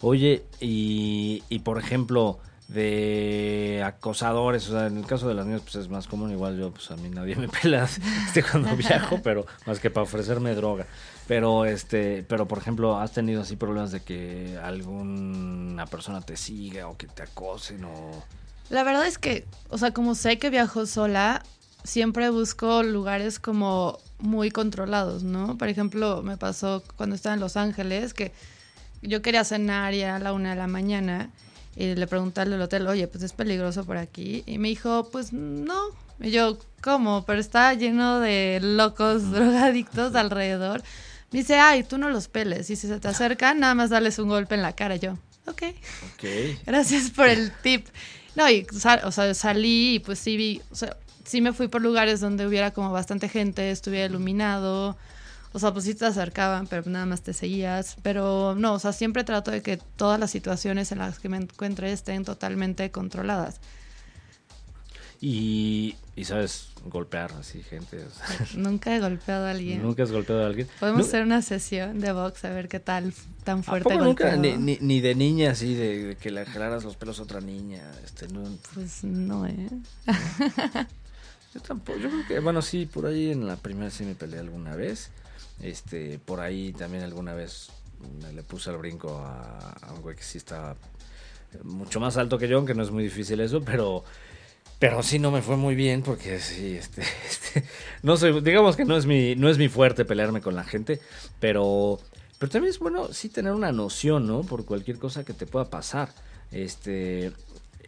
Oye, 0.00 0.44
y, 0.60 1.42
y 1.48 1.60
por 1.60 1.78
ejemplo, 1.78 2.40
de 2.68 3.82
acosadores, 3.84 4.68
o 4.68 4.72
sea, 4.72 4.86
en 4.86 4.98
el 4.98 5.06
caso 5.06 5.28
de 5.28 5.34
las 5.34 5.46
niñas 5.46 5.62
pues 5.62 5.76
es 5.76 5.88
más 5.88 6.06
común, 6.06 6.30
igual 6.30 6.58
yo 6.58 6.70
pues 6.70 6.90
a 6.90 6.96
mí 6.96 7.08
nadie 7.08 7.36
me 7.36 7.48
pela 7.48 7.84
este, 8.26 8.42
cuando 8.42 8.74
viajo, 8.76 9.20
pero 9.22 9.46
más 9.66 9.78
que 9.78 9.90
para 9.90 10.04
ofrecerme 10.04 10.54
droga. 10.54 10.86
Pero 11.28 11.64
este, 11.64 12.24
pero 12.24 12.48
por 12.48 12.58
ejemplo, 12.58 12.98
¿has 12.98 13.12
tenido 13.12 13.42
así 13.42 13.56
problemas 13.56 13.92
de 13.92 14.00
que 14.00 14.58
alguna 14.62 15.86
persona 15.86 16.20
te 16.20 16.36
siga 16.36 16.88
o 16.88 16.96
que 16.96 17.06
te 17.06 17.22
acosen 17.22 17.84
o 17.84 18.24
La 18.72 18.84
verdad 18.84 19.06
es 19.06 19.18
que, 19.18 19.44
o 19.68 19.76
sea, 19.76 19.90
como 19.92 20.14
sé 20.14 20.38
que 20.38 20.48
viajo 20.48 20.86
sola, 20.86 21.42
siempre 21.84 22.30
busco 22.30 22.82
lugares 22.82 23.38
como 23.38 23.98
muy 24.18 24.50
controlados, 24.50 25.24
¿no? 25.24 25.58
Por 25.58 25.68
ejemplo, 25.68 26.22
me 26.22 26.38
pasó 26.38 26.82
cuando 26.96 27.14
estaba 27.14 27.34
en 27.34 27.40
Los 27.40 27.58
Ángeles 27.58 28.14
que 28.14 28.32
yo 29.02 29.20
quería 29.20 29.44
cenar 29.44 29.92
ya 29.92 30.16
a 30.16 30.18
la 30.20 30.32
una 30.32 30.50
de 30.50 30.56
la 30.56 30.68
mañana 30.68 31.28
y 31.76 31.94
le 31.94 32.06
pregunté 32.06 32.40
al 32.40 32.62
hotel, 32.62 32.86
oye, 32.86 33.06
pues 33.08 33.22
es 33.22 33.34
peligroso 33.34 33.84
por 33.84 33.98
aquí. 33.98 34.42
Y 34.46 34.56
me 34.56 34.68
dijo, 34.68 35.06
pues 35.12 35.34
no. 35.34 35.78
Y 36.18 36.30
yo, 36.30 36.56
¿cómo? 36.80 37.26
Pero 37.26 37.40
está 37.40 37.74
lleno 37.74 38.20
de 38.20 38.58
locos 38.62 39.30
drogadictos 39.32 40.14
alrededor. 40.14 40.82
Me 41.30 41.40
dice, 41.40 41.56
ay, 41.56 41.82
tú 41.82 41.98
no 41.98 42.08
los 42.08 42.28
peles. 42.28 42.70
Y 42.70 42.76
si 42.76 42.88
se 42.88 42.98
te 43.00 43.08
acercan, 43.08 43.60
nada 43.60 43.74
más 43.74 43.90
dales 43.90 44.18
un 44.18 44.30
golpe 44.30 44.54
en 44.54 44.62
la 44.62 44.72
cara. 44.74 44.96
Yo, 44.96 45.18
ok. 45.46 45.62
Ok. 46.14 46.24
Gracias 46.66 47.10
por 47.10 47.28
el 47.28 47.52
tip. 47.62 47.86
No, 48.34 48.48
y 48.50 48.66
o 49.04 49.12
sea, 49.12 49.34
salí 49.34 49.96
y 49.96 49.98
pues 49.98 50.18
sí 50.18 50.36
vi, 50.36 50.62
o 50.70 50.74
sea, 50.74 50.96
sí 51.24 51.40
me 51.40 51.52
fui 51.52 51.68
por 51.68 51.82
lugares 51.82 52.20
donde 52.20 52.46
hubiera 52.46 52.72
como 52.72 52.90
bastante 52.92 53.28
gente, 53.28 53.70
estuviera 53.70 54.06
iluminado. 54.06 54.96
O 55.52 55.58
sea, 55.58 55.72
pues 55.72 55.84
sí 55.84 55.94
te 55.94 56.06
acercaban, 56.06 56.66
pero 56.66 56.88
nada 56.90 57.06
más 57.06 57.22
te 57.22 57.34
seguías. 57.34 57.96
Pero 58.02 58.54
no, 58.56 58.74
o 58.74 58.78
sea, 58.78 58.92
siempre 58.92 59.24
trato 59.24 59.50
de 59.50 59.62
que 59.62 59.76
todas 59.76 60.18
las 60.18 60.30
situaciones 60.30 60.92
en 60.92 60.98
las 60.98 61.18
que 61.18 61.28
me 61.28 61.36
encuentre 61.38 61.92
estén 61.92 62.24
totalmente 62.24 62.90
controladas. 62.90 63.60
Y, 65.24 65.94
y 66.16 66.24
sabes, 66.24 66.70
golpear 66.86 67.30
así 67.38 67.62
gente. 67.62 68.04
Nunca 68.56 68.94
he 68.94 68.98
golpeado 68.98 69.46
a 69.46 69.52
alguien. 69.52 69.80
Nunca 69.80 70.02
has 70.02 70.10
golpeado 70.10 70.42
a 70.42 70.46
alguien. 70.46 70.66
Podemos 70.80 71.06
hacer 71.06 71.22
una 71.22 71.42
sesión 71.42 72.00
de 72.00 72.10
box 72.10 72.44
a 72.44 72.50
ver 72.50 72.68
qué 72.68 72.80
tal 72.80 73.14
tan 73.44 73.62
fuerte 73.62 73.96
nunca 73.96 74.36
ni, 74.36 74.56
ni, 74.56 75.00
de 75.00 75.14
niña 75.14 75.52
así 75.52 75.74
de, 75.74 76.16
que 76.20 76.30
le 76.30 76.44
jalaras 76.44 76.84
los 76.84 76.96
pelos 76.96 77.20
a 77.20 77.22
otra 77.22 77.40
niña, 77.40 77.82
este 78.04 78.26
no. 78.28 78.42
Pues 78.74 79.04
no, 79.04 79.46
eh. 79.46 79.68
Yo 81.54 81.60
tampoco, 81.60 81.98
yo 81.98 82.08
creo 82.08 82.26
que 82.26 82.40
bueno, 82.40 82.62
sí, 82.62 82.86
por 82.86 83.04
ahí 83.04 83.30
en 83.30 83.46
la 83.46 83.56
primera 83.56 83.90
sí 83.90 84.04
me 84.04 84.14
peleé 84.14 84.40
alguna 84.40 84.74
vez. 84.74 85.10
Este, 85.60 86.18
por 86.18 86.40
ahí 86.40 86.72
también 86.72 87.04
alguna 87.04 87.34
vez 87.34 87.68
me 88.22 88.32
le 88.32 88.42
puse 88.42 88.70
al 88.70 88.78
brinco 88.78 89.18
a, 89.18 89.76
un 89.94 90.00
güey 90.00 90.16
que 90.16 90.22
sí 90.22 90.38
está 90.38 90.76
mucho 91.62 92.00
más 92.00 92.16
alto 92.16 92.38
que 92.38 92.48
yo, 92.48 92.56
aunque 92.56 92.74
no 92.74 92.82
es 92.82 92.90
muy 92.90 93.04
difícil 93.04 93.38
eso, 93.40 93.60
pero 93.60 94.02
pero 94.82 95.00
sí 95.04 95.20
no 95.20 95.30
me 95.30 95.42
fue 95.42 95.56
muy 95.56 95.76
bien 95.76 96.02
porque 96.02 96.40
sí, 96.40 96.74
este, 96.74 97.02
este, 97.30 97.62
no 98.02 98.16
sé, 98.16 98.32
digamos 98.40 98.74
que 98.74 98.84
no 98.84 98.96
es 98.96 99.06
mi, 99.06 99.36
no 99.36 99.48
es 99.48 99.56
mi 99.56 99.68
fuerte 99.68 100.04
pelearme 100.04 100.40
con 100.40 100.56
la 100.56 100.64
gente, 100.64 100.98
pero, 101.38 102.00
pero 102.40 102.50
también 102.50 102.70
es 102.70 102.80
bueno 102.80 103.12
sí 103.12 103.28
tener 103.28 103.52
una 103.52 103.70
noción, 103.70 104.26
¿no? 104.26 104.40
Por 104.40 104.64
cualquier 104.64 104.98
cosa 104.98 105.24
que 105.24 105.34
te 105.34 105.46
pueda 105.46 105.66
pasar. 105.66 106.08
Este, 106.50 107.30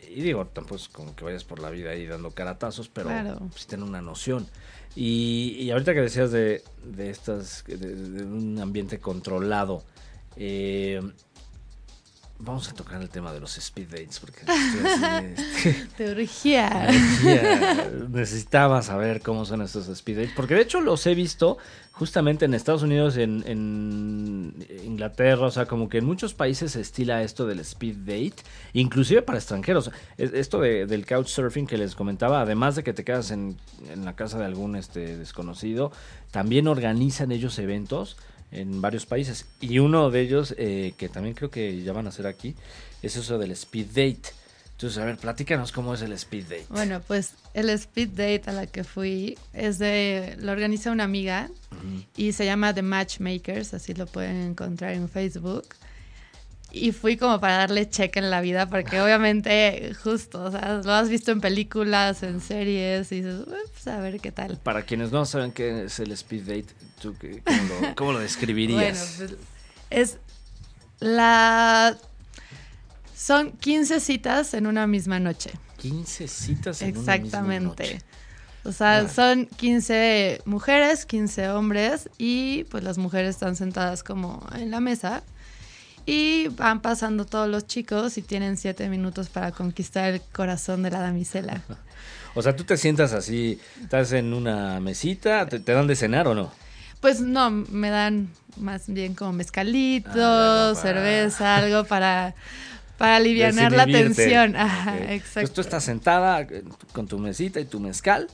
y 0.09 0.23
digo, 0.23 0.47
tampoco 0.47 0.77
es 0.77 0.89
como 0.89 1.17
que 1.17 1.25
vayas 1.25 1.43
por 1.43 1.59
la 1.59 1.69
vida 1.71 1.91
ahí 1.91 2.07
dando 2.07 2.31
caratazos, 2.31 2.89
pero 2.89 3.11
sí 3.57 3.67
tener 3.67 3.85
una 3.85 4.01
noción. 4.01 4.47
Y, 4.95 5.57
y 5.59 5.73
ahorita 5.73 5.95
que 5.95 6.01
decías 6.01 6.31
de, 6.31 6.63
de 6.85 7.11
estas, 7.11 7.65
de, 7.67 8.23
un 8.23 8.61
ambiente 8.61 9.01
controlado, 9.01 9.83
eh, 10.37 11.03
vamos 12.45 12.69
a 12.69 12.75
tocar 12.75 13.01
el 13.01 13.09
tema 13.09 13.33
de 13.33 13.41
los 13.41 13.57
speed 13.57 13.89
dates, 13.89 14.21
porque 14.21 14.41
te 15.97 16.15
Necesitaba 18.09 18.83
saber 18.83 19.23
cómo 19.23 19.45
son 19.45 19.63
estos 19.63 19.89
speed 19.89 20.17
dates, 20.17 20.33
porque 20.37 20.55
de 20.55 20.63
hecho 20.63 20.81
los 20.81 21.07
he 21.07 21.15
visto 21.15 21.59
justamente 21.93 22.45
en 22.45 22.55
Estados 22.55 22.83
Unidos, 22.83 23.17
en, 23.17 23.45
en 23.47 24.67
Inglaterra, 24.85 25.47
o 25.47 25.51
sea, 25.51 25.67
como 25.67 25.89
que 25.89 25.99
en 25.99 26.05
muchos 26.05 26.35
países 26.35 26.73
se 26.73 26.81
estila 26.81 27.23
esto 27.23 27.47
del 27.47 27.61
speed 27.61 27.99
date, 27.99 28.35
inclusive 28.73 29.23
para 29.23 29.39
extranjeros. 29.39 29.91
Esto 30.19 30.61
de, 30.61 30.87
del 30.87 31.07
couchsurfing 31.07 31.67
que 31.67 31.79
les 31.79 31.95
comentaba, 31.95 32.41
además 32.41 32.75
de 32.75 32.83
que 32.83 32.93
te 32.93 33.05
quedas 33.05 33.31
en, 33.31 33.57
en 33.89 34.05
la 34.05 34.17
casa 34.17 34.39
de 34.39 34.45
algún 34.45 34.75
este, 34.75 35.17
desconocido, 35.17 35.93
también 36.33 36.67
organizan 36.67 37.31
ellos 37.31 37.59
eventos 37.61 38.17
en 38.55 38.81
varios 38.81 39.07
países. 39.07 39.47
Y 39.61 39.79
uno 39.79 40.11
de 40.11 40.21
ellos, 40.21 40.55
eh, 40.59 40.95
que 40.97 41.09
también 41.09 41.35
creo 41.35 41.51
que 41.51 41.83
ya 41.83 41.93
van 41.93 42.07
a 42.07 42.09
hacer 42.09 42.27
aquí, 42.27 42.55
es 43.03 43.17
eso 43.17 43.39
del 43.39 43.51
speed 43.53 43.87
date. 43.89 44.31
Entonces, 44.73 44.99
a 44.99 45.05
ver, 45.05 45.17
platícanos 45.19 45.71
cómo 45.71 45.95
es 45.95 46.03
el 46.03 46.13
speed 46.13 46.45
date. 46.45 46.67
Bueno, 46.69 47.01
pues 47.07 47.35
el 47.55 47.71
speed 47.71 48.09
date 48.09 48.43
a 48.47 48.53
la 48.53 48.67
que 48.67 48.83
fui 48.83 49.39
es 49.53 49.79
de, 49.79 50.37
lo 50.41 50.53
organiza 50.53 50.91
una 50.91 51.05
amiga 51.05 51.49
y 52.17 52.33
se 52.33 52.45
llama 52.45 52.75
The 52.75 52.83
Matchmakers, 52.83 53.75
así 53.75 53.95
lo 53.95 54.07
pueden 54.07 54.41
encontrar 54.41 54.95
en 54.95 55.09
Facebook 55.09 55.67
y 56.75 56.93
fui 56.93 57.17
como 57.17 57.41
para 57.41 57.59
darle 57.59 57.89
check 57.89 58.17
en 58.17 58.31
la 58.31 58.41
vida, 58.41 58.69
porque 58.69 59.01
obviamente, 59.01 59.95
justo, 60.03 60.45
o 60.45 60.51
sea, 60.51 60.81
lo 60.85 60.93
has 60.93 61.09
visto 61.09 61.31
en 61.31 61.41
películas, 61.41 62.23
en 62.23 62.41
series, 62.41 63.13
y 63.13 63.23
dices, 63.23 63.45
pues 63.47 63.87
a 63.87 64.01
ver 64.01 64.21
qué 64.21 64.33
tal. 64.33 64.59
Para 64.59 64.83
quienes 64.83 65.13
no 65.13 65.25
saben 65.25 65.53
qué 65.53 65.85
es 65.85 66.01
el 66.01 66.11
speed 66.13 66.43
date, 66.43 66.67
¿tú 67.01 67.15
cómo, 67.97 68.13
lo, 68.13 68.19
describirías? 68.19 69.19
bueno, 69.19 69.37
pues 69.89 70.11
es 70.11 70.19
la... 71.01 71.97
Son 73.17 73.53
15 73.53 74.01
citas 74.01 74.53
en 74.55 74.67
una 74.67 74.87
misma 74.87 75.21
noche. 75.21 75.53
15 75.79 76.29
citas 76.29 76.83
en 76.83 76.89
Exactamente. 76.89 77.37
una 77.39 77.43
misma 77.43 77.69
noche. 77.69 78.03
O 78.65 78.73
sea, 78.73 79.09
son 79.09 79.47
15 79.47 80.43
mujeres, 80.47 81.05
15 81.07 81.51
hombres 81.51 82.09
y 82.17 82.65
pues 82.65 82.83
las 82.83 82.97
mujeres 82.97 83.31
están 83.31 83.57
sentadas 83.57 84.03
como 84.03 84.45
en 84.55 84.71
la 84.71 84.81
mesa 84.81 85.23
y 86.07 86.49
van 86.49 86.81
pasando 86.81 87.25
todos 87.25 87.49
los 87.49 87.67
chicos 87.67 88.19
y 88.19 88.23
tienen 88.23 88.57
siete 88.57 88.89
minutos 88.89 89.29
para 89.29 89.53
conquistar 89.53 90.15
el 90.15 90.21
corazón 90.21 90.83
de 90.83 90.91
la 90.91 91.01
damisela. 91.01 91.63
O 92.37 92.43
sea, 92.43 92.57
tú 92.57 92.65
te 92.65 92.77
sientas 92.77 93.13
así, 93.13 93.61
estás 93.81 94.11
en 94.11 94.35
una 94.35 94.81
mesita, 94.81 95.47
¿te, 95.47 95.61
dan 95.61 95.87
de 95.87 95.95
cenar 95.95 96.27
o 96.27 96.35
no? 96.35 96.51
Pues 97.01 97.21
no, 97.21 97.49
me 97.49 97.91
dan 97.91 98.29
más 98.57 98.89
bien 98.89 99.15
como 99.15 99.33
mezcalito, 99.33 100.11
ah, 100.17 100.73
cerveza, 100.75 101.59
algo 101.59 101.85
para, 101.85 102.35
para 102.99 103.17
aliviar 103.17 103.55
la 103.71 103.87
tensión. 103.87 104.57
Ajá, 104.57 104.97
exacto. 105.13 105.41
Entonces 105.41 105.53
tú 105.53 105.61
estás 105.61 105.85
sentada 105.85 106.41
eh, 106.41 106.65
con 106.93 107.07
tu 107.07 107.21
mesita 107.21 107.61
y 107.61 107.67
tu 107.67 107.79
mezcal 107.79 108.27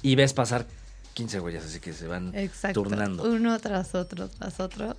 y 0.00 0.14
ves 0.14 0.32
pasar 0.32 0.66
15 1.14 1.40
huellas, 1.40 1.64
así 1.64 1.80
que 1.80 1.92
se 1.92 2.06
van 2.06 2.32
exacto. 2.36 2.82
turnando. 2.82 3.24
Uno 3.24 3.58
tras 3.58 3.96
otro, 3.96 4.28
tras 4.28 4.60
otro. 4.60 4.96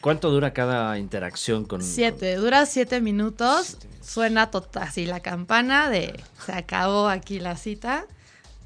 ¿Cuánto 0.00 0.30
dura 0.30 0.52
cada 0.52 0.98
interacción 0.98 1.64
con...? 1.64 1.82
Siete, 1.82 2.36
dura 2.36 2.66
siete 2.66 3.00
minutos. 3.00 3.78
Suena 4.00 4.50
total, 4.50 4.84
así 4.84 5.06
la 5.06 5.20
campana 5.20 5.90
de 5.90 6.18
se 6.46 6.52
acabó 6.52 7.08
aquí 7.08 7.40
la 7.40 7.56
cita. 7.56 8.06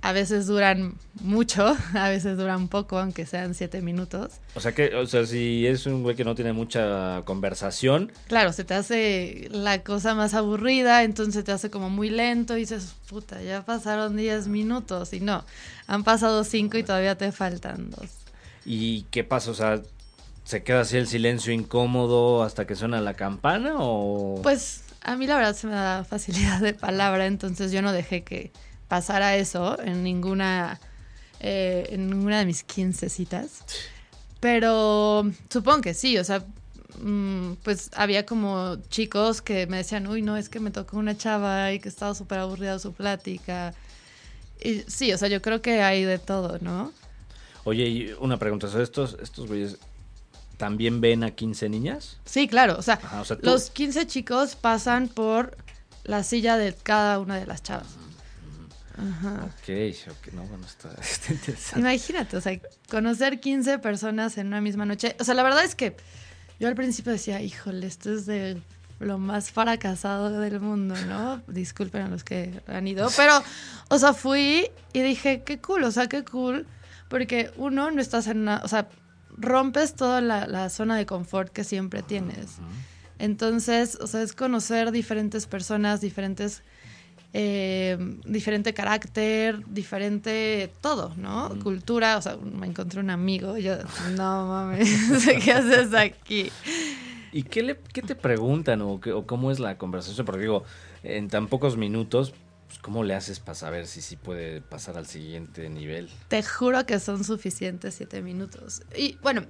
A 0.02 0.12
veces 0.12 0.46
duran 0.46 0.94
mucho, 1.20 1.76
a 1.94 2.08
veces 2.08 2.36
duran 2.36 2.68
poco, 2.68 2.98
aunque 2.98 3.24
sean 3.24 3.54
siete 3.54 3.80
minutos. 3.80 4.32
O 4.54 4.60
sea 4.60 4.72
que, 4.72 4.94
o 4.96 5.06
sea, 5.06 5.24
si 5.26 5.66
es 5.66 5.86
un 5.86 6.02
güey 6.02 6.16
que 6.16 6.24
no 6.24 6.34
tiene 6.34 6.52
mucha 6.52 7.22
conversación. 7.24 8.12
Claro, 8.26 8.52
se 8.52 8.64
te 8.64 8.74
hace 8.74 9.48
la 9.52 9.82
cosa 9.82 10.14
más 10.14 10.34
aburrida, 10.34 11.04
entonces 11.04 11.44
te 11.44 11.52
hace 11.52 11.70
como 11.70 11.88
muy 11.88 12.10
lento 12.10 12.56
y 12.56 12.60
dices, 12.60 12.94
puta, 13.08 13.40
ya 13.42 13.64
pasaron 13.64 14.16
diez 14.16 14.48
minutos. 14.48 15.12
Y 15.12 15.20
no, 15.20 15.44
han 15.86 16.04
pasado 16.04 16.44
cinco 16.44 16.78
y 16.78 16.82
todavía 16.82 17.16
te 17.16 17.32
faltan 17.32 17.90
dos. 17.90 18.10
¿Y 18.64 19.02
qué 19.10 19.24
pasa? 19.24 19.52
O 19.52 19.54
sea, 19.54 19.80
¿Se 20.52 20.62
queda 20.62 20.82
así 20.82 20.98
el 20.98 21.06
silencio 21.06 21.50
incómodo 21.50 22.42
hasta 22.42 22.66
que 22.66 22.76
suena 22.76 23.00
la 23.00 23.14
campana 23.14 23.76
o...? 23.78 24.38
Pues 24.42 24.82
a 25.00 25.16
mí 25.16 25.26
la 25.26 25.36
verdad 25.36 25.56
se 25.56 25.66
me 25.66 25.72
da 25.72 26.04
facilidad 26.04 26.60
de 26.60 26.74
palabra, 26.74 27.24
entonces 27.24 27.72
yo 27.72 27.80
no 27.80 27.90
dejé 27.90 28.22
que 28.22 28.52
pasara 28.86 29.34
eso 29.34 29.80
en 29.80 30.04
ninguna, 30.04 30.78
eh, 31.40 31.86
en 31.88 32.10
ninguna 32.10 32.40
de 32.40 32.44
mis 32.44 32.64
15 32.64 33.08
citas. 33.08 33.64
Pero 34.40 35.24
supongo 35.48 35.80
que 35.80 35.94
sí, 35.94 36.18
o 36.18 36.24
sea, 36.24 36.44
mm, 37.00 37.54
pues 37.62 37.88
había 37.94 38.26
como 38.26 38.76
chicos 38.90 39.40
que 39.40 39.66
me 39.66 39.78
decían, 39.78 40.06
uy, 40.06 40.20
no, 40.20 40.36
es 40.36 40.50
que 40.50 40.60
me 40.60 40.70
tocó 40.70 40.98
una 40.98 41.16
chava 41.16 41.72
y 41.72 41.80
que 41.80 41.88
estaba 41.88 42.14
súper 42.14 42.40
aburrida 42.40 42.78
su 42.78 42.92
plática. 42.92 43.72
Y 44.62 44.80
sí, 44.86 45.14
o 45.14 45.16
sea, 45.16 45.28
yo 45.28 45.40
creo 45.40 45.62
que 45.62 45.80
hay 45.80 46.04
de 46.04 46.18
todo, 46.18 46.58
¿no? 46.60 46.92
Oye, 47.64 47.88
y 47.88 48.12
una 48.20 48.38
pregunta, 48.38 48.68
estos, 48.82 49.16
estos 49.22 49.46
güeyes 49.46 49.78
también 50.62 51.00
ven 51.00 51.24
a 51.24 51.32
15 51.32 51.68
niñas? 51.68 52.18
Sí, 52.24 52.46
claro. 52.46 52.76
O 52.78 52.82
sea, 52.82 53.00
los 53.40 53.70
15 53.70 54.06
chicos 54.06 54.54
pasan 54.54 55.08
por 55.08 55.56
la 56.04 56.22
silla 56.22 56.56
de 56.56 56.72
cada 56.72 57.18
una 57.18 57.34
de 57.34 57.46
las 57.46 57.64
chavas. 57.64 57.88
Ajá. 58.96 59.46
Ok, 59.46 59.68
ok, 60.08 60.32
no, 60.34 60.44
bueno, 60.44 60.64
está, 60.64 60.90
interesante. 61.32 61.80
Imagínate, 61.80 62.36
o 62.36 62.40
sea, 62.40 62.60
conocer 62.88 63.40
15 63.40 63.80
personas 63.80 64.38
en 64.38 64.46
una 64.46 64.60
misma 64.60 64.86
noche. 64.86 65.16
O 65.18 65.24
sea, 65.24 65.34
la 65.34 65.42
verdad 65.42 65.64
es 65.64 65.74
que 65.74 65.96
yo 66.60 66.68
al 66.68 66.76
principio 66.76 67.10
decía, 67.10 67.42
híjole, 67.42 67.88
esto 67.88 68.12
es 68.12 68.26
de 68.26 68.62
lo 69.00 69.18
más 69.18 69.50
fracasado 69.50 70.30
del 70.38 70.60
mundo, 70.60 70.94
¿no? 71.08 71.42
Disculpen 71.48 72.02
a 72.02 72.08
los 72.08 72.22
que 72.22 72.62
han 72.68 72.86
ido, 72.86 73.08
pero, 73.16 73.42
o 73.88 73.98
sea, 73.98 74.14
fui 74.14 74.70
y 74.92 75.00
dije, 75.00 75.42
qué 75.42 75.58
cool, 75.60 75.82
o 75.82 75.90
sea, 75.90 76.06
qué 76.06 76.22
cool, 76.22 76.68
porque 77.08 77.50
uno, 77.56 77.90
no 77.90 78.00
estás 78.00 78.28
en 78.28 78.42
una, 78.42 78.60
o 78.62 78.68
sea, 78.68 78.88
rompes 79.36 79.94
toda 79.94 80.20
la, 80.20 80.68
zona 80.70 80.96
de 80.96 81.06
confort 81.06 81.52
que 81.52 81.64
siempre 81.64 82.02
tienes. 82.02 82.58
Entonces, 83.18 83.98
o 84.00 84.06
sea, 84.06 84.22
es 84.22 84.32
conocer 84.32 84.90
diferentes 84.90 85.46
personas, 85.46 86.00
diferentes, 86.00 86.62
eh, 87.32 87.96
diferente 88.24 88.74
carácter, 88.74 89.64
diferente 89.68 90.72
todo, 90.80 91.14
¿no? 91.16 91.50
Cultura, 91.62 92.16
o 92.16 92.22
sea, 92.22 92.36
me 92.36 92.66
encontré 92.66 93.00
un 93.00 93.10
amigo, 93.10 93.56
yo, 93.58 93.76
no 94.16 94.48
mames, 94.48 94.88
¿qué 95.44 95.52
haces 95.52 95.94
aquí? 95.94 96.50
¿Y 97.32 97.44
qué, 97.44 97.62
le, 97.62 97.78
qué 97.92 98.02
te 98.02 98.14
preguntan 98.14 98.82
o, 98.82 99.00
o 99.14 99.26
cómo 99.26 99.50
es 99.50 99.58
la 99.58 99.78
conversación? 99.78 100.26
Porque 100.26 100.42
digo, 100.42 100.64
en 101.02 101.28
tan 101.28 101.46
pocos 101.46 101.76
minutos, 101.76 102.34
pues, 102.72 102.82
¿cómo 102.82 103.04
le 103.04 103.14
haces 103.14 103.38
para 103.38 103.54
saber 103.54 103.86
si 103.86 104.00
sí 104.00 104.16
puede 104.16 104.62
pasar 104.62 104.96
al 104.96 105.06
siguiente 105.06 105.68
nivel? 105.68 106.08
Te 106.28 106.42
juro 106.42 106.86
que 106.86 106.98
son 107.00 107.22
suficientes 107.22 107.94
siete 107.94 108.22
minutos. 108.22 108.82
Y 108.96 109.18
bueno, 109.22 109.44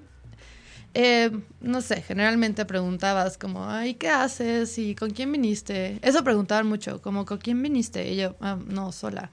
eh, 0.95 1.31
no 1.61 1.83
sé, 1.83 2.03
generalmente 2.03 2.65
preguntabas 2.65 3.39
como, 3.39 3.65
ay, 3.69 3.95
¿qué 3.95 4.09
haces? 4.09 4.77
¿Y 4.79 4.97
con 4.97 5.11
quién 5.11 5.31
viniste? 5.31 6.01
Eso 6.03 6.25
preguntaban 6.25 6.67
mucho, 6.67 7.01
como, 7.01 7.25
¿con 7.25 7.39
quién 7.39 7.63
viniste? 7.63 8.11
Y 8.11 8.17
yo, 8.17 8.37
ah, 8.41 8.59
no, 8.67 8.91
sola. 8.91 9.31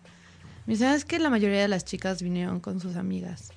Me 0.67 0.73
dicen, 0.73 0.91
es 0.91 1.03
que 1.03 1.17
la 1.17 1.31
mayoría 1.31 1.61
de 1.61 1.67
las 1.67 1.83
chicas 1.83 2.21
vinieron 2.21 2.59
con 2.59 2.79
sus 2.79 2.95
amigas. 2.95 3.49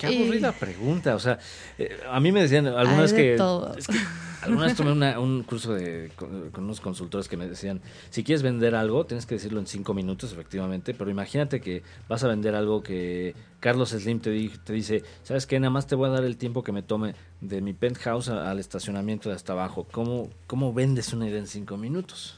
Qué 0.00 0.06
aburrida 0.06 0.52
pregunta. 0.52 1.14
O 1.14 1.18
sea, 1.18 1.38
eh, 1.78 2.00
a 2.10 2.18
mí 2.20 2.32
me 2.32 2.42
decían 2.42 2.66
algunas 2.66 3.12
que, 3.12 3.34
es 3.34 3.86
que, 3.86 3.94
Algunas 4.42 4.74
tomé 4.74 5.18
un 5.18 5.42
curso 5.42 5.74
de, 5.74 6.10
con, 6.16 6.50
unos 6.64 6.80
consultores 6.80 7.28
que 7.28 7.36
me 7.36 7.46
decían, 7.46 7.82
si 8.08 8.24
quieres 8.24 8.42
vender 8.42 8.74
algo, 8.74 9.04
tienes 9.04 9.26
que 9.26 9.34
decirlo 9.34 9.60
en 9.60 9.66
cinco 9.66 9.92
minutos, 9.92 10.32
efectivamente, 10.32 10.94
pero 10.94 11.10
imagínate 11.10 11.60
que 11.60 11.82
vas 12.08 12.24
a 12.24 12.28
vender 12.28 12.54
algo 12.54 12.82
que 12.82 13.34
Carlos 13.60 13.90
Slim 13.90 14.20
te, 14.20 14.50
te 14.64 14.72
dice, 14.72 15.02
¿sabes 15.22 15.46
qué? 15.46 15.60
Nada 15.60 15.70
más 15.70 15.86
te 15.86 15.94
voy 15.94 16.08
a 16.08 16.12
dar 16.12 16.24
el 16.24 16.38
tiempo 16.38 16.62
que 16.62 16.72
me 16.72 16.82
tome 16.82 17.14
de 17.42 17.60
mi 17.60 17.74
penthouse 17.74 18.30
al 18.30 18.58
estacionamiento 18.58 19.28
de 19.28 19.34
hasta 19.34 19.52
abajo. 19.52 19.86
¿Cómo, 19.92 20.30
cómo 20.46 20.72
vendes 20.72 21.12
una 21.12 21.28
idea 21.28 21.38
en 21.38 21.46
cinco 21.46 21.76
minutos? 21.76 22.36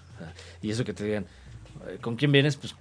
y 0.61 0.71
eso 0.71 0.85
que 0.85 0.93
te 0.93 1.05
digan, 1.05 1.27
¿con 2.01 2.15
quién 2.17 2.31
vienes? 2.31 2.57
Pues 2.57 2.77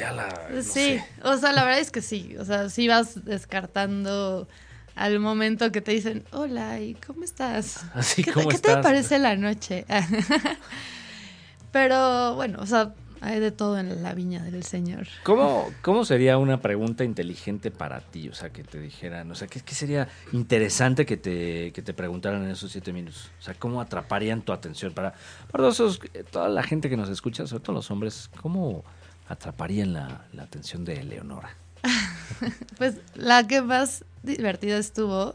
la. 0.00 0.62
sí, 0.62 1.00
o 1.22 1.36
sea, 1.36 1.52
la 1.52 1.64
verdad 1.64 1.80
es 1.80 1.90
que 1.90 2.02
sí. 2.02 2.36
O 2.38 2.44
sea, 2.44 2.68
sí 2.68 2.88
vas 2.88 3.24
descartando 3.24 4.48
al 4.94 5.20
momento 5.20 5.70
que 5.70 5.80
te 5.80 5.92
dicen, 5.92 6.24
hola, 6.32 6.80
¿y 6.80 6.94
cómo 6.94 7.22
estás? 7.22 7.84
Así, 7.94 8.24
¿Qué, 8.24 8.32
¿cómo 8.32 8.48
¿qué 8.48 8.58
te 8.58 8.76
parece 8.78 9.18
la 9.18 9.36
noche? 9.36 9.84
Pero 11.72 12.34
bueno, 12.34 12.58
o 12.60 12.66
sea, 12.66 12.94
hay 13.20 13.38
de 13.38 13.50
todo 13.50 13.78
en 13.78 14.02
la 14.02 14.14
viña 14.14 14.42
del 14.42 14.62
Señor. 14.62 15.06
¿Cómo, 15.22 15.70
¿Cómo 15.82 16.06
sería 16.06 16.38
una 16.38 16.60
pregunta 16.60 17.04
inteligente 17.04 17.70
para 17.70 18.00
ti? 18.00 18.28
O 18.30 18.34
sea, 18.34 18.50
que 18.50 18.62
te 18.62 18.80
dijeran, 18.80 19.30
o 19.30 19.34
sea, 19.34 19.46
¿qué, 19.48 19.60
qué 19.60 19.74
sería 19.74 20.08
interesante 20.32 21.04
que 21.04 21.18
te, 21.18 21.72
que 21.72 21.82
te 21.82 21.92
preguntaran 21.92 22.44
en 22.44 22.50
esos 22.50 22.72
siete 22.72 22.92
minutos? 22.92 23.30
O 23.38 23.42
sea, 23.42 23.54
¿cómo 23.54 23.82
atraparían 23.82 24.40
tu 24.40 24.52
atención? 24.52 24.94
Para, 24.94 25.12
para 25.50 25.64
todos 25.64 25.74
esos, 25.74 26.00
toda 26.30 26.48
la 26.48 26.62
gente 26.62 26.88
que 26.88 26.96
nos 26.96 27.10
escucha, 27.10 27.46
sobre 27.46 27.62
todo 27.62 27.76
los 27.76 27.90
hombres, 27.90 28.30
¿cómo 28.40 28.84
atraparían 29.28 29.92
la, 29.92 30.26
la 30.32 30.42
atención 30.44 30.84
de 30.84 31.02
Leonora? 31.02 31.56
pues 32.78 32.96
la 33.14 33.46
que 33.46 33.62
más 33.62 34.04
divertida 34.22 34.78
estuvo 34.78 35.34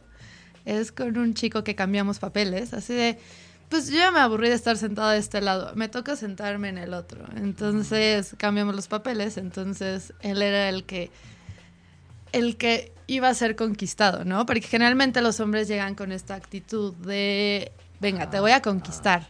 es 0.65 0.91
con 0.91 1.17
un 1.17 1.33
chico 1.33 1.63
que 1.63 1.75
cambiamos 1.75 2.19
papeles, 2.19 2.73
así 2.73 2.93
de, 2.93 3.17
pues 3.69 3.89
yo 3.89 3.97
ya 3.97 4.11
me 4.11 4.19
aburrí 4.19 4.49
de 4.49 4.55
estar 4.55 4.77
sentada 4.77 5.13
de 5.13 5.19
este 5.19 5.41
lado, 5.41 5.71
me 5.75 5.87
toca 5.87 6.15
sentarme 6.15 6.69
en 6.69 6.77
el 6.77 6.93
otro. 6.93 7.25
Entonces 7.35 8.35
cambiamos 8.37 8.75
los 8.75 8.87
papeles, 8.87 9.37
entonces 9.37 10.13
él 10.21 10.41
era 10.41 10.69
el 10.69 10.83
que 10.83 11.09
el 12.31 12.57
que 12.57 12.93
iba 13.07 13.27
a 13.27 13.33
ser 13.33 13.55
conquistado, 13.55 14.23
¿no? 14.23 14.45
Porque 14.45 14.61
generalmente 14.61 15.21
los 15.21 15.39
hombres 15.39 15.67
llegan 15.67 15.95
con 15.95 16.11
esta 16.11 16.35
actitud 16.35 16.93
de, 16.93 17.71
venga, 17.99 18.29
te 18.29 18.39
voy 18.39 18.51
a 18.51 18.61
conquistar. 18.61 19.27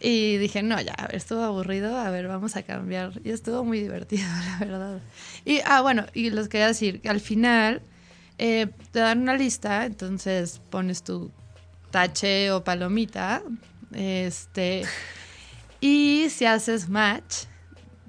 Y 0.00 0.36
dije, 0.36 0.62
no, 0.62 0.80
ya, 0.80 0.94
a 0.96 1.06
estuvo 1.06 1.42
aburrido, 1.42 1.96
a 1.96 2.10
ver, 2.10 2.28
vamos 2.28 2.56
a 2.56 2.62
cambiar. 2.62 3.20
Y 3.24 3.30
estuvo 3.30 3.64
muy 3.64 3.80
divertido, 3.82 4.28
la 4.46 4.58
verdad. 4.66 5.00
Y, 5.44 5.60
ah, 5.64 5.80
bueno, 5.80 6.06
y 6.14 6.30
les 6.30 6.48
quería 6.48 6.68
decir 6.68 7.00
al 7.08 7.20
final 7.20 7.82
eh, 8.38 8.68
te 8.92 9.00
dan 9.00 9.22
una 9.22 9.36
lista, 9.36 9.84
entonces 9.84 10.60
pones 10.70 11.02
tu 11.02 11.32
tache 11.90 12.52
o 12.52 12.62
palomita, 12.62 13.42
este, 13.92 14.84
y 15.80 16.28
si 16.30 16.44
haces 16.44 16.88
match, 16.88 17.46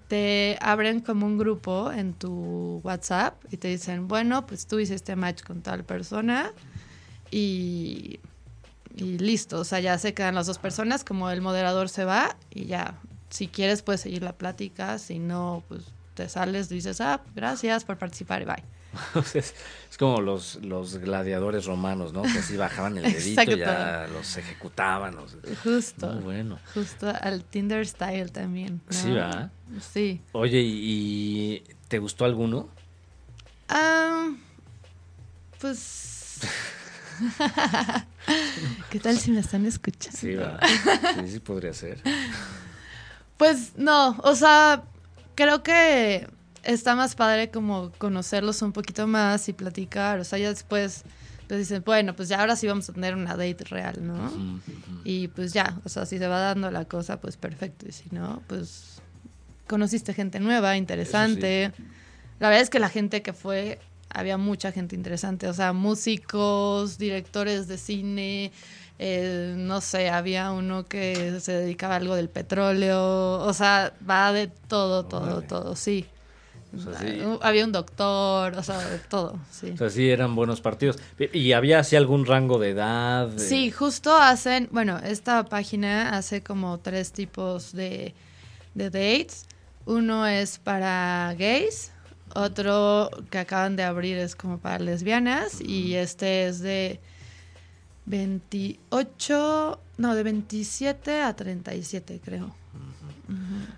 te 0.08 0.58
abren 0.62 1.00
como 1.02 1.26
un 1.26 1.38
grupo 1.38 1.92
en 1.92 2.14
tu 2.14 2.82
WhatsApp 2.84 3.44
y 3.52 3.58
te 3.58 3.70
dicen, 3.70 4.08
bueno, 4.08 4.46
pues 4.46 4.68
tú 4.68 4.80
hiciste 4.80 5.16
match 5.16 5.44
con 5.44 5.62
tal 5.62 5.84
persona 5.84 6.52
y 7.32 8.20
y 9.00 9.18
listo, 9.18 9.60
o 9.60 9.64
sea, 9.64 9.80
ya 9.80 9.98
se 9.98 10.14
quedan 10.14 10.36
las 10.36 10.48
dos 10.48 10.60
personas, 10.60 11.04
como 11.04 11.30
el 11.30 11.42
moderador 11.42 11.88
se 11.88 12.04
va 12.04 12.36
y 12.50 12.66
ya, 12.66 13.00
si 13.30 13.48
quieres 13.48 13.82
puedes 13.82 14.02
seguir 14.02 14.24
la 14.24 14.34
plática, 14.34 14.98
si 15.00 15.20
no, 15.20 15.64
pues 15.70 15.84
te 16.16 16.28
sales, 16.28 16.68
dices, 16.68 17.00
ah, 17.00 17.22
gracias 17.34 17.86
por 17.86 17.98
participar 17.98 18.42
y 18.42 18.46
bye. 18.46 18.64
es, 19.36 19.54
como 19.98 20.20
los, 20.20 20.56
los 20.64 20.98
gladiadores 20.98 21.66
romanos, 21.66 22.12
¿no? 22.12 22.24
Que 22.24 22.40
así 22.40 22.58
bajaban 22.58 22.98
el 22.98 23.04
dedito 23.14 23.42
y 23.44 23.60
ya 23.60 24.08
los 24.12 24.36
ejecutaban. 24.36 25.16
Justo. 25.64 26.08
Muy 26.14 26.24
bueno. 26.24 26.60
Justo 26.74 27.14
al 27.22 27.44
Tinder 27.44 27.88
style 27.88 28.32
también. 28.32 28.82
Sí, 28.90 29.12
¿verdad? 29.12 29.52
Sí. 29.94 30.22
Oye, 30.34 30.60
¿y, 30.62 31.64
te 31.88 32.00
gustó 32.00 32.26
alguno? 32.26 32.68
Ah, 33.70 34.30
pues 35.62 36.40
¿Qué 38.90 39.00
tal 39.00 39.18
si 39.18 39.32
me 39.32 39.40
están 39.40 39.66
escuchando? 39.66 40.18
Sí, 40.18 40.36
sí, 41.28 41.40
podría 41.40 41.74
ser. 41.74 42.02
Pues 43.38 43.74
no, 43.78 44.18
o 44.24 44.36
sea, 44.36 44.84
creo 45.36 45.64
que 45.64 46.28
está 46.64 46.96
más 46.96 47.16
padre 47.16 47.50
como 47.50 47.92
conocerlos 47.98 48.62
un 48.62 48.74
poquito 48.74 49.08
más 49.08 49.48
y 49.50 49.54
platicar. 49.54 50.20
O 50.20 50.24
sea, 50.24 50.40
ya 50.40 50.50
después 50.50 51.04
pues 51.48 51.62
dicen, 51.62 51.82
bueno, 51.84 52.16
pues 52.16 52.30
ya 52.30 52.40
ahora 52.42 52.56
sí 52.56 52.68
vamos 52.68 52.88
a 52.90 52.94
tener 52.94 53.16
una 53.16 53.32
date 53.32 53.64
real, 53.70 54.06
¿no? 54.06 54.62
Y 55.04 55.30
pues 55.30 55.52
ya, 55.52 55.80
o 55.84 55.90
sea, 55.90 56.06
si 56.06 56.20
se 56.20 56.28
va 56.28 56.40
dando 56.40 56.70
la 56.70 56.86
cosa, 56.86 57.20
pues 57.20 57.38
perfecto. 57.38 57.88
Y 57.90 57.92
si 57.92 58.08
no, 58.12 58.44
pues 58.46 59.02
conociste 59.66 60.14
gente 60.14 60.40
nueva, 60.40 60.78
interesante. 60.78 61.72
La 62.40 62.50
verdad 62.50 62.62
es 62.62 62.70
que 62.70 62.78
la 62.78 62.90
gente 62.90 63.24
que 63.24 63.34
fue 63.34 63.80
había 64.10 64.38
mucha 64.38 64.72
gente 64.72 64.96
interesante, 64.96 65.48
o 65.48 65.54
sea, 65.54 65.74
músicos, 65.74 66.98
directores 66.98 67.68
de 67.68 67.78
cine, 67.78 68.52
eh, 68.98 69.54
no 69.58 69.82
sé, 69.82 70.10
había 70.10 70.52
uno 70.52 70.86
que 70.86 71.40
se 71.40 71.54
dedicaba 71.54 71.94
a 71.94 71.98
algo 71.98 72.16
del 72.16 72.30
petróleo, 72.30 73.40
o 73.40 73.54
sea, 73.54 73.94
va 74.08 74.34
de 74.34 74.48
todo, 74.48 75.06
todo, 75.06 75.42
todo, 75.42 75.76
sí. 75.76 76.06
Había 77.42 77.66
un 77.66 77.72
doctor, 77.72 78.54
o 78.56 78.62
sea, 78.62 78.78
de 78.78 79.00
todo, 79.00 79.40
sí. 79.50 79.72
O 79.74 79.78
sea, 79.78 79.90
sí, 79.90 80.10
eran 80.10 80.36
buenos 80.36 80.62
partidos. 80.62 81.00
¿Y 81.34 81.54
había 81.54 81.80
así 81.80 81.96
algún 81.96 82.26
rango 82.28 82.60
de 82.60 82.70
edad? 82.72 83.30
Sí, 83.38 83.72
justo 83.72 84.16
hacen, 84.16 84.70
bueno, 84.72 85.00
esta 85.00 85.46
página 85.46 86.10
hace 86.16 86.44
como 86.44 86.78
tres 86.78 87.12
tipos 87.12 87.74
de, 87.74 88.14
de 88.76 88.90
dates. 88.92 89.48
Uno 89.86 90.28
es 90.28 90.60
para 90.60 91.34
gays, 91.40 91.92
otro 92.36 93.10
que 93.30 93.40
acaban 93.40 93.76
de 93.76 93.84
abrir 93.84 94.18
es 94.18 94.36
como 94.36 94.60
para 94.60 94.80
lesbianas 94.80 95.62
y 95.62 95.96
este 95.96 96.48
es 96.48 96.60
de 96.60 97.00
28, 98.06 99.80
no, 99.98 100.16
de 100.16 100.24
27 100.24 101.22
a 101.22 101.36
37 101.36 102.22
creo. 102.24 102.56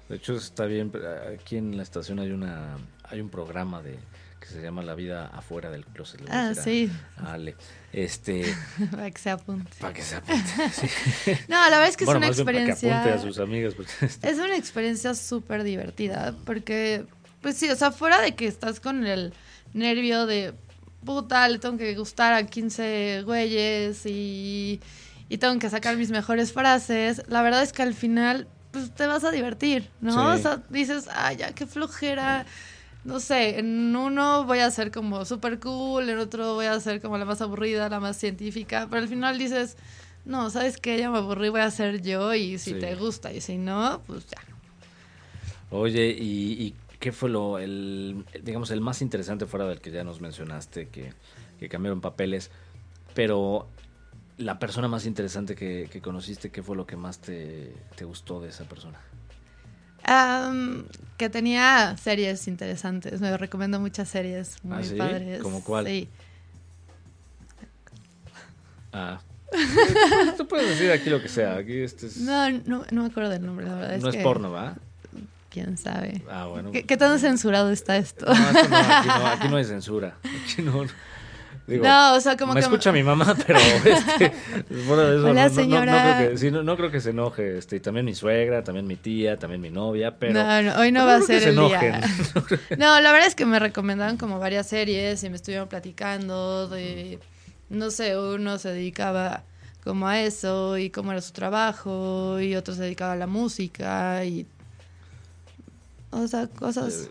De 0.08 0.16
hecho 0.16 0.36
está 0.36 0.66
bien, 0.66 0.92
aquí 1.34 1.58
en 1.58 1.76
la 1.76 1.84
estación 1.84 2.20
hay 2.20 2.32
una 2.32 2.78
hay 3.04 3.20
un 3.20 3.30
programa 3.30 3.82
de 3.82 4.00
que 4.42 4.48
se 4.48 4.62
llama 4.62 4.82
La 4.82 4.96
vida 4.96 5.28
afuera 5.28 5.70
del 5.70 5.86
closet. 5.86 6.22
Ah, 6.30 6.54
sí. 6.56 6.92
Ale. 7.18 7.56
Este, 7.94 8.44
para 8.92 9.12
que 9.12 9.20
se 9.20 9.30
apunte. 9.30 9.72
Para 9.80 9.94
que 9.94 10.02
se 10.02 10.16
apunte, 10.16 11.46
No, 11.48 11.58
la 11.58 11.70
verdad 11.70 11.90
es 11.90 11.98
que 11.98 12.06
es 12.06 12.10
una 12.10 12.28
experiencia... 12.28 12.90
Para 12.90 13.04
que 13.04 13.10
apunte 13.10 13.28
a 13.28 13.32
sus 13.32 13.40
amigas. 13.40 13.76
Es 14.24 14.40
una 14.40 14.58
experiencia 14.58 15.14
súper 15.14 15.64
divertida 15.64 16.36
porque 16.44 17.06
pues 17.42 17.58
sí, 17.58 17.70
o 17.70 17.76
sea, 17.76 17.92
fuera 17.92 18.22
de 18.22 18.36
que 18.36 18.48
estás 18.48 18.80
con 18.80 19.06
el 19.06 19.34
nervio 19.74 20.26
de 20.26 20.54
puta, 21.06 21.48
le 21.50 21.58
tengo 21.60 21.78
que 21.78 21.96
gustar 21.96 22.34
a 22.34 22.46
15 22.46 23.24
güeyes 23.26 24.06
y, 24.06 24.80
y 25.30 25.38
tengo 25.38 25.58
que 25.60 25.70
sacar 25.70 25.98
mis 25.98 26.12
mejores 26.12 26.54
frases, 26.54 27.24
la 27.28 27.42
verdad 27.42 27.64
es 27.64 27.74
que 27.74 27.82
al 27.82 27.94
final 27.94 28.48
pues 28.72 28.92
te 28.92 29.06
vas 29.08 29.24
a 29.24 29.32
divertir, 29.32 29.90
¿no? 30.00 30.34
O 30.34 30.38
sea, 30.38 30.62
dices, 30.70 31.10
ay, 31.14 31.38
ya, 31.38 31.54
qué 31.54 31.66
flojera. 31.66 32.46
No 33.04 33.20
sé, 33.20 33.58
en 33.60 33.96
uno 33.96 34.46
voy 34.46 34.60
a 34.60 34.70
ser 34.70 34.92
como 34.92 35.26
súper 35.26 35.60
cool, 35.60 36.08
en 36.08 36.20
otro 36.20 36.54
voy 36.54 36.68
a 36.68 36.80
ser 36.80 37.02
como 37.02 37.18
la 37.18 37.26
más 37.26 37.42
aburrida, 37.42 37.90
la 37.90 38.00
más 38.00 38.16
científica, 38.16 38.88
pero 38.90 39.02
al 39.02 39.08
final 39.10 39.40
dices, 39.40 39.76
no, 40.24 40.52
¿sabes 40.52 40.78
qué? 40.78 41.00
Ya 41.00 41.10
me 41.10 41.18
aburrí, 41.18 41.50
voy 41.50 41.62
a 41.62 41.66
hacer 41.66 42.02
yo 42.04 42.34
y 42.36 42.60
si 42.60 42.74
Sí. 42.74 42.80
te 42.80 42.94
gusta 42.96 43.34
y 43.34 43.42
si 43.42 43.58
no, 43.58 44.02
pues 44.06 44.28
ya. 44.28 44.38
Oye, 45.72 46.10
¿y, 46.18 46.52
y 46.64 46.76
qué 47.02 47.12
fue 47.12 47.30
lo, 47.30 47.58
el, 47.60 48.24
digamos, 48.44 48.72
el 48.72 48.80
más 48.80 49.02
interesante 49.02 49.46
fuera 49.48 49.66
del 49.66 49.82
que 49.82 49.92
ya 49.92 50.04
nos 50.06 50.22
mencionaste, 50.22 50.88
que, 50.88 51.14
que 51.60 51.68
cambiaron 51.68 52.00
papeles, 52.00 52.52
pero 53.16 53.68
la 54.38 54.60
persona 54.60 54.88
más 54.88 55.06
interesante 55.06 55.56
que, 55.56 55.90
que 55.92 56.00
conociste, 56.00 56.52
¿qué 56.52 56.62
fue 56.64 56.76
lo 56.78 56.86
que 56.86 56.96
más 56.96 57.20
te, 57.20 57.74
te 57.96 58.06
gustó 58.06 58.40
de 58.40 58.50
esa 58.50 58.66
persona? 58.66 59.00
Am, 60.04 60.86
que 61.18 61.30
tenía 61.30 61.98
series 61.98 62.48
interesantes. 62.48 63.20
Me 63.20 63.36
recomiendo 63.36 63.80
muchas 63.80 64.08
series 64.08 64.64
muy 64.64 64.78
¿Ah, 64.78 64.84
sí? 64.84 64.96
padres. 64.96 65.42
¿Cómo 65.42 65.64
cuál? 65.64 65.88
Sí. 65.88 66.08
Ah. 68.94 69.22
Tú 70.38 70.48
puedes 70.48 70.70
decir 70.70 70.92
aquí 70.92 71.10
lo 71.10 71.22
que 71.22 71.30
sea. 71.30 71.58
Aquí 71.58 71.80
este 71.82 72.08
es, 72.08 72.18
No, 72.18 72.50
no, 72.50 72.86
no 72.92 73.02
me 73.02 73.08
acuerdo 73.08 73.30
del 73.32 73.46
nombre, 73.46 73.66
la 73.66 73.76
verdad. 73.76 73.98
no 74.00 74.10
es 74.10 74.16
que, 74.16 74.24
porno, 74.24 74.52
¿va? 74.52 74.76
¿Quién 75.52 75.78
sabe? 75.78 76.22
Ah, 76.30 76.48
bueno. 76.48 76.72
¿Qué, 76.72 76.84
qué 76.84 76.96
tan 76.98 77.20
censurado 77.20 77.70
está 77.72 77.98
esto? 77.98 78.26
No, 78.26 78.34
esto 78.34 78.70
no, 78.70 78.78
aquí, 78.78 79.08
no, 79.08 79.28
aquí 79.28 79.48
no 79.50 79.58
hay 79.58 79.66
censura. 79.76 80.16
Aquí 80.24 80.62
no. 80.62 80.86
Digo, 81.68 81.86
no, 81.86 82.16
o 82.16 82.20
sea, 82.20 82.38
como 82.38 82.54
me 82.54 82.60
que... 82.60 82.66
escucha 82.66 82.92
mi 82.92 83.04
mamá, 83.04 83.36
pero 83.46 83.60
este, 83.86 84.32
de 84.70 84.82
eso, 84.82 84.92
Hola, 84.94 85.14
no, 85.14 85.34
no- 85.34 85.34
no- 85.34 85.50
señora. 85.50 85.92
No, 85.92 86.16
creo 86.18 86.32
que, 86.32 86.38
sí, 86.38 86.52
no- 86.52 86.64
no 86.64 86.76
creo 86.78 86.90
que 86.92 87.00
se 87.02 87.12
enoje. 87.12 87.58
Este, 87.58 87.76
y 87.76 87.80
también 87.82 88.06
mi 88.06 88.16
suegra, 88.16 88.64
también 88.64 88.88
mi 88.88 88.96
tía, 88.96 89.38
también 89.38 89.62
mi 89.62 89.70
novia, 89.70 90.16
pero. 90.18 90.34
no, 90.34 90.80
hoy 90.80 90.92
no 90.92 91.06
va 91.06 91.16
a 91.18 91.22
ser 91.22 91.42
se 91.42 91.50
el 91.50 91.56
día. 91.58 92.02
No, 92.78 93.00
la 93.00 93.12
verdad 93.12 93.28
es 93.28 93.36
que 93.36 93.46
me 93.46 93.60
recomendaron 93.60 94.18
como 94.18 94.40
varias 94.40 94.68
series 94.68 95.24
y 95.24 95.30
me 95.30 95.36
estuvieron 95.36 95.68
platicando 95.68 96.68
de, 96.68 97.20
no 97.70 97.92
sé, 97.92 98.18
uno 98.18 98.58
se 98.58 98.70
dedicaba 98.70 99.44
como 99.84 100.08
a 100.08 100.20
eso 100.20 100.78
y 100.78 100.90
cómo 100.90 101.12
era 101.12 101.22
su 101.22 101.32
trabajo 101.34 102.40
y 102.40 102.56
otro 102.56 102.74
se 102.74 102.84
dedicaba 102.84 103.14
a 103.14 103.18
la 103.18 103.28
música 103.28 104.24
y, 104.26 104.46
o 106.12 106.28
sea, 106.28 106.48
cosas... 106.48 107.10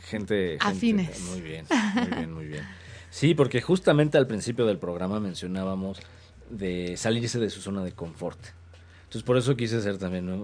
gente, 0.00 0.52
gente- 0.52 0.58
Afines. 0.60 1.20
Muy 1.30 1.40
bien, 1.40 1.64
muy 1.94 2.06
bien, 2.16 2.32
muy 2.34 2.46
bien. 2.46 2.64
Sí, 3.10 3.34
porque 3.34 3.60
justamente 3.60 4.18
al 4.18 4.26
principio 4.26 4.66
del 4.66 4.78
programa 4.78 5.20
mencionábamos 5.20 5.98
de 6.50 6.96
salirse 6.96 7.38
de 7.38 7.50
su 7.50 7.60
zona 7.60 7.84
de 7.84 7.92
confort. 7.92 8.38
Entonces 9.04 9.22
por 9.26 9.36
eso 9.36 9.54
quise 9.56 9.76
hacer 9.76 9.98
también 9.98 10.24
¿no? 10.24 10.36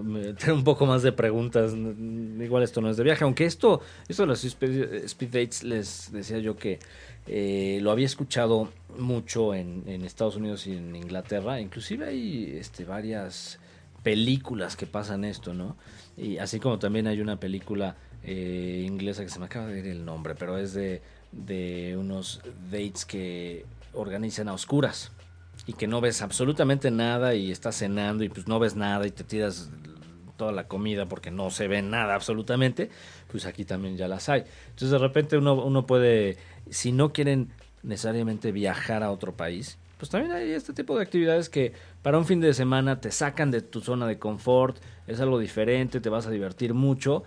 un 0.54 0.64
poco 0.64 0.84
más 0.84 1.02
de 1.02 1.10
preguntas. 1.12 1.72
Igual 1.72 2.62
esto 2.62 2.82
no 2.82 2.90
es 2.90 2.98
de 2.98 3.04
viaje, 3.04 3.24
aunque 3.24 3.46
esto, 3.46 3.80
esto 4.08 4.24
de 4.24 4.26
los 4.26 4.44
speed, 4.44 5.04
speed 5.06 5.28
dates 5.28 5.62
les 5.64 6.12
decía 6.12 6.38
yo 6.38 6.56
que 6.56 6.78
eh, 7.26 7.78
lo 7.80 7.90
había 7.90 8.04
escuchado 8.04 8.70
mucho 8.98 9.54
en, 9.54 9.84
en 9.86 10.04
Estados 10.04 10.36
Unidos 10.36 10.66
y 10.66 10.72
en 10.76 10.94
Inglaterra. 10.94 11.60
Inclusive 11.62 12.06
hay 12.08 12.56
este, 12.58 12.84
varias 12.84 13.58
películas 14.02 14.76
que 14.76 14.86
pasan 14.86 15.24
esto, 15.24 15.54
¿no? 15.54 15.76
Y 16.18 16.38
así 16.38 16.58
como 16.58 16.78
también 16.78 17.06
hay 17.06 17.20
una 17.20 17.38
película 17.38 17.96
eh, 18.24 18.84
inglesa 18.86 19.22
que 19.22 19.30
se 19.30 19.38
me 19.38 19.46
acaba 19.46 19.66
de 19.66 19.78
ir 19.78 19.86
el 19.86 20.04
nombre, 20.04 20.34
pero 20.34 20.58
es 20.58 20.74
de, 20.74 21.00
de 21.32 21.96
unos 21.96 22.40
dates 22.70 23.04
que 23.04 23.64
organizan 23.92 24.48
a 24.48 24.52
oscuras 24.52 25.12
y 25.66 25.74
que 25.74 25.86
no 25.86 26.00
ves 26.00 26.22
absolutamente 26.22 26.90
nada 26.90 27.34
y 27.34 27.50
estás 27.50 27.76
cenando 27.76 28.24
y 28.24 28.28
pues 28.28 28.48
no 28.48 28.58
ves 28.58 28.74
nada 28.74 29.06
y 29.06 29.10
te 29.10 29.24
tiras 29.24 29.70
toda 30.36 30.52
la 30.52 30.66
comida 30.66 31.06
porque 31.06 31.30
no 31.30 31.50
se 31.50 31.68
ve 31.68 31.82
nada 31.82 32.14
absolutamente, 32.14 32.90
pues 33.30 33.44
aquí 33.44 33.64
también 33.64 33.96
ya 33.96 34.08
las 34.08 34.28
hay. 34.28 34.44
Entonces 34.70 34.90
de 34.90 34.98
repente 34.98 35.36
uno, 35.36 35.54
uno 35.54 35.86
puede, 35.86 36.38
si 36.70 36.92
no 36.92 37.12
quieren 37.12 37.50
necesariamente 37.82 38.52
viajar 38.52 39.02
a 39.02 39.10
otro 39.10 39.36
país, 39.36 39.78
pues 39.98 40.10
también 40.10 40.32
hay 40.32 40.52
este 40.52 40.72
tipo 40.72 40.96
de 40.96 41.02
actividades 41.02 41.48
que 41.50 41.72
para 42.02 42.16
un 42.18 42.24
fin 42.24 42.40
de 42.40 42.54
semana 42.54 43.00
te 43.00 43.10
sacan 43.10 43.50
de 43.50 43.60
tu 43.60 43.80
zona 43.82 44.06
de 44.06 44.18
confort, 44.18 44.78
es 45.06 45.20
algo 45.20 45.38
diferente, 45.38 46.00
te 46.00 46.08
vas 46.08 46.26
a 46.26 46.30
divertir 46.30 46.72
mucho, 46.72 47.24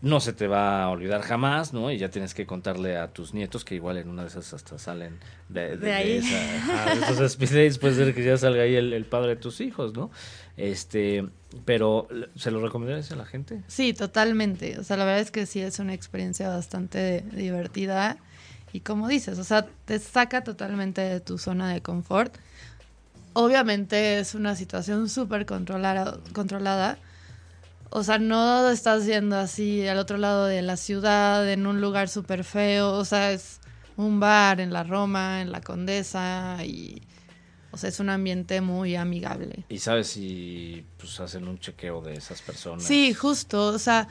no 0.00 0.20
se 0.20 0.32
te 0.32 0.46
va 0.46 0.84
a 0.84 0.90
olvidar 0.90 1.22
jamás, 1.22 1.72
¿no? 1.72 1.90
Y 1.90 1.98
ya 1.98 2.08
tienes 2.08 2.32
que 2.32 2.46
contarle 2.46 2.96
a 2.96 3.08
tus 3.08 3.34
nietos 3.34 3.64
que 3.64 3.74
igual 3.74 3.96
en 3.96 4.08
una 4.08 4.22
de 4.22 4.28
esas 4.28 4.54
hasta 4.54 4.78
salen 4.78 5.18
de, 5.48 5.70
de- 5.70 5.76
De 5.76 5.86
de 5.86 5.92
ahí. 5.92 6.12
esa- 6.18 6.94
de 6.94 7.00
esos 7.00 7.20
speed 7.32 7.48
dates, 7.50 7.78
puede 7.78 7.94
ser 7.94 8.14
que 8.14 8.22
ya 8.24 8.36
salga 8.36 8.62
ahí 8.62 8.76
el, 8.76 8.92
el 8.92 9.04
padre 9.06 9.30
de 9.30 9.36
tus 9.36 9.60
hijos, 9.60 9.94
¿no? 9.94 10.10
Este, 10.56 11.26
pero 11.64 12.08
¿se 12.36 12.50
lo 12.52 12.60
recomendarías 12.64 13.10
a 13.12 13.16
la 13.16 13.26
gente? 13.26 13.62
Sí, 13.66 13.92
totalmente. 13.92 14.78
O 14.78 14.84
sea, 14.84 14.96
la 14.96 15.04
verdad 15.04 15.20
es 15.20 15.30
que 15.32 15.46
sí 15.46 15.60
es 15.60 15.78
una 15.80 15.94
experiencia 15.94 16.48
bastante 16.48 17.24
divertida. 17.32 18.18
Y 18.72 18.80
como 18.80 19.08
dices, 19.08 19.38
o 19.38 19.44
sea, 19.44 19.66
te 19.84 19.98
saca 19.98 20.44
totalmente 20.44 21.00
de 21.00 21.20
tu 21.20 21.38
zona 21.38 21.72
de 21.72 21.80
confort. 21.80 22.36
Obviamente 23.32 24.18
es 24.18 24.34
una 24.34 24.56
situación 24.56 25.08
súper 25.08 25.46
controlada, 25.46 26.18
controlada. 26.32 26.98
O 27.90 28.02
sea, 28.02 28.18
no 28.18 28.68
estás 28.68 29.06
yendo 29.06 29.36
así 29.38 29.86
al 29.86 29.98
otro 29.98 30.18
lado 30.18 30.46
de 30.46 30.60
la 30.60 30.76
ciudad, 30.76 31.50
en 31.50 31.66
un 31.66 31.80
lugar 31.80 32.08
súper 32.08 32.44
feo. 32.44 32.92
O 32.92 33.04
sea, 33.04 33.32
es 33.32 33.60
un 33.96 34.20
bar 34.20 34.60
en 34.60 34.72
la 34.72 34.82
Roma, 34.82 35.40
en 35.40 35.50
la 35.52 35.60
Condesa. 35.62 36.58
Y, 36.64 37.00
o 37.70 37.78
sea, 37.78 37.88
es 37.88 38.00
un 38.00 38.10
ambiente 38.10 38.60
muy 38.60 38.96
amigable. 38.96 39.64
Y 39.68 39.78
sabes 39.78 40.08
si 40.08 40.84
pues 40.98 41.18
hacen 41.20 41.48
un 41.48 41.58
chequeo 41.58 42.02
de 42.02 42.14
esas 42.14 42.42
personas. 42.42 42.84
Sí, 42.84 43.14
justo, 43.14 43.68
o 43.68 43.78
sea, 43.78 44.08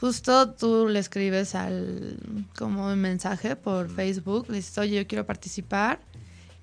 justo 0.00 0.50
tú 0.52 0.88
le 0.88 0.98
escribes 0.98 1.54
al 1.54 2.16
como 2.56 2.86
un 2.92 2.98
mensaje 3.00 3.56
por 3.56 3.90
Facebook, 3.90 4.46
le 4.48 4.56
dices, 4.56 4.76
oye, 4.78 4.96
yo 4.96 5.06
quiero 5.06 5.26
participar 5.26 6.00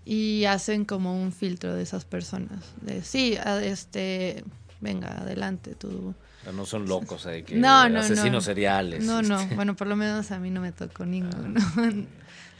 y 0.05 0.45
hacen 0.45 0.85
como 0.85 1.21
un 1.21 1.31
filtro 1.31 1.75
de 1.75 1.83
esas 1.83 2.05
personas. 2.05 2.63
De 2.81 3.03
sí, 3.03 3.35
a- 3.37 3.63
este, 3.63 4.43
venga, 4.81 5.09
adelante, 5.21 5.75
tú. 5.75 6.13
O 6.39 6.43
sea, 6.43 6.53
no 6.53 6.65
son 6.65 6.87
locos 6.87 7.25
ahí 7.25 7.43
que 7.43 7.55
No, 7.55 7.89
no, 7.89 7.99
asesinos 7.99 8.31
no. 8.31 8.41
seriales. 8.41 9.03
No, 9.03 9.21
no, 9.21 9.39
este. 9.41 9.55
bueno, 9.55 9.75
por 9.75 9.87
lo 9.87 9.95
menos 9.95 10.31
a 10.31 10.39
mí 10.39 10.49
no 10.49 10.61
me 10.61 10.71
tocó 10.71 11.05
ninguno. 11.05 11.59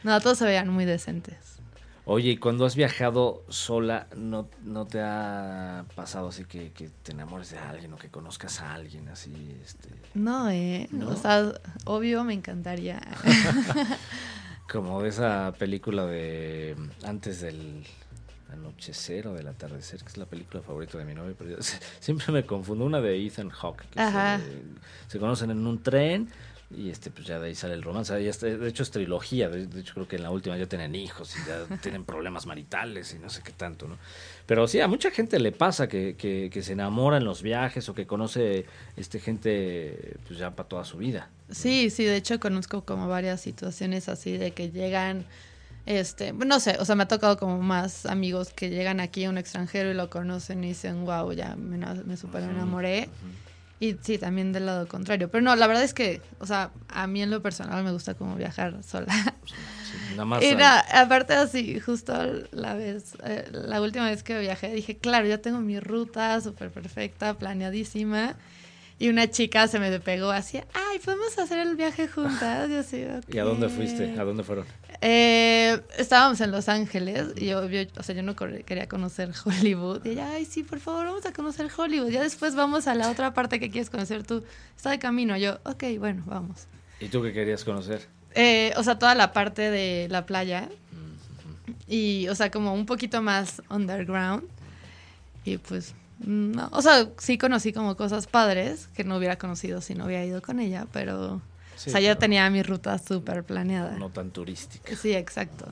No, 0.04 0.20
todos 0.20 0.38
se 0.38 0.44
veían 0.44 0.68
muy 0.68 0.84
decentes. 0.84 1.34
Oye, 2.10 2.30
y 2.30 2.36
cuando 2.38 2.64
has 2.64 2.74
viajado 2.74 3.44
sola, 3.50 4.06
¿no, 4.16 4.48
no 4.64 4.86
te 4.86 4.98
ha 5.02 5.84
pasado 5.94 6.28
así 6.28 6.46
que, 6.46 6.72
que 6.72 6.88
te 6.88 7.12
enamores 7.12 7.50
de 7.50 7.58
alguien 7.58 7.92
o 7.92 7.96
que 7.96 8.08
conozcas 8.08 8.62
a 8.62 8.72
alguien 8.72 9.10
así? 9.10 9.54
Este, 9.62 9.90
No, 10.14 10.48
eh, 10.48 10.88
¿No? 10.90 11.10
o 11.10 11.16
sea, 11.16 11.52
obvio 11.84 12.24
me 12.24 12.32
encantaría. 12.32 12.98
como 14.72 15.02
de 15.02 15.10
esa 15.10 15.52
película 15.58 16.06
de 16.06 16.76
antes 17.04 17.42
del 17.42 17.84
anochecer 18.50 19.28
o 19.28 19.34
del 19.34 19.46
atardecer, 19.46 20.00
que 20.00 20.08
es 20.08 20.16
la 20.16 20.24
película 20.24 20.62
favorita 20.62 20.96
de 20.96 21.04
mi 21.04 21.14
novia, 21.14 21.34
pero 21.36 21.50
yo 21.50 21.56
siempre 22.00 22.32
me 22.32 22.46
confundo. 22.46 22.86
Una 22.86 23.02
de 23.02 23.22
Ethan 23.26 23.50
Hawke, 23.50 23.84
que 23.90 24.00
se, 24.00 24.38
se 25.08 25.18
conocen 25.18 25.50
en 25.50 25.66
un 25.66 25.82
tren 25.82 26.30
y 26.70 26.90
este 26.90 27.10
pues 27.10 27.26
ya 27.26 27.38
de 27.38 27.48
ahí 27.48 27.54
sale 27.54 27.74
el 27.74 27.82
romance. 27.82 28.12
Ahí 28.12 28.28
está- 28.28 28.46
de 28.46 28.68
hecho 28.68 28.82
es 28.82 28.90
trilogía, 28.90 29.48
de, 29.48 29.80
hecho 29.80 29.94
creo 29.94 30.06
que 30.08 30.16
en 30.16 30.22
la 30.22 30.30
última 30.30 30.56
ya 30.58 30.66
tienen 30.66 30.94
hijos 30.94 31.34
y 31.36 31.48
ya 31.48 31.64
tienen 31.80 32.04
problemas 32.04 32.46
maritales 32.46 33.14
y 33.14 33.18
no 33.18 33.30
sé 33.30 33.42
qué 33.42 33.52
tanto, 33.52 33.88
¿no? 33.88 33.96
Pero 34.46 34.68
sí, 34.68 34.80
a 34.80 34.86
mucha 34.88 35.10
gente 35.10 35.38
le 35.38 35.52
pasa 35.52 35.88
que, 35.88 36.16
que, 36.16 36.50
que 36.52 36.62
se 36.62 36.72
enamora 36.72 37.16
en 37.16 37.24
los 37.24 37.42
viajes 37.42 37.88
o 37.88 37.94
que 37.94 38.06
conoce 38.06 38.66
este 38.96 39.18
gente 39.18 40.16
pues 40.26 40.38
ya 40.38 40.50
para 40.50 40.68
toda 40.68 40.84
su 40.84 40.98
vida. 40.98 41.30
Sí, 41.50 41.88
sí, 41.88 42.04
de 42.04 42.16
hecho 42.16 42.38
conozco 42.38 42.84
como 42.84 43.08
varias 43.08 43.40
situaciones 43.40 44.10
así 44.10 44.36
de 44.36 44.50
que 44.50 44.70
llegan, 44.70 45.24
este, 45.86 46.34
no 46.34 46.60
sé, 46.60 46.76
o 46.78 46.84
sea, 46.84 46.94
me 46.94 47.04
ha 47.04 47.08
tocado 47.08 47.38
como 47.38 47.62
más 47.62 48.04
amigos 48.04 48.52
que 48.52 48.68
llegan 48.68 49.00
aquí 49.00 49.24
a 49.24 49.30
un 49.30 49.38
extranjero 49.38 49.90
y 49.90 49.94
lo 49.94 50.10
conocen 50.10 50.62
y 50.64 50.68
dicen, 50.68 51.06
wow, 51.06 51.32
ya 51.32 51.56
me, 51.56 51.78
me 51.78 52.16
super 52.18 52.42
enamoré. 52.42 53.08
Y 53.80 53.96
sí, 54.02 54.18
también 54.18 54.52
del 54.52 54.66
lado 54.66 54.88
contrario. 54.88 55.30
Pero 55.30 55.42
no, 55.42 55.54
la 55.54 55.66
verdad 55.68 55.84
es 55.84 55.94
que, 55.94 56.20
o 56.40 56.46
sea, 56.46 56.70
a 56.88 57.06
mí 57.06 57.22
en 57.22 57.30
lo 57.30 57.40
personal 57.42 57.84
me 57.84 57.92
gusta 57.92 58.14
como 58.14 58.34
viajar 58.34 58.82
sola. 58.82 59.06
Sí, 59.90 59.96
nada 60.10 60.24
más 60.24 60.42
Y 60.42 60.46
ahí- 60.48 60.56
na- 60.56 60.80
aparte 60.80 61.34
así, 61.34 61.78
justo 61.80 62.12
la 62.50 62.74
vez, 62.74 63.14
eh, 63.24 63.48
la 63.52 63.80
última 63.80 64.06
vez 64.06 64.22
que 64.22 64.38
viajé, 64.40 64.72
dije, 64.72 64.96
claro, 64.98 65.26
ya 65.26 65.38
tengo 65.38 65.60
mi 65.60 65.78
ruta 65.80 66.40
súper 66.40 66.70
perfecta, 66.70 67.34
planeadísima. 67.38 68.36
Y 69.00 69.08
una 69.10 69.30
chica 69.30 69.68
se 69.68 69.78
me 69.78 70.00
pegó 70.00 70.30
así, 70.30 70.58
ay, 70.74 70.98
podemos 70.98 71.38
hacer 71.38 71.60
el 71.60 71.76
viaje 71.76 72.08
juntas. 72.08 72.68
Y, 72.68 72.74
así, 72.74 73.06
¿Y 73.32 73.38
a 73.38 73.44
dónde 73.44 73.68
fuiste? 73.68 74.14
¿A 74.18 74.24
dónde 74.24 74.42
fueron? 74.42 74.66
Eh, 75.00 75.80
estábamos 75.96 76.40
en 76.40 76.50
Los 76.50 76.68
Ángeles 76.68 77.28
y 77.36 77.46
yo, 77.46 77.68
yo- 77.68 77.82
o 77.96 78.02
sea, 78.02 78.14
yo 78.16 78.24
no 78.24 78.34
quería 78.34 78.88
conocer 78.88 79.30
Hollywood. 79.44 80.04
Y 80.04 80.10
ella, 80.10 80.30
ay, 80.32 80.44
sí, 80.44 80.64
por 80.64 80.80
favor, 80.80 81.06
vamos 81.06 81.24
a 81.26 81.32
conocer 81.32 81.68
Hollywood. 81.76 82.10
Ya 82.10 82.22
después 82.22 82.56
vamos 82.56 82.88
a 82.88 82.94
la 82.96 83.08
otra 83.08 83.32
parte 83.34 83.60
que 83.60 83.70
quieres 83.70 83.88
conocer 83.90 84.24
tú. 84.24 84.42
Está 84.76 84.90
de 84.90 84.98
camino. 84.98 85.36
Yo, 85.36 85.60
ok, 85.64 85.84
bueno, 86.00 86.24
vamos. 86.26 86.66
¿Y 86.98 87.06
tú 87.08 87.22
qué 87.22 87.32
querías 87.32 87.62
conocer? 87.64 88.08
Eh, 88.34 88.72
o 88.76 88.82
sea, 88.82 88.98
toda 88.98 89.14
la 89.14 89.32
parte 89.32 89.70
de 89.70 90.08
la 90.10 90.26
playa. 90.26 90.68
Y, 91.86 92.26
o 92.28 92.34
sea, 92.34 92.50
como 92.50 92.74
un 92.74 92.84
poquito 92.86 93.22
más 93.22 93.62
underground. 93.70 94.42
Y 95.44 95.58
pues, 95.58 95.94
no. 96.24 96.68
O 96.72 96.82
sea, 96.82 97.08
sí 97.18 97.38
conocí 97.38 97.72
como 97.72 97.96
cosas 97.96 98.26
padres 98.26 98.88
que 98.94 99.04
no 99.04 99.16
hubiera 99.16 99.36
conocido 99.36 99.80
si 99.80 99.94
no 99.94 100.06
hubiera 100.06 100.24
ido 100.24 100.42
con 100.42 100.60
ella, 100.60 100.86
pero. 100.92 101.40
Sí, 101.76 101.90
o 101.90 101.92
sea, 101.92 102.00
pero 102.00 102.18
tenía 102.18 102.48
mi 102.50 102.62
ruta 102.62 102.98
súper 102.98 103.44
planeada. 103.44 103.96
No 103.98 104.10
tan 104.10 104.30
turística. 104.30 104.96
Sí, 104.96 105.14
exacto. 105.14 105.66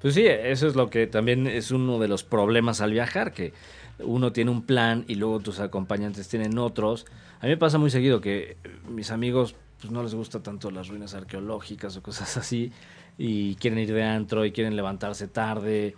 Pues 0.00 0.14
sí, 0.14 0.24
eso 0.26 0.66
es 0.66 0.76
lo 0.76 0.88
que 0.88 1.06
también 1.06 1.46
es 1.46 1.70
uno 1.72 1.98
de 1.98 2.08
los 2.08 2.24
problemas 2.24 2.80
al 2.80 2.92
viajar, 2.92 3.32
que 3.32 3.52
uno 3.98 4.32
tiene 4.32 4.50
un 4.50 4.62
plan 4.62 5.04
y 5.08 5.16
luego 5.16 5.40
tus 5.40 5.60
acompañantes 5.60 6.28
tienen 6.28 6.58
otros. 6.58 7.06
A 7.40 7.44
mí 7.44 7.50
me 7.50 7.56
pasa 7.56 7.76
muy 7.76 7.90
seguido 7.90 8.20
que 8.20 8.56
mis 8.88 9.10
amigos 9.10 9.54
pues, 9.80 9.92
no 9.92 10.02
les 10.02 10.14
gusta 10.14 10.42
tanto 10.42 10.70
las 10.70 10.88
ruinas 10.88 11.14
arqueológicas 11.14 11.96
o 11.96 12.02
cosas 12.02 12.36
así 12.36 12.72
y 13.18 13.56
quieren 13.56 13.78
ir 13.78 13.92
de 13.92 14.02
antro 14.02 14.44
y 14.46 14.52
quieren 14.52 14.74
levantarse 14.76 15.28
tarde 15.28 15.94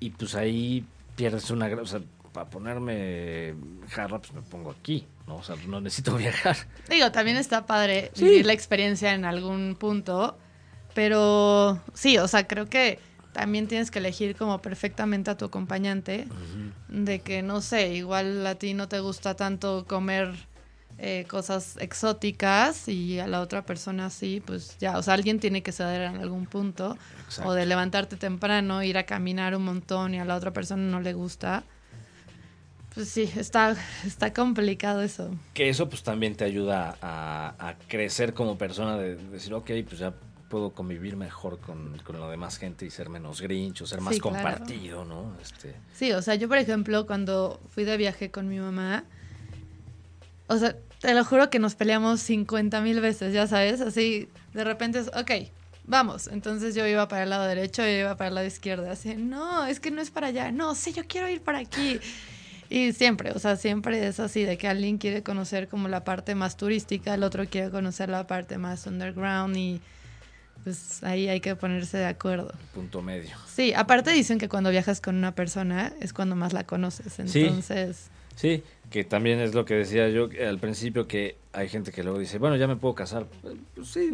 y 0.00 0.10
pues 0.10 0.34
ahí 0.34 0.84
pierdes 1.14 1.50
una... 1.50 1.66
O 1.66 1.86
sea, 1.86 2.00
para 2.36 2.50
ponerme 2.50 3.54
jarra, 3.88 4.18
pues 4.18 4.34
me 4.34 4.42
pongo 4.42 4.70
aquí, 4.70 5.06
¿no? 5.26 5.36
O 5.36 5.42
sea, 5.42 5.56
no 5.66 5.80
necesito 5.80 6.14
viajar. 6.18 6.54
Digo, 6.90 7.10
también 7.10 7.38
está 7.38 7.64
padre 7.64 8.10
vivir 8.14 8.44
la 8.44 8.52
experiencia 8.52 9.14
en 9.14 9.24
algún 9.24 9.74
punto, 9.74 10.36
pero 10.94 11.80
sí, 11.94 12.18
o 12.18 12.28
sea, 12.28 12.46
creo 12.46 12.66
que 12.66 12.98
también 13.32 13.68
tienes 13.68 13.90
que 13.90 14.00
elegir 14.00 14.36
como 14.36 14.60
perfectamente 14.60 15.30
a 15.30 15.38
tu 15.38 15.46
acompañante, 15.46 16.26
de 16.88 17.20
que, 17.20 17.40
no 17.42 17.62
sé, 17.62 17.94
igual 17.94 18.46
a 18.46 18.56
ti 18.56 18.74
no 18.74 18.86
te 18.86 19.00
gusta 19.00 19.34
tanto 19.34 19.86
comer 19.86 20.34
eh, 20.98 21.24
cosas 21.28 21.78
exóticas 21.80 22.86
y 22.86 23.18
a 23.18 23.26
la 23.26 23.40
otra 23.40 23.64
persona 23.64 24.10
sí, 24.10 24.42
pues 24.44 24.76
ya, 24.78 24.98
o 24.98 25.02
sea, 25.02 25.14
alguien 25.14 25.40
tiene 25.40 25.62
que 25.62 25.72
ceder 25.72 26.02
en 26.02 26.16
algún 26.16 26.44
punto, 26.44 26.98
o 27.44 27.54
de 27.54 27.64
levantarte 27.64 28.16
temprano, 28.16 28.82
ir 28.82 28.98
a 28.98 29.04
caminar 29.04 29.56
un 29.56 29.64
montón 29.64 30.12
y 30.12 30.20
a 30.20 30.26
la 30.26 30.36
otra 30.36 30.52
persona 30.52 30.82
no 30.82 31.00
le 31.00 31.14
gusta. 31.14 31.64
Pues 32.96 33.10
sí, 33.10 33.30
está, 33.36 33.76
está 34.06 34.32
complicado 34.32 35.02
eso. 35.02 35.30
Que 35.52 35.68
eso 35.68 35.86
pues 35.86 36.02
también 36.02 36.34
te 36.34 36.44
ayuda 36.44 36.96
a, 37.02 37.54
a 37.58 37.74
crecer 37.88 38.32
como 38.32 38.56
persona, 38.56 38.96
de 38.96 39.16
decir, 39.16 39.52
ok, 39.52 39.70
pues 39.86 39.98
ya 39.98 40.14
puedo 40.48 40.72
convivir 40.72 41.14
mejor 41.14 41.58
con, 41.58 41.98
con 41.98 42.18
la 42.18 42.30
demás 42.30 42.56
gente 42.56 42.86
y 42.86 42.90
ser 42.90 43.10
menos 43.10 43.42
grinch 43.42 43.82
o 43.82 43.86
ser 43.86 44.00
más 44.00 44.18
compartido, 44.18 45.04
¿no? 45.04 45.36
Este... 45.42 45.74
Sí, 45.92 46.12
o 46.12 46.22
sea, 46.22 46.36
yo 46.36 46.48
por 46.48 46.56
ejemplo 46.56 47.06
cuando 47.06 47.60
fui 47.68 47.84
de 47.84 47.98
viaje 47.98 48.30
con 48.30 48.48
mi 48.48 48.58
mamá, 48.58 49.04
o 50.46 50.56
sea, 50.56 50.74
te 51.02 51.12
lo 51.12 51.22
juro 51.22 51.50
que 51.50 51.58
nos 51.58 51.74
peleamos 51.74 52.20
50 52.20 52.80
mil 52.80 53.02
veces, 53.02 53.34
ya 53.34 53.46
sabes, 53.46 53.82
así 53.82 54.30
de 54.54 54.64
repente 54.64 55.00
es, 55.00 55.08
ok, 55.08 55.50
vamos. 55.84 56.28
Entonces 56.28 56.74
yo 56.74 56.86
iba 56.86 57.08
para 57.08 57.24
el 57.24 57.30
lado 57.30 57.44
derecho 57.44 57.86
y 57.86 57.90
iba 57.90 58.16
para 58.16 58.28
el 58.28 58.36
lado 58.36 58.46
izquierdo, 58.46 58.90
así, 58.90 59.16
no, 59.16 59.66
es 59.66 59.80
que 59.80 59.90
no 59.90 60.00
es 60.00 60.10
para 60.10 60.28
allá, 60.28 60.50
no, 60.50 60.74
sí, 60.74 60.94
yo 60.94 61.02
quiero 61.06 61.28
ir 61.28 61.42
para 61.42 61.58
aquí. 61.58 62.00
Y 62.68 62.92
siempre, 62.92 63.32
o 63.32 63.38
sea, 63.38 63.56
siempre 63.56 64.06
es 64.06 64.20
así, 64.20 64.44
de 64.44 64.58
que 64.58 64.68
alguien 64.68 64.98
quiere 64.98 65.22
conocer 65.22 65.68
como 65.68 65.88
la 65.88 66.04
parte 66.04 66.34
más 66.34 66.56
turística, 66.56 67.14
el 67.14 67.22
otro 67.22 67.46
quiere 67.46 67.70
conocer 67.70 68.08
la 68.08 68.26
parte 68.26 68.58
más 68.58 68.86
underground 68.86 69.56
y 69.56 69.80
pues 70.64 71.02
ahí 71.04 71.28
hay 71.28 71.40
que 71.40 71.54
ponerse 71.54 71.98
de 71.98 72.06
acuerdo. 72.06 72.52
Punto 72.74 73.02
medio. 73.02 73.36
Sí, 73.46 73.72
aparte 73.74 74.10
dicen 74.10 74.38
que 74.38 74.48
cuando 74.48 74.70
viajas 74.70 75.00
con 75.00 75.14
una 75.14 75.34
persona 75.34 75.92
es 76.00 76.12
cuando 76.12 76.34
más 76.34 76.52
la 76.52 76.64
conoces, 76.64 77.18
entonces... 77.18 78.10
Sí, 78.34 78.62
que 78.90 79.02
también 79.02 79.40
es 79.40 79.54
lo 79.54 79.64
que 79.64 79.74
decía 79.74 80.08
yo 80.10 80.28
al 80.46 80.58
principio, 80.58 81.08
que 81.08 81.36
hay 81.52 81.68
gente 81.68 81.90
que 81.90 82.02
luego 82.02 82.18
dice, 82.18 82.38
bueno, 82.38 82.56
ya 82.56 82.66
me 82.66 82.76
puedo 82.76 82.94
casar. 82.94 83.26
Pues 83.74 83.88
sí, 83.88 84.10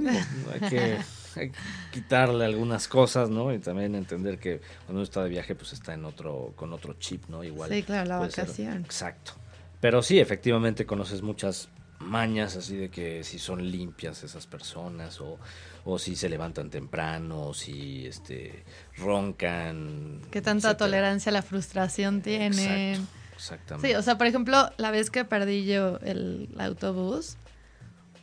hay, 0.52 0.70
que, 0.70 0.96
quitarle 1.92 2.44
algunas 2.44 2.88
cosas, 2.88 3.30
¿no? 3.30 3.52
Y 3.52 3.58
también 3.58 3.94
entender 3.94 4.38
que 4.38 4.60
cuando 4.84 4.94
uno 4.94 5.02
está 5.02 5.22
de 5.22 5.30
viaje, 5.30 5.54
pues 5.54 5.72
está 5.72 5.94
en 5.94 6.04
otro, 6.04 6.52
con 6.56 6.72
otro 6.72 6.94
chip, 6.94 7.28
¿no? 7.28 7.44
Igual. 7.44 7.70
Sí, 7.70 7.82
claro, 7.82 8.08
la 8.08 8.18
vacación. 8.18 8.84
exacto. 8.84 9.32
Pero 9.80 10.02
sí, 10.02 10.20
efectivamente 10.20 10.86
conoces 10.86 11.22
muchas 11.22 11.68
mañas 12.02 12.56
así 12.56 12.76
de 12.76 12.88
que 12.88 13.24
si 13.24 13.38
son 13.38 13.70
limpias 13.70 14.22
esas 14.22 14.46
personas 14.46 15.20
o, 15.20 15.38
o 15.84 15.98
si 15.98 16.16
se 16.16 16.28
levantan 16.28 16.70
temprano, 16.70 17.48
o 17.48 17.54
si 17.54 18.06
este 18.06 18.64
roncan. 18.96 20.20
¿Qué 20.30 20.40
tanta 20.42 20.76
tolerancia 20.76 21.30
a 21.30 21.32
la 21.32 21.42
frustración 21.42 22.22
tienen? 22.22 23.06
exactamente. 23.34 23.88
Sí, 23.88 23.94
o 23.94 24.02
sea, 24.02 24.18
por 24.18 24.26
ejemplo, 24.26 24.70
la 24.76 24.90
vez 24.90 25.10
que 25.10 25.24
perdí 25.24 25.64
yo 25.64 25.98
el 25.98 26.48
autobús, 26.58 27.36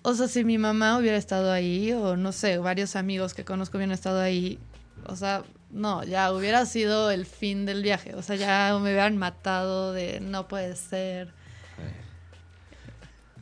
o 0.01 0.13
sea, 0.13 0.27
si 0.27 0.43
mi 0.43 0.57
mamá 0.57 0.97
hubiera 0.97 1.17
estado 1.17 1.51
ahí, 1.51 1.91
o 1.93 2.15
no 2.15 2.31
sé, 2.31 2.57
varios 2.57 2.95
amigos 2.95 3.33
que 3.33 3.43
conozco 3.43 3.77
hubieran 3.77 3.93
estado 3.93 4.21
ahí, 4.21 4.59
o 5.05 5.15
sea, 5.15 5.43
no, 5.71 6.03
ya 6.03 6.31
hubiera 6.33 6.65
sido 6.65 7.11
el 7.11 7.25
fin 7.25 7.65
del 7.65 7.83
viaje. 7.83 8.15
O 8.15 8.21
sea, 8.21 8.35
ya 8.35 8.73
me 8.75 8.91
hubieran 8.91 9.17
matado 9.17 9.93
de 9.93 10.19
no 10.19 10.47
puede 10.47 10.75
ser. 10.75 11.33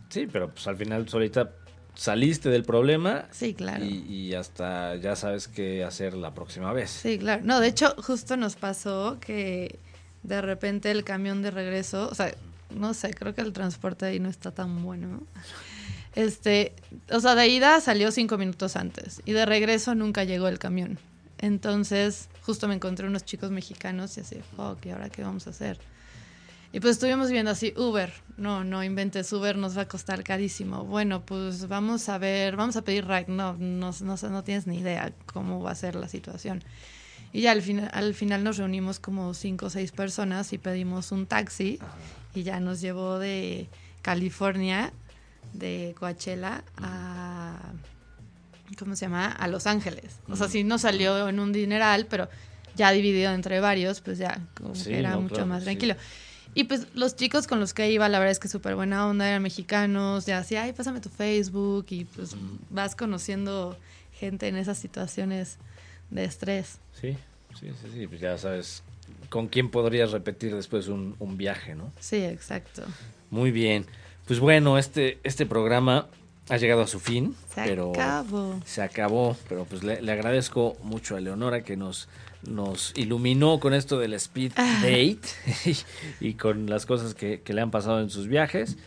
Sí, 0.09 0.27
pero 0.31 0.49
pues 0.49 0.67
al 0.67 0.77
final 0.77 1.07
solita 1.07 1.51
saliste 1.95 2.49
del 2.49 2.63
problema. 2.63 3.25
Sí, 3.31 3.53
claro. 3.53 3.83
Y, 3.83 4.33
hasta 4.33 4.95
ya 4.95 5.15
sabes 5.15 5.47
qué 5.47 5.83
hacer 5.83 6.13
la 6.13 6.33
próxima 6.33 6.71
vez. 6.73 6.91
Sí, 6.91 7.17
claro. 7.17 7.41
No, 7.43 7.59
de 7.59 7.67
hecho, 7.67 7.95
justo 8.01 8.37
nos 8.37 8.55
pasó 8.55 9.17
que 9.19 9.79
de 10.23 10.41
repente 10.41 10.91
el 10.91 11.03
camión 11.03 11.41
de 11.41 11.51
regreso, 11.51 12.09
o 12.09 12.15
sea, 12.15 12.33
no 12.69 12.93
sé, 12.93 13.13
creo 13.13 13.33
que 13.33 13.41
el 13.41 13.53
transporte 13.53 14.05
ahí 14.05 14.19
no 14.19 14.29
está 14.29 14.51
tan 14.51 14.83
bueno. 14.83 15.23
Este, 16.17 16.73
o 17.11 17.19
sea, 17.19 17.35
de 17.35 17.47
ida 17.47 17.79
salió 17.79 18.11
cinco 18.11 18.39
minutos 18.39 18.75
antes 18.75 19.21
y 19.25 19.33
de 19.33 19.45
regreso 19.45 19.93
nunca 19.93 20.23
llegó 20.23 20.47
el 20.47 20.57
camión. 20.57 20.97
Entonces, 21.37 22.27
justo 22.41 22.67
me 22.67 22.73
encontré 22.73 23.05
unos 23.05 23.23
chicos 23.23 23.51
mexicanos 23.51 24.17
y 24.17 24.21
así, 24.21 24.37
fuck, 24.55 24.83
¿y 24.87 24.89
ahora 24.89 25.09
qué 25.09 25.21
vamos 25.21 25.45
a 25.45 25.51
hacer? 25.51 25.77
Y 26.73 26.79
pues 26.79 26.93
estuvimos 26.93 27.29
viendo 27.29 27.51
así, 27.51 27.71
Uber, 27.77 28.11
no, 28.35 28.63
no 28.63 28.83
inventes, 28.83 29.31
Uber 29.31 29.57
nos 29.57 29.77
va 29.77 29.83
a 29.83 29.87
costar 29.87 30.23
carísimo. 30.23 30.85
Bueno, 30.85 31.23
pues 31.23 31.67
vamos 31.67 32.09
a 32.09 32.17
ver, 32.17 32.55
vamos 32.55 32.77
a 32.77 32.81
pedir 32.81 33.05
ride, 33.05 33.25
no, 33.27 33.53
no, 33.53 33.91
no, 34.01 34.15
no 34.15 34.43
tienes 34.43 34.65
ni 34.65 34.79
idea 34.79 35.13
cómo 35.27 35.61
va 35.61 35.69
a 35.69 35.75
ser 35.75 35.93
la 35.93 36.07
situación. 36.07 36.63
Y 37.31 37.41
ya 37.41 37.51
al, 37.51 37.61
final 37.61 37.91
al 37.93 38.15
final 38.15 38.43
nos 38.43 38.57
reunimos 38.57 38.99
como 38.99 39.35
cinco 39.35 39.67
o 39.67 39.69
seis 39.69 39.91
personas 39.91 40.51
y 40.51 40.57
pedimos 40.57 41.11
un 41.11 41.27
taxi 41.27 41.77
y 42.33 42.41
ya 42.41 42.59
nos 42.59 42.81
llevó 42.81 43.19
de 43.19 43.69
California, 44.01 44.91
de 45.53 45.95
Coachella, 45.99 46.63
a... 46.77 47.57
¿Cómo 48.77 48.95
se 48.95 49.05
llama? 49.05 49.31
A 49.31 49.47
Los 49.47 49.65
Ángeles. 49.65 50.19
O 50.27 50.35
sea, 50.35 50.49
sí 50.49 50.63
nos 50.63 50.81
salió 50.81 51.29
en 51.29 51.39
un 51.39 51.53
dineral, 51.53 52.05
pero 52.09 52.27
ya 52.75 52.91
dividido 52.91 53.31
entre 53.31 53.59
varios, 53.59 54.01
pues 54.01 54.17
ya 54.17 54.41
como 54.55 54.73
que 54.73 54.99
era 54.99 55.17
mucho 55.17 55.45
más 55.45 55.63
tranquilo. 55.63 55.95
Y 56.53 56.65
pues 56.65 56.87
los 56.93 57.15
chicos 57.15 57.47
con 57.47 57.59
los 57.59 57.73
que 57.73 57.91
iba, 57.91 58.09
la 58.09 58.19
verdad 58.19 58.31
es 58.31 58.39
que 58.39 58.47
súper 58.47 58.75
buena 58.75 59.07
onda, 59.07 59.27
eran 59.27 59.41
mexicanos, 59.43 60.25
ya 60.25 60.39
así, 60.39 60.55
ay, 60.55 60.73
pásame 60.73 60.99
tu 61.01 61.09
Facebook 61.09 61.85
y 61.89 62.05
pues 62.05 62.35
vas 62.69 62.95
conociendo 62.95 63.77
gente 64.11 64.47
en 64.47 64.57
esas 64.57 64.77
situaciones 64.77 65.57
de 66.09 66.23
estrés. 66.23 66.79
Sí, 66.99 67.15
sí, 67.59 67.67
sí, 67.81 67.89
sí, 67.93 68.07
pues 68.07 68.19
ya 68.21 68.37
sabes 68.37 68.83
con 69.29 69.47
quién 69.47 69.69
podrías 69.69 70.11
repetir 70.11 70.55
después 70.55 70.87
un, 70.87 71.15
viaje, 71.37 71.75
¿no? 71.75 71.91
Sí, 71.99 72.17
exacto. 72.17 72.83
Muy 73.29 73.51
bien. 73.51 73.85
Pues 74.27 74.39
bueno, 74.39 74.77
este, 74.77 75.19
este 75.23 75.45
programa 75.45 76.07
ha 76.49 76.57
llegado 76.57 76.81
a 76.81 76.87
su 76.87 76.99
fin. 76.99 77.35
Se 77.53 77.63
pero 77.63 77.91
acabó. 77.91 78.59
Se 78.65 78.81
acabó, 78.81 79.35
pero 79.49 79.65
pues 79.65 79.83
le, 79.83 80.01
le 80.01 80.11
agradezco 80.11 80.77
mucho 80.83 81.15
a 81.15 81.19
Leonora 81.19 81.63
que 81.63 81.75
nos 81.77 82.07
nos 82.45 82.93
iluminó 82.95 83.59
con 83.59 83.73
esto 83.73 83.99
del 83.99 84.13
speed 84.13 84.53
ah. 84.55 84.79
date 84.81 85.19
y, 86.19 86.33
con 86.33 86.69
las 86.69 86.85
cosas 86.85 87.13
que, 87.13 87.41
le 87.45 87.61
han 87.61 87.71
pasado 87.71 88.01
en 88.01 88.09
sus 88.09 88.27
viajes. 88.27 88.77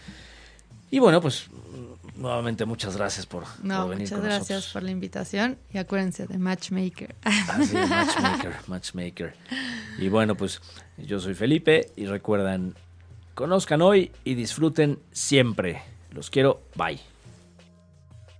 Y 0.90 0.98
bueno, 0.98 1.20
pues 1.20 1.46
nuevamente 2.16 2.64
muchas 2.64 2.96
gracias 2.96 3.26
por, 3.26 3.44
no, 3.62 3.86
Muchas 3.88 4.20
gracias 4.20 4.66
por 4.68 4.82
la 4.82 4.90
invitación 4.90 5.56
y 5.72 5.78
acuérdense 5.78 6.26
de 6.26 6.38
Matchmaker. 6.38 7.14
Así, 7.22 7.76
ah, 7.76 7.86
Matchmaker, 7.88 8.56
Matchmaker. 8.66 9.34
Y 9.98 10.08
bueno, 10.08 10.34
pues 10.34 10.60
yo 10.96 11.20
soy 11.20 11.34
Felipe 11.34 11.92
y 11.96 12.06
recuerdan, 12.06 12.74
conozcan 13.40 13.80
hoy 13.80 14.10
y 14.22 14.34
disfruten 14.34 14.98
siempre. 15.12 15.80
Los 16.12 16.28
quiero, 16.28 16.60
bye. 16.76 17.00